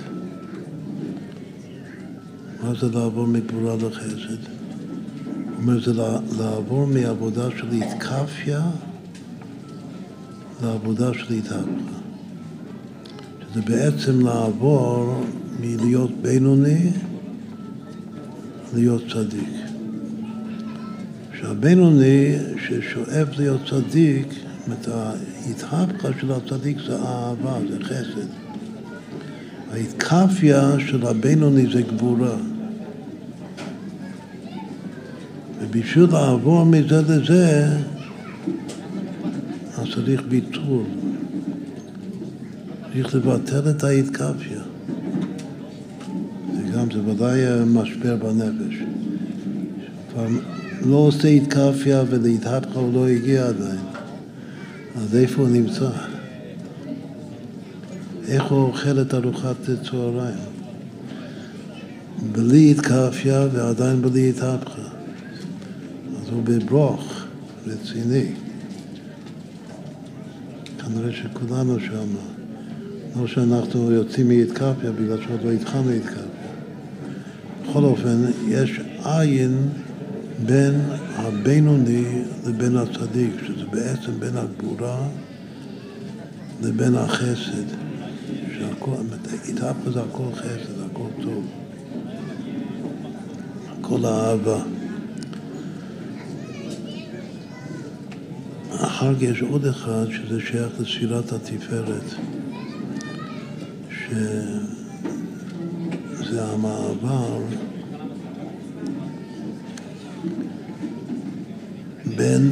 [2.64, 4.42] מה זה לעבור מגבורה לחסד?
[5.58, 5.94] אומר, זה
[6.38, 8.62] לעבור מעבודה של התקפיה
[10.64, 11.98] לעבודה של התהפכה.
[13.42, 15.24] שזה בעצם לעבור
[15.60, 16.92] מלהיות בינוני
[18.74, 19.50] להיות צדיק.
[21.40, 22.36] שהבינוני
[22.68, 24.28] ששואף להיות צדיק,
[24.68, 28.28] זאת ההתהפכה של הצדיק זה אהבה, זה חסד.
[29.72, 32.36] ההתקפיה של הבינוני זה גבורה.
[35.62, 37.78] ובשביל לעבור מזה לזה,
[39.78, 40.84] אז צריך ביטול.
[42.94, 44.61] צריך לבטל את ההתקפיה.
[46.94, 48.76] זה ודאי משבר בנפש.
[50.12, 50.28] כבר
[50.86, 53.82] לא עושה התקפיה ולהתהפכה הוא לא הגיע עדיין.
[54.96, 55.90] אז איפה הוא נמצא?
[58.28, 59.56] איך הוא אוכל את ארוחת
[59.90, 60.38] צהריים?
[62.32, 64.82] בלי התקפיה ועדיין בלי התהפכה.
[66.32, 67.26] הוא בברוך
[67.68, 68.26] רציני.
[70.80, 72.16] כנראה שכולנו שם.
[73.20, 76.31] לא שאנחנו יוצאים מאתקפיה בגלל שעוד לא התחלנו אתקפיה.
[77.72, 79.70] בכל אופן, יש עין
[80.46, 80.82] בין
[81.16, 85.08] הבינוני לבין הצדיק, שזה בעצם בין הגבורה
[86.64, 87.68] לבין החסד.
[88.54, 88.92] שהכל,
[89.94, 91.48] זה הכל חסד, הכל טוב.
[93.80, 94.64] הכל אהבה.
[98.72, 102.16] אחר כך יש עוד אחד שזה שייך לספירת התפארת,
[106.32, 107.40] שזה המעבר
[112.16, 112.52] בין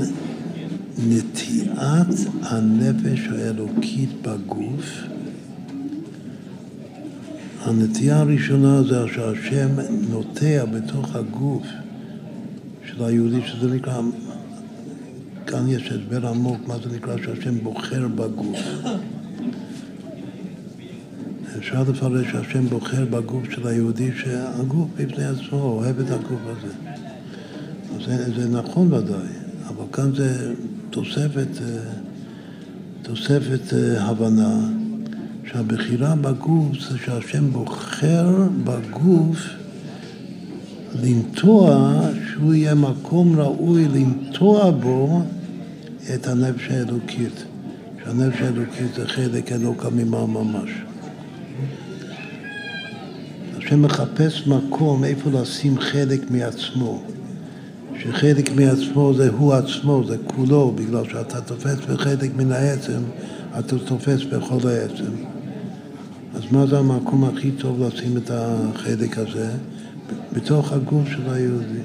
[1.07, 2.07] נטיעת
[2.41, 4.85] הנפש האלוקית בגוף
[7.61, 9.69] הנטייה הראשונה זה שהשם
[10.09, 11.63] נוטע בתוך הגוף
[12.85, 14.01] של היהודי, שזה נקרא
[15.47, 18.59] כאן יש הסבר עמוק מה זה נקרא שהשם בוחר בגוף.
[21.69, 26.73] אפשר לפרש שהשם בוחר בגוף של היהודי שהגוף בפני עצמו אוהב את הגוף הזה.
[28.05, 29.27] זה, זה נכון ודאי,
[29.67, 30.53] אבל כאן זה
[30.89, 31.47] תוספת,
[33.01, 34.69] תוספת הבנה
[35.51, 39.39] שהבחירה בגוף זה שהשם בוחר בגוף
[41.03, 42.01] לנטוע,
[42.31, 45.21] שהוא יהיה מקום ראוי לנטוע בו
[46.15, 47.43] את הנפש האלוקית,
[48.03, 50.69] שהנפש האלוקית זה חלק אלוקא ממעל ממש.
[53.69, 57.03] השם מחפש מקום איפה לשים חלק מעצמו,
[57.99, 63.01] שחלק מעצמו זה הוא עצמו, זה כולו, בגלל שאתה תופס בחלק מן העצם,
[63.59, 65.11] אתה תופס בכל העצם.
[66.35, 69.49] אז מה זה המקום הכי טוב לשים את החלק הזה?
[70.33, 71.81] בתוך הגוף של היהודי.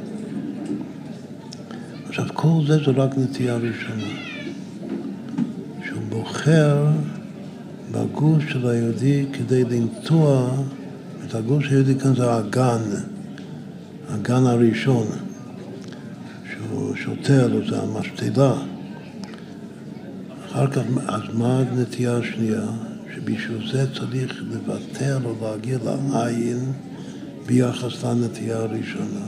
[2.09, 4.15] עכשיו, כל זה זה רק נטייה ראשונה.
[5.87, 6.87] שהוא בוחר
[7.93, 10.51] בגוף של היהודי כדי לנטוע
[11.35, 12.83] הגוף של היהודי כאן זה הגן,
[14.09, 15.07] הגן הראשון,
[16.53, 18.55] שהוא שותל, זה המשתלה.
[20.47, 22.67] אחר כך, אז מה הנטייה השנייה?
[23.15, 26.73] שבשביל זה צריך לבטל או להגיע לעין
[27.47, 29.27] ביחס לנטייה הראשונה.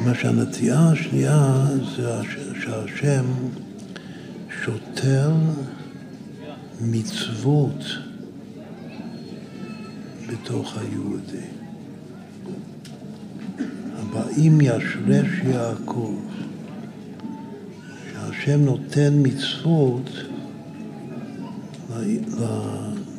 [0.00, 1.66] מה שהנטייה השנייה
[1.96, 2.20] זה
[2.60, 3.24] שהשם
[4.64, 5.30] שותל
[6.80, 7.84] מצוות
[10.32, 11.46] בתוך היהודי.
[13.98, 16.14] הבאים ישרש יעקב,
[18.12, 20.10] שהשם נותן מצוות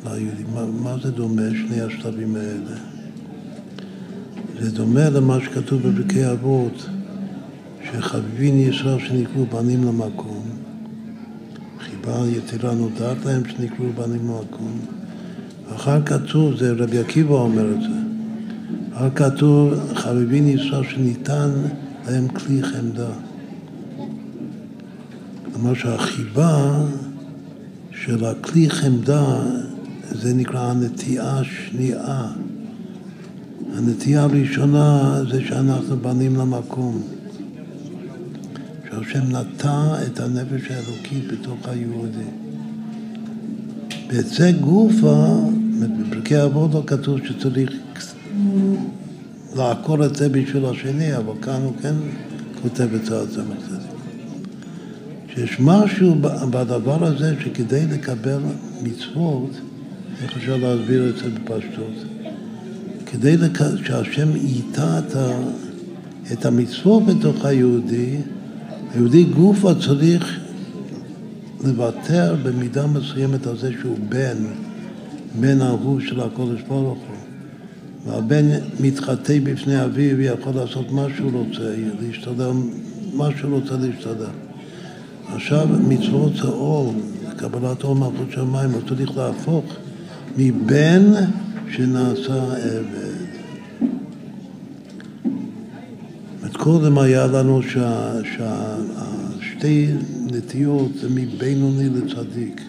[0.04, 0.46] ליהודים.
[0.54, 2.76] מה, מה זה דומה, שני השלבים האלה?
[4.60, 6.86] זה דומה למה שכתוב בפרקי אבות,
[7.84, 10.44] שחביבין ישראל שנקראו בנים למקום,
[11.78, 15.03] חיבה יתירה נודעת להם שנקראו בנים למקום.
[15.76, 17.98] אחר כתוב, זה רבי עקיבא אומר את זה,
[18.94, 21.50] אחר כתוב חביבין ישראל שניתן
[22.06, 23.10] להם כלי חמדה.
[25.52, 26.84] כלומר שהחיבה
[27.90, 29.40] של הכלי חמדה
[30.10, 32.26] זה נקרא הנטיעה השנייה.
[33.76, 37.02] הנטייה הראשונה זה שאנחנו בנים למקום.
[38.90, 42.43] שהשם נטע את הנפש האלוקית בתוך היהודי.
[44.10, 45.26] זה גופה,
[45.80, 47.72] בפרקי אבות לא כתוב שצריך
[49.56, 51.94] לעקור את זה בשביל השני, אבל כאן הוא כן
[52.62, 53.42] כותב את זה על זה
[55.34, 56.14] שיש משהו
[56.50, 58.38] בדבר הזה שכדי לקבל
[58.82, 59.50] מצוות,
[60.22, 62.04] איך אפשר להסביר את זה בפשטות?
[63.06, 63.58] כדי לק...
[63.84, 65.28] שהשם ייטע את, ה...
[66.32, 68.16] את המצוות בתוך היהודי,
[68.94, 70.40] היהודי גופה צריך
[71.64, 74.36] לוותר במידה מסוימת על זה שהוא בן,
[75.40, 77.16] בן אהוב של הקודש ברוך הוא.
[78.06, 78.44] והבן
[78.80, 82.52] מתחטא בפני אביו ויכול לעשות מה שהוא רוצה, להשתדר,
[83.14, 84.30] מה שהוא רוצה להשתדר.
[85.34, 86.48] עכשיו מצוות זה
[87.36, 89.64] קבלת אור מלכות שמיים, הוא צריך להפוך
[90.36, 91.12] מבן
[91.70, 93.24] שנעשה עבד.
[96.64, 97.60] קודם היה לנו
[98.22, 99.90] שהשתי
[100.34, 102.60] נטיות זה מבינוני לצדיק.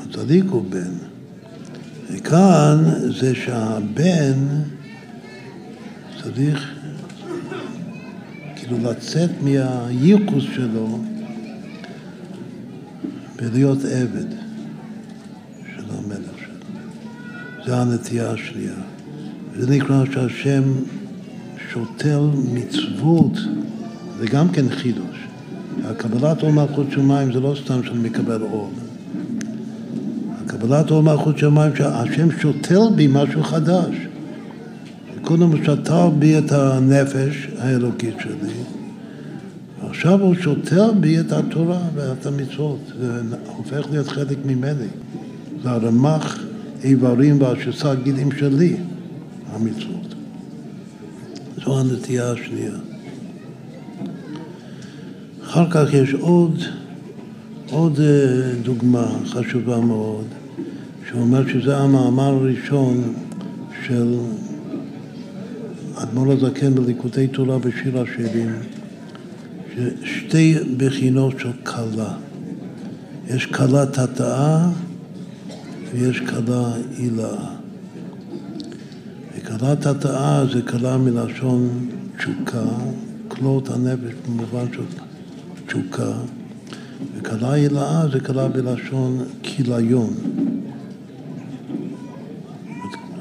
[0.00, 0.92] הצדיק הוא בן.
[2.10, 2.84] וכאן
[3.20, 4.38] זה שהבן
[6.22, 6.74] צריך
[8.56, 10.98] כאילו לצאת מהייחוס שלו
[13.36, 14.30] ולהיות עבד
[15.76, 17.64] של המלך שלו.
[17.66, 18.74] זה הנטייה השנייה.
[19.56, 20.62] זה נקרא שהשם
[21.72, 23.32] שותל מצוות,
[24.18, 25.09] זה גם כן חידוש.
[25.84, 28.70] הקבלת אור מלכות שמיים זה לא סתם שאני מקבל אור.
[30.44, 33.94] הקבלת אור מלכות שמיים שהשם שותל בי משהו חדש.
[35.22, 38.52] קודם הוא שתל בי את הנפש האלוקית שלי,
[39.82, 43.20] ועכשיו הוא שוטר בי את התורה ואת המצוות, זה
[43.56, 44.86] הופך להיות חלק ממני.
[45.62, 46.38] זה הרמ"ח
[46.84, 48.76] איברים והשסה גילים שלי,
[49.52, 50.14] המצוות.
[51.64, 52.89] זו הנטייה השנייה.
[55.50, 56.62] אחר כך יש עוד,
[57.70, 60.24] עוד אה, דוגמה חשובה מאוד,
[61.10, 63.14] שאומר שזה המאמר הראשון
[63.86, 64.18] של
[65.94, 68.52] אדמו"ר הזקן בליקודי תורה בשיר השירים,
[69.74, 72.14] ששתי בחינות של כלה.
[73.26, 74.68] יש כלה תתאה
[75.92, 77.36] ויש כלה עילה.
[79.36, 82.64] וכלה תתאה זה כלה מלשון תשוקה,
[83.28, 85.09] כלות הנפש במובן של
[85.70, 86.12] תשוקה,
[87.14, 90.14] וכלה עילאה זה כלה בלשון כיליון.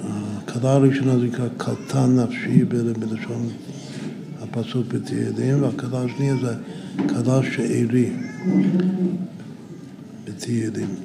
[0.03, 2.63] ההתחלה הראשונה זה נקרא קלטן נפשי
[2.99, 3.49] בלשון
[4.41, 6.55] הפסוק בתהילים, והקלה השנייה זה
[7.07, 8.09] קלה שארי
[10.25, 10.95] בתהילים.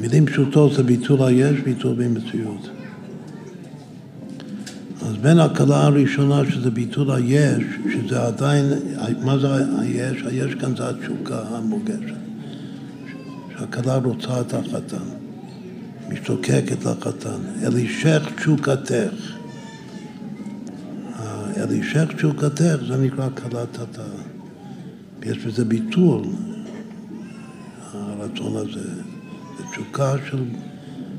[0.00, 2.73] מילים פשוטות זה ביטול היש, ביטול במציאות.
[5.24, 8.64] בין הקלה הראשונה שזה ביטול היש, שזה עדיין,
[9.22, 9.48] מה זה
[9.80, 10.22] היש?
[10.26, 12.14] היש כאן זה התשוקה המוגשת.
[13.58, 15.06] שהקלה רוצה את החתן.
[16.08, 19.14] משתוקקת לחתן, אלישך תשוקתך.
[21.56, 24.02] אלישך תשוקתך זה נקרא קלת התא.
[25.22, 26.22] יש בזה ביטול,
[27.92, 28.88] הרצון הזה.
[29.58, 30.44] זה תשוקה של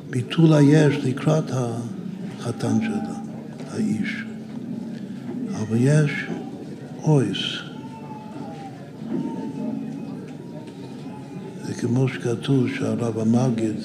[0.10, 3.25] ביטול היש לקראת החתן שלה,
[3.76, 4.24] האיש.
[5.52, 6.12] אבל יש
[7.04, 7.38] אויס.
[11.66, 13.76] זה כמו שכתוב שהרב המגיד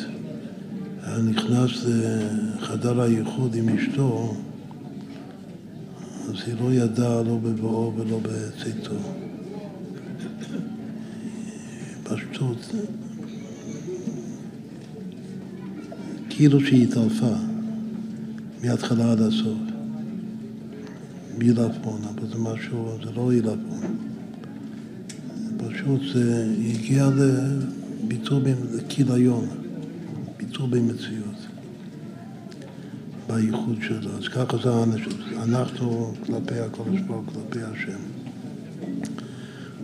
[1.25, 4.35] נכנס לחדר הייחוד עם אשתו,
[6.29, 8.95] אז היא לא ידעה לא בבואו ולא בצאתו.
[12.03, 12.75] פשטות,
[16.31, 17.35] כאילו שהיא התעלפה
[18.63, 19.70] מההתחלה עד הסוף.
[21.41, 23.97] בעילפון, אבל זה משהו, זה לא עילפון.
[25.57, 28.41] פשוט זה הגיע לביטוי
[28.73, 29.49] לכיליון.
[30.37, 31.47] ביטול במציאות,
[33.27, 34.11] בייחוד שלו.
[34.19, 34.71] אז ככה זה
[35.43, 37.99] אנחנו כלפי הקודש ברוך כלפי השם.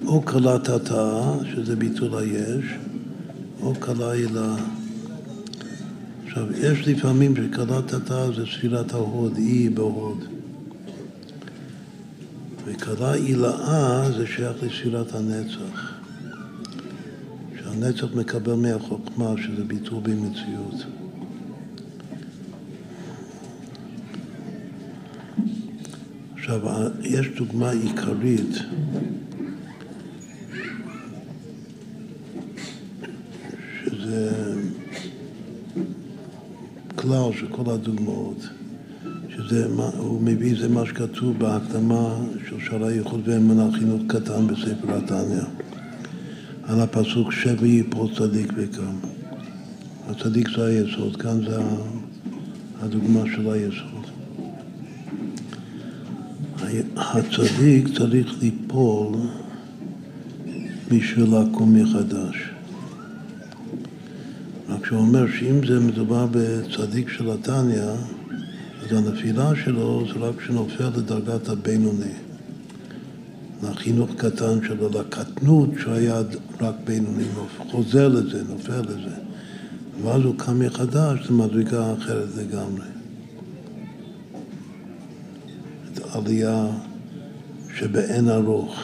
[0.06, 2.64] או קלת התאה, שזה ביטול היש,
[3.60, 4.56] או כלה הילה.
[6.26, 10.35] עכשיו, יש לפעמים שכלה תתה זה ספירת ההוד, אי בהוד.
[12.86, 15.92] וכלה הילאה זה שייך לספירת הנצח.
[17.58, 20.74] שהנצח מקבל מהחוכמה, שזה ביטול במציאות.
[26.34, 26.60] עכשיו,
[27.02, 28.56] יש דוגמה עיקרית
[33.84, 34.54] שזה
[36.96, 38.48] כלל של כל הדוגמאות,
[39.46, 39.66] שזה,
[39.98, 42.16] הוא מביא, זה מה שכתוב בהקדמה
[42.48, 45.42] של שערי ייחוד ואמונה חינוך קטן בספר התניא,
[46.62, 48.96] על הפסוק שבי יפול צדיק וקם.
[50.08, 51.58] הצדיק זה היסוד, כאן זה
[52.82, 54.06] הדוגמה של היסוד.
[56.96, 59.16] הצדיק צריך ליפול
[60.90, 62.50] בשביל לקום מחדש.
[64.68, 67.92] רק שהוא אומר שאם זה מדובר בצדיק של התניא,
[68.86, 72.12] אז הנפילה שלו זה רק כשנופל לדרגת הבינוני.
[73.62, 76.22] לחינוך קטן שלו, לקטנות שהיה
[76.60, 77.24] רק בינוני,
[77.70, 79.16] חוזר לזה, נופל לזה.
[80.02, 82.86] ואז הוא קם מחדש, זו מדרגה אחרת לגמרי.
[86.12, 86.66] עלייה
[87.74, 88.74] שבאין ארוך,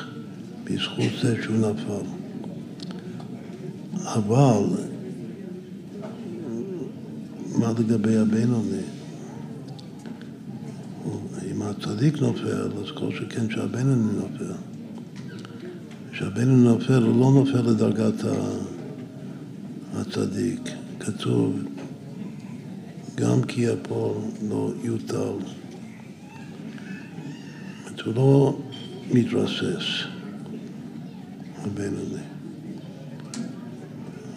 [0.64, 2.06] בזכות זה שהוא נפל.
[4.04, 4.64] אבל
[7.58, 8.91] מה לגבי הבינוני?
[11.82, 14.52] אם הצדיק נופל, אז כל שכן שהבינוני נופל.
[16.12, 18.24] כשהבינוני נופל, הוא לא נופל לדרגת
[19.94, 20.60] הצדיק.
[21.00, 21.59] כתוב,
[23.14, 24.16] גם כי יפול
[24.48, 25.32] לא יוטל.
[28.04, 28.59] הוא לא
[29.12, 29.84] מתרסס,
[31.59, 32.22] הבינוני.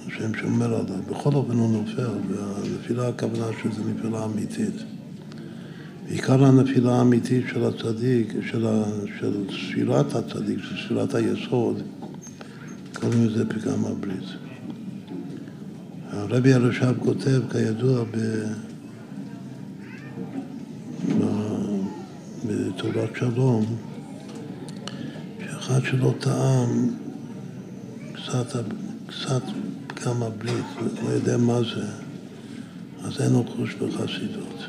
[0.07, 1.01] השם שומר עליו.
[1.09, 4.94] בכל אופן הוא נופל, והנפילה הכוונה שזה נפילה אמיתית.
[6.07, 8.67] עיקר הנפילה האמיתית של הצדיק, של,
[9.49, 11.81] ספירת הצדיק, של ספירת היסוד,
[12.93, 14.29] קוראים לזה פגם הברית.
[16.09, 18.17] הרבי הרש"ב כותב, כידוע, ב...
[22.47, 23.65] בתורת שלום,
[25.39, 26.89] שאחד שלא טעם
[28.13, 28.63] קצת,
[29.07, 29.41] קצת
[29.87, 30.65] פגם הברית,
[31.03, 31.87] לא יודע מה זה,
[33.03, 34.65] אז אין לו חוש בחסידות.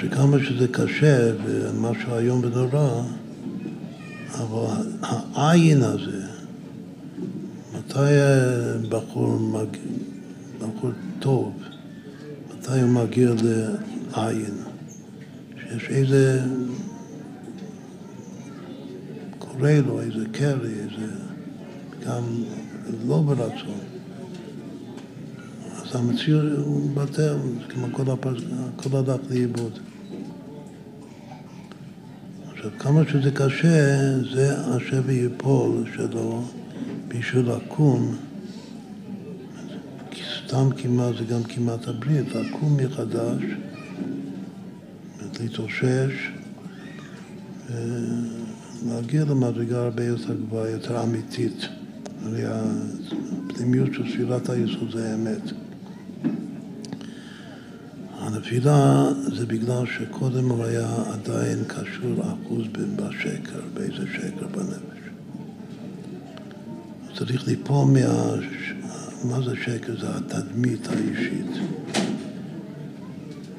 [0.00, 3.02] שכמה שזה קשה ומשהו איום ונורא,
[4.32, 6.26] אבל העין הזה,
[7.74, 8.14] מתי
[8.88, 9.76] בחור, מג...
[10.58, 11.52] בחור טוב,
[12.50, 13.30] מתי הוא מגיע
[14.16, 14.54] לעין?
[15.60, 16.40] שיש איזה,
[19.38, 21.12] קורה לו איזה קרי, איזה,
[22.06, 22.22] גם
[23.06, 23.87] לא ברצון.
[25.88, 27.36] אז המציאות הוא בטל,
[27.68, 28.42] כמו כל, הפס...
[28.76, 29.78] כל הלך לאיבוד.
[32.52, 36.42] עכשיו, כמה שזה קשה, זה השבי יפול שלו
[37.08, 38.16] בשביל לקום.
[40.46, 43.42] סתם כמעט זה גם כמעט הברית, לקום מחדש.
[45.40, 46.30] להתאושש
[47.70, 51.68] ולהגיע למדרגה הרבה יותר גבוהה, יותר אמיתית.
[52.24, 55.42] הרי הפנימיות של ספירת היסוד זה האמת.
[58.38, 62.66] הנפילה זה בגלל שקודם הוא היה עדיין קשור אחוז
[62.96, 64.98] בשקר, באיזה שקר בנפש.
[67.18, 68.34] צריך ליפול מה...
[69.24, 70.00] מה זה שקר?
[70.00, 71.50] זה התדמית האישית.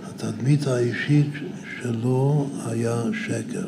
[0.03, 1.31] התדמית האישית
[1.81, 3.67] שלא היה שקר.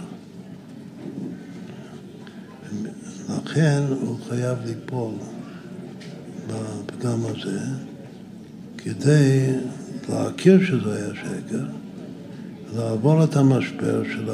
[3.29, 5.13] לכן הוא חייב ליפול
[6.47, 7.59] בפגם הזה
[8.83, 9.53] כדי
[10.09, 11.65] להכיר שזה היה שקר,
[12.75, 14.29] לעבור את המשבר של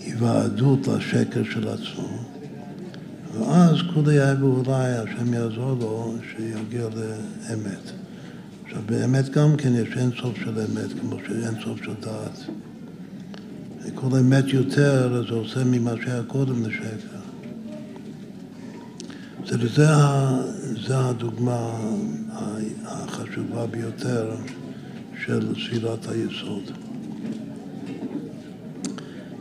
[0.00, 2.08] ההיוועדות לשקר של עצמו,
[3.38, 7.90] ואז כולי יהיה ואולי השם יעזור לו שיגיע לאמת.
[8.64, 12.38] עכשיו באמת גם כן יש אין סוף של אמת, כמו שאין סוף של דעת.
[13.84, 17.21] וכל אמת יותר, זה עושה ממה שהיה קודם לשקר.
[19.46, 19.68] זה,
[20.86, 21.70] זה, הדוגמה
[22.84, 24.30] החשובה ביותר
[25.24, 26.62] של ספירת היסוד.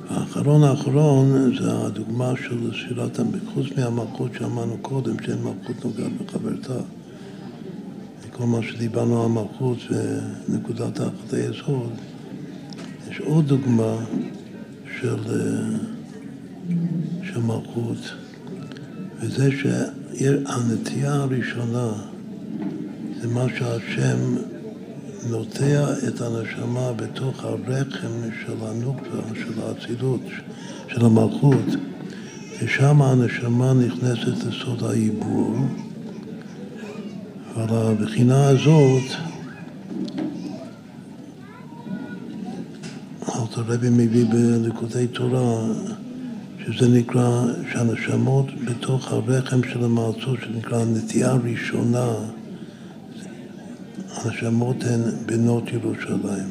[0.09, 3.19] האחרון האחרון זה הדוגמה של ספירת,
[3.53, 6.79] חוץ מהמלכות שאמרנו קודם, שאין מלכות נוגעת בחברתה.
[8.31, 9.77] כל מה שדיברנו על המלכות
[10.49, 11.89] ונקודת תחת היסוד,
[13.09, 13.95] יש עוד דוגמה
[14.99, 15.17] של,
[17.23, 18.13] של מלכות,
[19.21, 21.91] וזה שהנטייה הראשונה
[23.21, 24.35] זה מה שהשם
[25.29, 28.11] נוטע את הנשמה בתוך הרחם
[28.45, 30.21] של הנוקבה, של האצילות,
[30.87, 31.65] של המלכות,
[32.61, 35.55] ושם הנשמה נכנסת לסוד העיבור.
[37.55, 39.03] ועל הבחינה הזאת
[43.51, 45.65] אלתר רבי מביא בליקודי תורה
[46.65, 52.13] שזה נקרא שהנשמות בתוך הרחם של המעצור שנקרא נטייה ראשונה
[54.15, 56.49] הנשמות הן בנות ירושלים.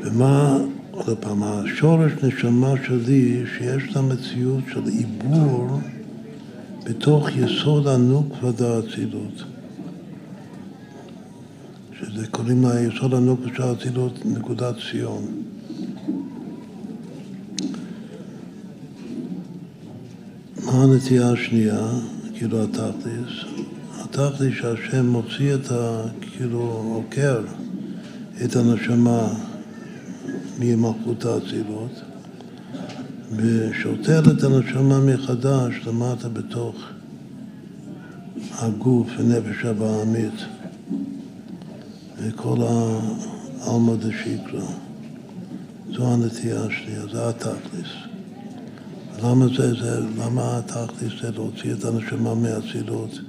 [0.00, 0.58] ומה,
[0.90, 5.80] עוד פעם, השורש נשמה שלי שיש לה מציאות של עיבור
[6.84, 9.44] בתוך יסוד הנוקבה דאצילות.
[12.00, 15.42] שזה קוראים לה יסוד הנוקבה של נקודת ציון.
[20.82, 21.88] הנטייה השנייה,
[22.34, 23.44] כאילו התכלס?
[23.98, 26.02] הבטחתי שהשם מוציא את ה...
[26.20, 26.58] כאילו
[26.94, 27.40] עוקר
[28.44, 29.28] את הנשמה
[30.60, 32.00] ממלכות האצילות
[33.32, 36.76] ושוטר את הנשמה מחדש למטה בתוך
[38.58, 40.40] הגוף ונפש הבעמית
[42.18, 44.66] וכל העלמא דשיקרא.
[45.92, 48.05] זו הנטייה השנייה, זה התכלס.
[49.22, 53.20] למה זה, זה, למה התכלס זה להוציא את הנשמה מהאצילות?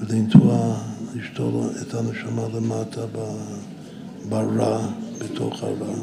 [0.00, 0.76] ולנטוע,
[1.14, 3.00] לשתול את הנשמה למטה
[4.28, 4.86] ברע,
[5.18, 5.94] בתוך הרע.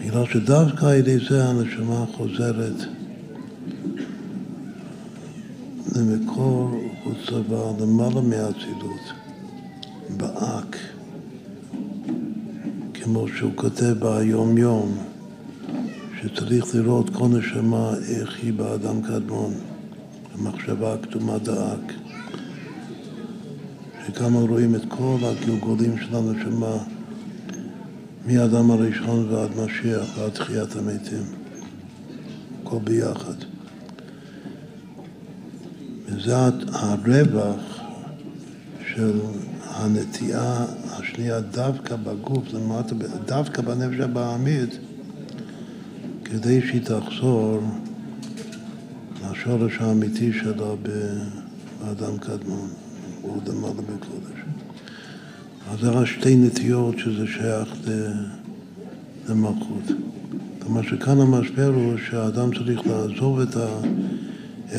[0.00, 2.76] בגלל שדווקא על ידי זה הנשמה חוזרת
[5.96, 6.70] למקור
[7.30, 9.12] דבר, למעלה מהאצילות,
[10.16, 10.76] באק,
[12.94, 14.98] כמו שהוא כותב ביום-יום,
[16.34, 19.54] שצריך לראות כל נשמה איך היא באדם קדמון,
[20.34, 21.92] המחשבה הקדומה דאק.
[24.06, 26.76] שכאן רואים את כל הגלגולים של הנשמה
[28.26, 31.24] מאדם הראשון ועד משיח ועד תחיית המתים,
[32.62, 33.34] הכל ביחד.
[36.06, 36.36] וזה
[36.72, 37.80] הרווח
[38.94, 39.20] של
[39.64, 42.94] הנטייה השנייה דווקא בגוף, למטה,
[43.24, 44.78] דווקא בנפש הבעמית,
[46.30, 47.60] כדי שהיא תחזור
[49.30, 50.74] לשורש האמיתי שלה
[51.82, 52.68] באדם קדמון.
[53.22, 54.40] הוא למעלה בקודש.
[55.70, 57.68] אז זה רק שתי נטיות שזה שייך
[59.28, 59.82] למלכות.
[60.62, 63.68] כלומר שכאן המשבר הוא שהאדם צריך לעזוב את, ה,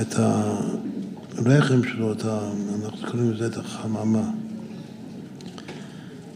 [0.02, 2.52] את הרחם שלו, את ה,
[2.84, 4.30] אנחנו קוראים לזה את החממה.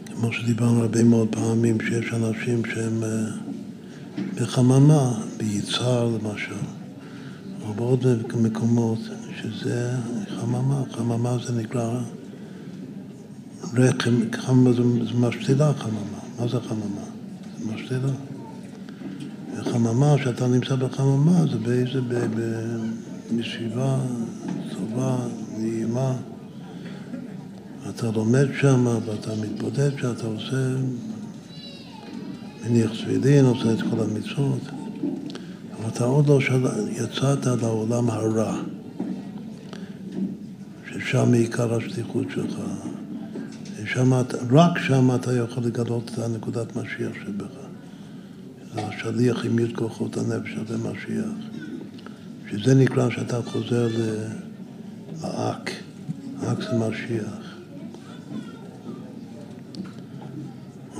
[0.06, 3.43] כמו שדיברנו הרבה מאוד פעמים, שיש אנשים שהם אה,
[4.34, 6.54] בחממה, ביצהר למשל,
[7.62, 8.06] או בעוד
[8.42, 8.98] מקומות,
[9.42, 9.96] שזה
[10.40, 12.00] חממה, חממה זה נקרא
[13.74, 14.82] רחם, חממה זה
[15.18, 17.04] משתילה חממה, מה זה חממה?
[17.58, 18.12] זה משתילה.
[19.56, 22.00] וחממה, כשאתה נמצא בחממה, זה באיזה,
[23.38, 23.98] בסביבה
[24.72, 25.16] טובה,
[25.58, 26.12] נעימה.
[27.90, 30.76] אתה לומד שם ואתה מתבודד שאתה עושה,
[32.68, 34.60] מניח צבילים, עושה את כל המצוות,
[35.78, 36.38] אבל אתה עוד לא
[36.90, 38.56] יצאת לעולם הרע.
[40.88, 42.54] ששם עיקר השליחות שלך.
[43.84, 44.12] שם,
[44.50, 47.46] רק שם אתה יכול לגלות את הנקודת משיח שבך.
[48.76, 51.34] השליח עם יד כוחות הנפש הזה משיח.
[52.50, 53.88] שזה נקרא שאתה חוזר
[55.22, 55.70] לאק.
[56.42, 57.54] אק זה משיח.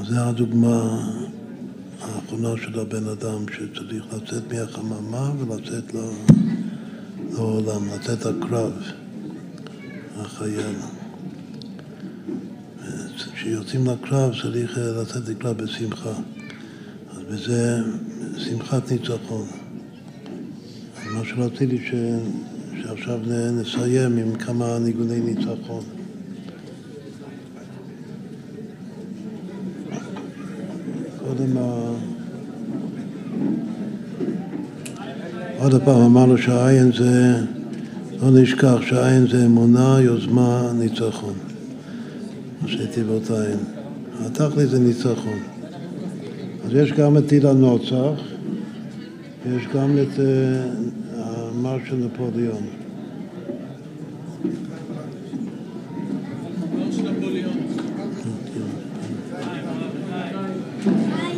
[0.02, 1.08] זו הדוגמה
[2.34, 5.94] האחרונה של הבן אדם שצריך לצאת מהחממה ולצאת
[7.32, 8.72] לעולם, לצאת הקרב.
[10.16, 10.76] החייל.
[13.34, 16.12] כשיוצאים לקרב צריך לצאת לקרב בשמחה.
[17.10, 17.78] אז בזה
[18.36, 19.46] שמחת ניצחון.
[21.14, 21.94] מה שרציתי ש...
[22.82, 23.18] שעכשיו
[23.52, 25.84] נסיים עם כמה ניגוני ניצחון.
[31.18, 31.93] קודם ה...
[35.64, 37.36] עוד פעם אמרנו שהעין זה
[38.22, 41.34] לא נשכח שעין זה אמונה, יוזמה, ניצחון.
[42.62, 43.58] ראשי תיבות עין.
[44.26, 45.38] התכלית זה ניצחון.
[46.66, 48.20] אז יש גם את טיל הנוצח,
[49.46, 50.20] ויש גם את
[51.16, 52.62] המר של נפוליאון.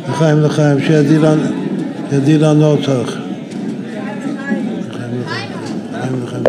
[0.09, 3.27] לחיים לחיים, שידיל הנוצח.
[5.93, 6.43] לחיים,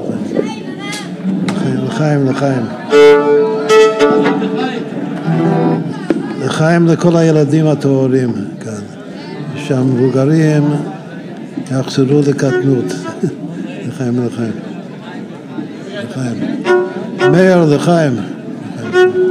[1.50, 2.64] לחיים, לחיים, לחיים,
[6.44, 6.86] לחיים.
[6.86, 8.82] לכל הילדים הטהורים כאן,
[9.56, 10.62] שהמבוגרים
[11.70, 12.84] יחזרו לקטנות.
[13.88, 14.52] לחיים, לחיים.
[16.04, 16.62] לחיים.
[17.32, 18.16] מאיר, לחיים.
[18.76, 19.27] לחיים.